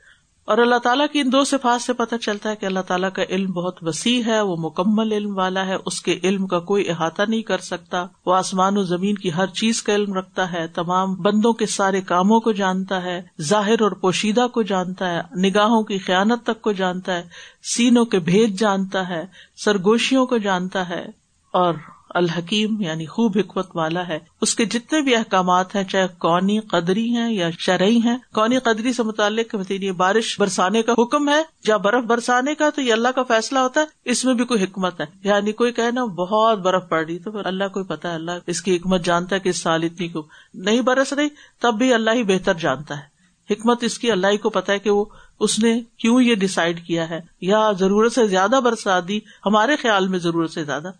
اور 0.47 0.57
اللہ 0.57 0.75
تعالیٰ 0.83 1.05
کی 1.11 1.19
ان 1.19 1.31
دو 1.31 1.43
صفات 1.43 1.81
سے 1.81 1.93
پتہ 1.93 2.15
چلتا 2.15 2.49
ہے 2.49 2.55
کہ 2.55 2.65
اللہ 2.65 2.79
تعالیٰ 2.87 3.11
کا 3.11 3.23
علم 3.29 3.51
بہت 3.51 3.77
وسیع 3.81 4.21
ہے، 4.25 4.41
وہ 4.41 4.55
مکمل 4.59 5.11
علم 5.11 5.37
والا 5.37 5.65
ہے، 5.65 5.75
اس 5.85 6.01
کے 6.01 6.19
علم 6.23 6.47
کا 6.47 6.59
کوئی 6.59 6.89
احاطہ 6.89 7.21
نہیں 7.27 7.41
کر 7.41 7.57
سکتا۔ 7.57 8.05
وہ 8.25 8.35
آسمان 8.35 8.77
و 8.77 8.83
زمین 8.83 9.15
کی 9.15 9.33
ہر 9.33 9.47
چیز 9.47 9.83
کا 9.83 9.95
علم 9.95 10.13
رکھتا 10.13 10.51
ہے، 10.53 10.67
تمام 10.67 11.15
بندوں 11.15 11.53
کے 11.53 11.65
سارے 11.65 12.01
کاموں 12.01 12.39
کو 12.39 12.51
جانتا 12.51 13.03
ہے، 13.03 13.21
ظاہر 13.41 13.81
اور 13.81 13.91
پوشیدہ 13.91 14.47
کو 14.47 14.61
جانتا 14.61 15.09
ہے، 15.09 15.21
نگاہوں 15.49 15.83
کی 15.83 15.97
خیانت 15.97 16.43
تک 16.43 16.61
کو 16.61 16.71
جانتا 16.71 17.17
ہے، 17.17 17.23
سینوں 17.63 18.05
کے 18.05 18.19
بھید 18.19 18.59
جانتا 18.59 19.09
ہے، 19.09 19.25
سرگوشیوں 19.55 20.25
کو 20.25 20.37
جانتا 20.37 20.89
ہے 20.89 21.05
اور 21.53 21.73
الحکیم 22.17 22.81
یعنی 22.81 23.05
خوب 23.05 23.31
حکمت 23.35 23.67
والا 23.73 24.07
ہے۔ 24.07 24.19
اس 24.41 24.55
کے 24.55 24.65
جتنے 24.65 25.01
بھی 25.01 25.15
احکامات 25.15 25.75
ہیں، 25.75 25.83
چاہے 25.83 26.07
کونی 26.07 26.59
قدری 26.59 27.09
ہیں 27.09 27.33
یا 27.33 27.49
شرعی 27.59 27.97
ہیں 27.97 28.17
کونی 28.33 28.57
قدری 28.59 28.93
سے 28.93 29.03
متعلق 29.03 29.55
مطلب 29.55 29.95
بارش 29.95 30.39
برسانے 30.39 30.81
کا 30.81 30.93
حکم 30.97 31.29
ہے 31.29 31.43
یا 31.67 31.77
برف 31.77 32.03
برسانے 32.03 32.55
کا، 32.55 32.69
تو 32.69 32.81
یہ 32.81 32.93
اللہ 32.93 33.07
کا 33.07 33.23
فیصلہ 33.23 33.59
ہوتا 33.59 33.81
ہے۔ 33.81 33.85
اس 34.05 34.25
میں 34.25 34.33
بھی 34.33 34.45
کوئی 34.45 34.63
حکمت 34.63 35.01
ہے۔ 35.01 35.05
یعنی 35.23 35.51
کوئی 35.51 35.71
کہنا 35.71 36.05
بہت 36.05 36.59
برف 36.59 36.89
پڑ 36.89 37.05
رہی 37.05 37.19
تو 37.19 37.31
پھر 37.31 37.45
اللہ 37.45 37.63
کو 37.63 37.83
پتا 37.83 38.09
ہے۔ 38.09 38.15
اللہ 38.15 38.31
اس 38.47 38.61
کی 38.61 38.77
حکمت 38.77 39.05
جانتا 39.05 39.35
ہے 39.35 39.39
کہ 39.39 39.49
اس 39.49 39.57
سال 39.61 39.83
اتنی 39.83 40.07
کو 40.07 40.27
نہیں 40.53 40.81
برس 40.81 41.13
رہی، 41.13 41.27
تب 41.59 41.73
بھی 41.73 41.93
اللہ 41.93 42.11
ہی 42.11 42.23
بہتر 42.23 42.53
جانتا 42.53 42.97
ہے۔ 42.97 43.17
حکمت 43.53 43.83
اس 43.83 43.99
کی، 43.99 44.11
اللہ 44.11 44.27
ہی 44.27 44.37
کو 44.37 44.49
پتا 44.49 44.73
ہے 44.73 44.79
کہ 44.79 44.89
وہ 44.89 45.05
اس 45.39 45.59
نے 45.59 45.81
کیوں 45.97 46.21
یہ 46.21 46.35
ڈسائڈ 46.35 46.85
کیا 46.85 47.09
ہے۔ 47.09 47.21
یا 47.41 47.71
ضرورت 47.79 48.13
سے 48.13 48.27
زیادہ 48.27 48.59
برسات 48.63 49.07
دی، 49.07 49.19
ہمارے 49.45 49.75
خیال 49.75 50.07
میں 50.07 50.19
ضرورت 50.19 50.51
سے 50.51 50.63
زیادہ۔ 50.63 50.91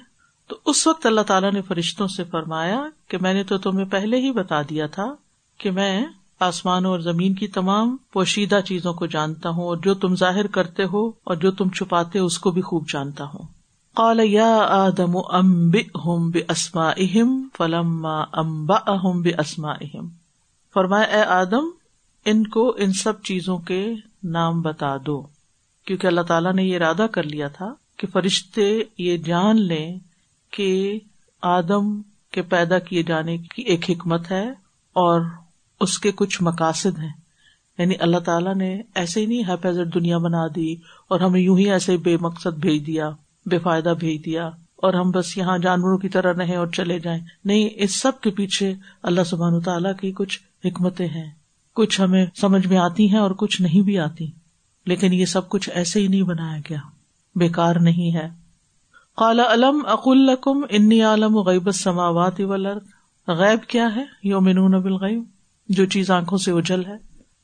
تو 0.48 0.56
اس 0.66 0.88
وقت 0.88 1.06
اللہ 1.06 1.22
تعالیٰ 1.22 1.52
نے 1.52 1.62
فرشتوں 1.62 2.08
سے 2.08 2.24
فرمایا 2.24 2.84
کہ 3.08 3.18
میں 3.22 3.34
نے 3.34 3.44
تو 3.44 3.58
تمہیں 3.58 3.86
پہلے 3.86 4.18
ہی 4.18 4.32
بتا 4.32 4.62
دیا 4.62 4.88
تھا 4.88 5.16
کہ 5.58 5.72
میں 5.72 6.06
آسمانوں 6.40 6.92
اور 6.92 7.00
زمین 7.00 7.34
کی 7.34 7.48
تمام 7.48 7.98
پوشیدہ 8.14 8.60
چیزوں 8.66 8.94
کو 8.94 9.06
جانتا 9.06 9.50
ہوں 9.50 9.64
اور 9.64 9.78
جو 9.78 9.94
تم 9.94 10.16
ظاہر 10.16 10.48
کرتے 10.48 10.84
ہو 10.84 11.08
اور 11.08 11.36
جو 11.36 11.52
تم 11.52 11.70
چھپاتے 11.70 12.20
ہو 12.20 12.26
اس 12.26 12.40
کو 12.40 12.52
بھی 12.52 12.62
خوب 12.62 12.90
جانتا 12.90 13.24
ہوں۔ 13.24 13.55
قال 13.96 14.20
یا 14.20 14.58
آدم 14.70 15.18
انبئهم 15.18 16.30
باسمائهم 16.30 17.48
فلما 17.58 18.16
انبأهم 18.34 19.22
باسمائهم 19.22 20.10
فرمایا، 20.74 21.06
اے 21.06 21.22
آدم، 21.22 21.70
ان 22.26 22.48
کو 22.48 22.76
ان 22.78 22.94
سب 22.94 23.22
چیزوں 23.24 23.58
کے 23.58 23.94
نام 24.24 24.62
بتا 24.62 24.98
دو، 24.98 25.28
کیونکہ 25.86 26.08
اللہ 26.08 26.22
تعالیٰ 26.22 26.54
نے 26.54 26.64
یہ 26.64 26.76
ارادہ 26.76 27.08
کر 27.12 27.24
لیا 27.24 27.48
تھا 27.48 27.74
کہ 27.98 28.08
فرشتے 28.08 28.84
یہ 28.98 29.18
جان 29.18 29.62
لیں 29.62 30.00
کہ 30.52 31.00
آدم 31.42 32.02
کے 32.32 32.42
پیدا 32.42 32.80
کیے 32.80 33.04
جانے 33.04 33.38
کی 33.38 33.62
ایک 33.62 33.90
حکمت 33.90 34.32
ہے 34.32 34.50
اور 34.94 35.22
اس 35.80 36.00
کے 36.00 36.12
کچھ 36.16 36.44
مقاصد 36.44 37.00
ہیں۔ 37.00 37.14
یعنی 37.78 37.96
اللہ 38.00 38.20
تعالیٰ 38.20 38.56
نے 38.56 38.82
ایسے 38.96 39.20
ہی 39.22 39.26
نہیں 39.26 39.44
حفاظت 39.48 39.94
دنیا 39.94 40.18
بنا 40.18 40.48
دی 40.56 40.74
اور 41.08 41.20
ہمیں 41.20 41.42
یوں 41.42 41.58
ہی 41.58 41.72
ایسے 41.72 41.98
بے 41.98 42.18
مقصد 42.22 42.58
بھیج 42.58 42.88
دیا۔ 42.88 43.10
بے 43.46 43.60
فائدہ 43.60 43.94
بھیج 44.00 44.26
دیا 44.26 44.48
اور 44.76 44.94
ہم 44.94 45.12
بس 45.12 45.38
یہاں 45.38 45.58
جانوروں 45.58 45.98
کی 45.98 46.10
طرح 46.10 46.34
رہیں 46.34 46.56
اور 46.56 46.68
چلے 46.68 47.00
جائیں۔ 47.00 47.22
نہیں، 47.46 47.70
اس 47.76 47.96
سب 47.96 48.22
کے 48.22 48.30
پیچھے 48.32 48.74
اللہ 49.04 49.24
سبحان 49.24 49.62
تعالیٰ 49.62 49.96
کی 50.02 50.12
کچھ 50.12 50.40
حکمتیں 50.66 51.08
ہیں۔ 51.08 51.32
کچھ 51.74 52.02
ہمیں 52.02 52.26
سمجھ 52.36 52.68
میں 52.68 52.78
آتی 52.78 53.12
ہیں 53.12 53.20
اور 53.20 53.32
کچھ 53.32 53.62
نہیں 53.62 53.82
بھی 53.82 54.00
آتی۔ 54.00 54.32
لیکن 54.86 55.14
یہ 55.14 55.26
سب 55.26 55.50
کچھ 55.50 55.70
ایسے 55.74 56.00
ہی 56.00 56.08
نہیں 56.08 56.22
بنایا 56.22 56.60
گیا۔ 56.70 56.78
بےکار 57.36 57.76
نہیں 57.76 58.16
ہے۔ 58.16 58.30
کالا 59.18 59.44
علم 59.54 59.82
القم 59.86 60.62
انی 60.70 61.02
عالم 61.02 61.38
غیب 61.38 61.72
سماوات 61.72 62.40
غیب 63.28 63.66
کیا 63.68 63.90
ہے؟ 63.96 64.04
یومنون 64.24 64.72
بالغیب۔ 64.72 65.24
جو 65.70 65.86
چیز 65.86 66.12
آنکھوں 66.12 66.38
سے 66.38 66.52
اجل 66.52 66.86
ہے، 66.86 66.96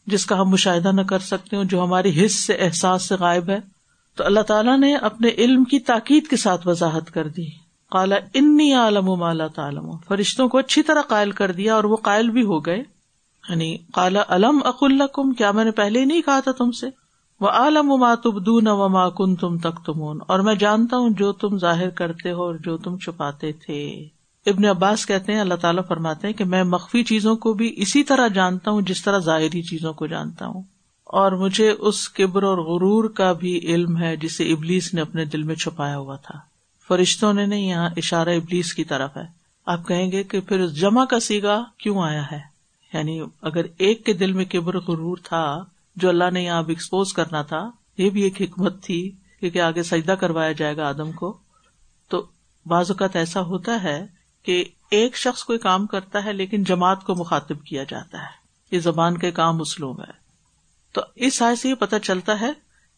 جس 0.08 0.26
کا 0.26 0.41
ہم 0.41 0.49
مشاہدہ 0.49 0.91
نہ 0.91 1.02
کر 1.02 1.20
سکتے 1.20 1.58
جو 1.64 1.84
ہماری 1.84 2.26
حص 2.26 2.32
سے 2.32 2.54
احساس 2.54 3.08
سے 3.08 3.16
غائب 3.16 3.49
ہے۔ 3.49 3.60
تو 4.16 4.26
اللہ 4.26 4.39
تعالیٰ 4.39 4.80
نے 4.80 4.95
اپنے 4.95 5.30
علم 5.38 5.64
کی 5.64 5.80
تاکید 5.80 6.28
کے 6.28 6.38
ساتھ 6.38 6.68
وضاحت 6.68 7.12
کر 7.12 7.28
دی۔ 7.28 7.45
کالا 7.91 8.16
انی 8.34 8.74
عالم 8.74 9.09
و 9.09 9.16
مالا 9.16 9.47
تعالم 9.47 9.91
فرشتوں 10.07 10.49
کو 10.49 10.57
اچھی 10.57 10.84
طرح 10.84 11.01
قائل 11.01 11.32
کر 11.32 11.51
دیا 11.51 11.76
اور 11.76 11.84
وہ 11.84 11.95
قائل 11.95 12.30
بھی 12.30 12.43
ہو 12.45 12.66
گئے۔ 12.66 12.84
یعنی 13.49 13.78
کالا 13.93 14.24
علم 14.30 14.59
اق 14.66 14.78
القم 14.82 15.32
کیا 15.32 15.51
میں 15.51 15.66
نے 15.66 15.72
پہلے 15.72 15.99
ہی 15.99 16.05
نہیں 16.05 16.22
کہا 16.22 16.39
تھا 16.39 16.51
تم 16.51 16.72
سے۔ 16.72 16.88
وہ 17.39 17.47
عالم 17.47 17.91
و 17.91 17.97
ماتبدون 17.97 18.68
و 18.68 18.88
ما 18.89 19.09
کن 19.09 19.36
تم 19.36 19.57
تک 19.57 19.86
تمون 19.86 20.20
اور 20.28 20.39
میں 20.39 20.55
جانتا 20.55 20.97
ہوں 20.97 21.09
جو 21.09 21.32
تم 21.32 21.57
ظاہر 21.57 21.89
کرتے 21.89 22.32
ہو 22.32 22.43
اور 22.43 22.55
جو 22.55 22.78
تم 22.78 22.97
چھپاتے 22.97 23.51
تھے۔ 23.51 24.07
ابن 24.45 24.66
عباس 24.66 25.05
کہتے 25.05 25.34
ہیں، 25.34 25.39
اللہ 25.39 25.53
تعالیٰ 25.53 25.84
فرماتے 25.88 26.28
ہیں 26.28 26.34
کہ 26.34 26.45
میں 26.45 26.64
مخفی 26.64 27.03
چیزوں 27.03 27.36
کو 27.36 27.53
بھی 27.53 27.74
اسی 27.78 28.03
طرح 28.03 28.28
جانتا 28.28 28.72
ہوں، 28.72 28.82
جس 28.82 29.03
طرح 29.03 29.20
ظاہری 29.20 29.62
چیزوں 29.62 29.93
کو 29.93 30.07
جانتا 30.07 30.47
ہوں۔ 30.47 30.62
اور 31.12 31.32
مجھے 31.32 31.70
اس 31.70 32.09
کبر 32.09 32.43
اور 32.43 32.57
غرور 32.57 33.09
کا 33.09 33.32
بھی 33.32 33.59
علم 33.59 33.97
ہے 33.97 34.16
جسے 34.16 34.53
ابلیس 34.53 34.93
نے 34.93 35.01
اپنے 35.01 35.26
دل 35.26 35.43
میں 35.43 35.55
چھپایا 35.55 35.97
ہوا 35.97 36.16
تھا۔ 36.16 36.39
فرشتوں 36.88 37.34
نے 37.34 37.45
نہیں، 37.45 37.70
یہاں 37.70 37.89
اشارہ 37.97 38.30
ابلیس 38.30 38.74
کی 38.74 38.84
طرف 38.84 39.18
ہے۔ 39.18 39.24
آپ 39.66 39.88
کہیں 39.88 40.12
گے 40.12 40.24
کہ 40.24 40.39
پھر 40.39 40.68
جمع 40.68 41.05
کا 41.05 41.20
سیگا 41.20 41.64
کیوں 41.78 42.03
آیا 42.03 42.32
ہے؟ 42.32 42.39
یعنی 42.93 43.22
اگر 43.41 43.62
ایک 43.78 44.05
کے 44.05 44.14
دل 44.14 44.32
میں 44.32 44.45
کبر 44.45 44.80
غرور 44.80 45.18
تھا 45.24 45.64
جو 45.95 46.09
اللہ 46.09 46.24
نے 46.34 46.43
یہاں 46.43 46.57
اب 46.57 46.70
ایکسپوز 46.70 47.14
کرنا 47.14 47.41
تھا، 47.41 47.72
یہ 47.97 48.09
بھی 48.09 48.22
ایک 48.22 48.41
حکمت 48.41 48.84
تھی 48.84 49.12
کیونکہ 49.39 49.62
آگے 49.62 49.84
سجدہ 49.84 50.12
کروایا 50.12 50.51
جائے 50.51 50.78
گا 50.78 50.89
آدم 50.89 51.12
کو۔ 51.12 51.38
تو 52.09 52.26
بعض 52.66 52.91
اوقات 52.91 53.16
ایسا 53.16 53.41
ہوتا 53.41 53.84
ہے 53.84 54.05
کہ 54.43 54.64
ایک 54.91 55.18
شخص 55.18 55.43
کوئی 55.43 55.59
کام 55.59 55.88
کرتا 55.88 56.26
ہے 56.26 56.34
لیکن 56.34 56.64
جماعت 56.64 57.03
کو 57.03 57.16
مخاطب 57.16 57.64
کیا 57.64 57.84
جاتا 57.84 58.18
ہے۔ 58.18 58.41
یہ 58.72 58.80
زبان 58.80 59.18
کے 59.18 59.32
کام 59.32 59.62
اسلوب 59.62 59.99
ہے۔ 59.99 60.20
تو 60.91 61.01
اس 61.15 61.41
آئے 61.41 61.55
سے 61.55 61.69
یہ 61.69 61.73
پتا 61.73 61.99
چلتا 61.99 62.41
ہے 62.41 62.51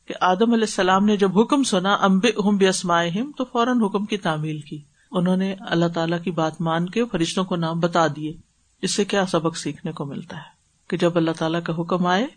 کہ 0.08 0.14
آدم 0.22 0.54
علیہ 0.54 0.64
السلام 0.64 1.06
نے 1.06 1.18
جب 1.18 1.40
حکم 1.40 1.64
سنا 1.64 1.94
امب 1.94 2.26
ہم 2.48 2.58
بسمائے 2.58 3.12
تو 3.38 3.46
فوراً 3.46 3.82
حکم 3.82 4.06
کی 4.06 4.18
تعمیل 4.18 4.62
کی۔ 4.62 4.82
انہوں 5.12 5.38
نے 5.38 5.56
اللہ 5.60 5.86
تعالیٰ 5.94 6.24
کی 6.24 6.32
بات 6.32 6.62
مان 6.62 6.90
کے 6.90 7.06
فرشتوں 7.06 7.44
کو 7.44 7.56
نام 7.56 7.80
بتا 7.80 8.08
دیے۔ 8.08 8.34
اس 8.82 8.96
سے 8.96 9.06
کیا 9.06 9.26
سبق 9.26 9.58
سیکھنے 9.58 9.92
کو 9.92 10.06
ملتا 10.06 10.38
ہے؟ 10.38 10.64
کہ 10.88 10.98
جب 10.98 11.18
اللہ 11.18 11.32
تعالیٰ 11.32 11.64
کا 11.64 11.74
حکم 11.80 12.06
آئے، 12.06 12.28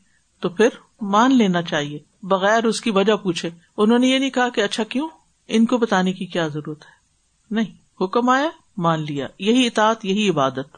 تو 0.40 0.48
پھر 0.48 0.68
مان 1.00 1.38
لینا 1.38 1.62
چاہیے۔ 1.62 1.98
بغیر 2.22 2.64
اس 2.64 2.80
کی 2.80 2.90
وجہ 2.90 3.16
پوچھے۔ 3.16 3.50
انہوں 3.76 3.98
نے 3.98 4.06
یہ 4.06 4.18
نہیں 4.18 4.30
کہا 4.30 4.48
کہ 4.48 4.60
اچھا 4.60 4.84
کیوں؟ 4.84 5.08
ان 5.48 5.66
کو 5.66 5.78
بتانے 5.78 6.12
کی 6.12 6.26
کیا 6.26 6.48
ضرورت 6.48 6.84
ہے؟ 6.84 6.90
نہیں۔ 7.50 8.02
حکم 8.04 8.28
آیا، 8.28 8.48
مان 8.76 9.02
لیا۔ 9.02 9.26
یہی 9.38 9.66
اطاعت، 9.66 10.04
یہی 10.04 10.28
عبادت۔ 10.28 10.76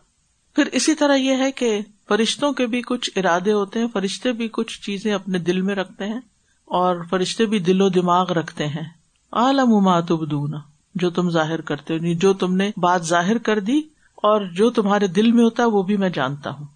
پھر 0.55 0.67
اسی 0.67 0.95
طرح 0.95 1.15
یہ 1.15 1.35
ہے 1.37 1.53
کہ 1.53 1.81
فرشتوں 2.09 2.53
کے 2.53 2.67
بھی 2.67 2.83
کچھ 2.83 3.11
ارادے 3.17 3.53
ہوتے 3.53 3.79
ہیں، 3.79 3.87
فرشتے 3.93 4.33
بھی 4.33 4.49
کچھ 4.49 4.81
چیزیں 4.81 5.13
اپنے 5.15 5.39
دل 5.39 5.61
میں 5.61 5.75
رکھتے 5.75 6.05
ہیں 6.05 6.21
اور 6.65 6.97
فرشتے 7.11 7.47
بھی 7.47 7.59
دل 7.59 7.81
و 7.81 7.89
دماغ 7.89 8.33
رکھتے 8.33 8.67
ہیں۔ 8.67 8.85
عالم 9.33 9.81
ماتبدون 9.81 10.55
جو 10.95 11.11
تم 11.11 11.31
ظاہر 11.31 11.61
کرتے 11.61 11.95
ہو 11.95 11.99
یعنی 11.99 12.15
جو 12.15 12.33
تم 12.35 12.57
نے 12.57 12.71
بات 12.77 13.07
ظاہر 13.07 13.39
کر 13.39 13.61
دی 13.61 13.79
اور 14.17 14.41
جو 14.41 14.71
تمہارے 14.71 15.07
دل 15.07 15.33
میں 15.33 15.45
ہوتا 15.45 15.63
ہے، 15.63 15.69
وہ 15.69 15.83
بھی 15.83 15.97
میں 15.97 16.09
جانتا 16.09 16.51
ہوں، 16.51 16.67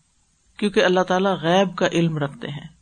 کیونکہ 0.56 0.84
اللہ 0.84 1.00
تعالیٰ 1.00 1.34
غیب 1.42 1.76
کا 1.76 1.86
علم 1.92 2.18
رکھتے 2.18 2.48
ہیں۔ 2.48 2.81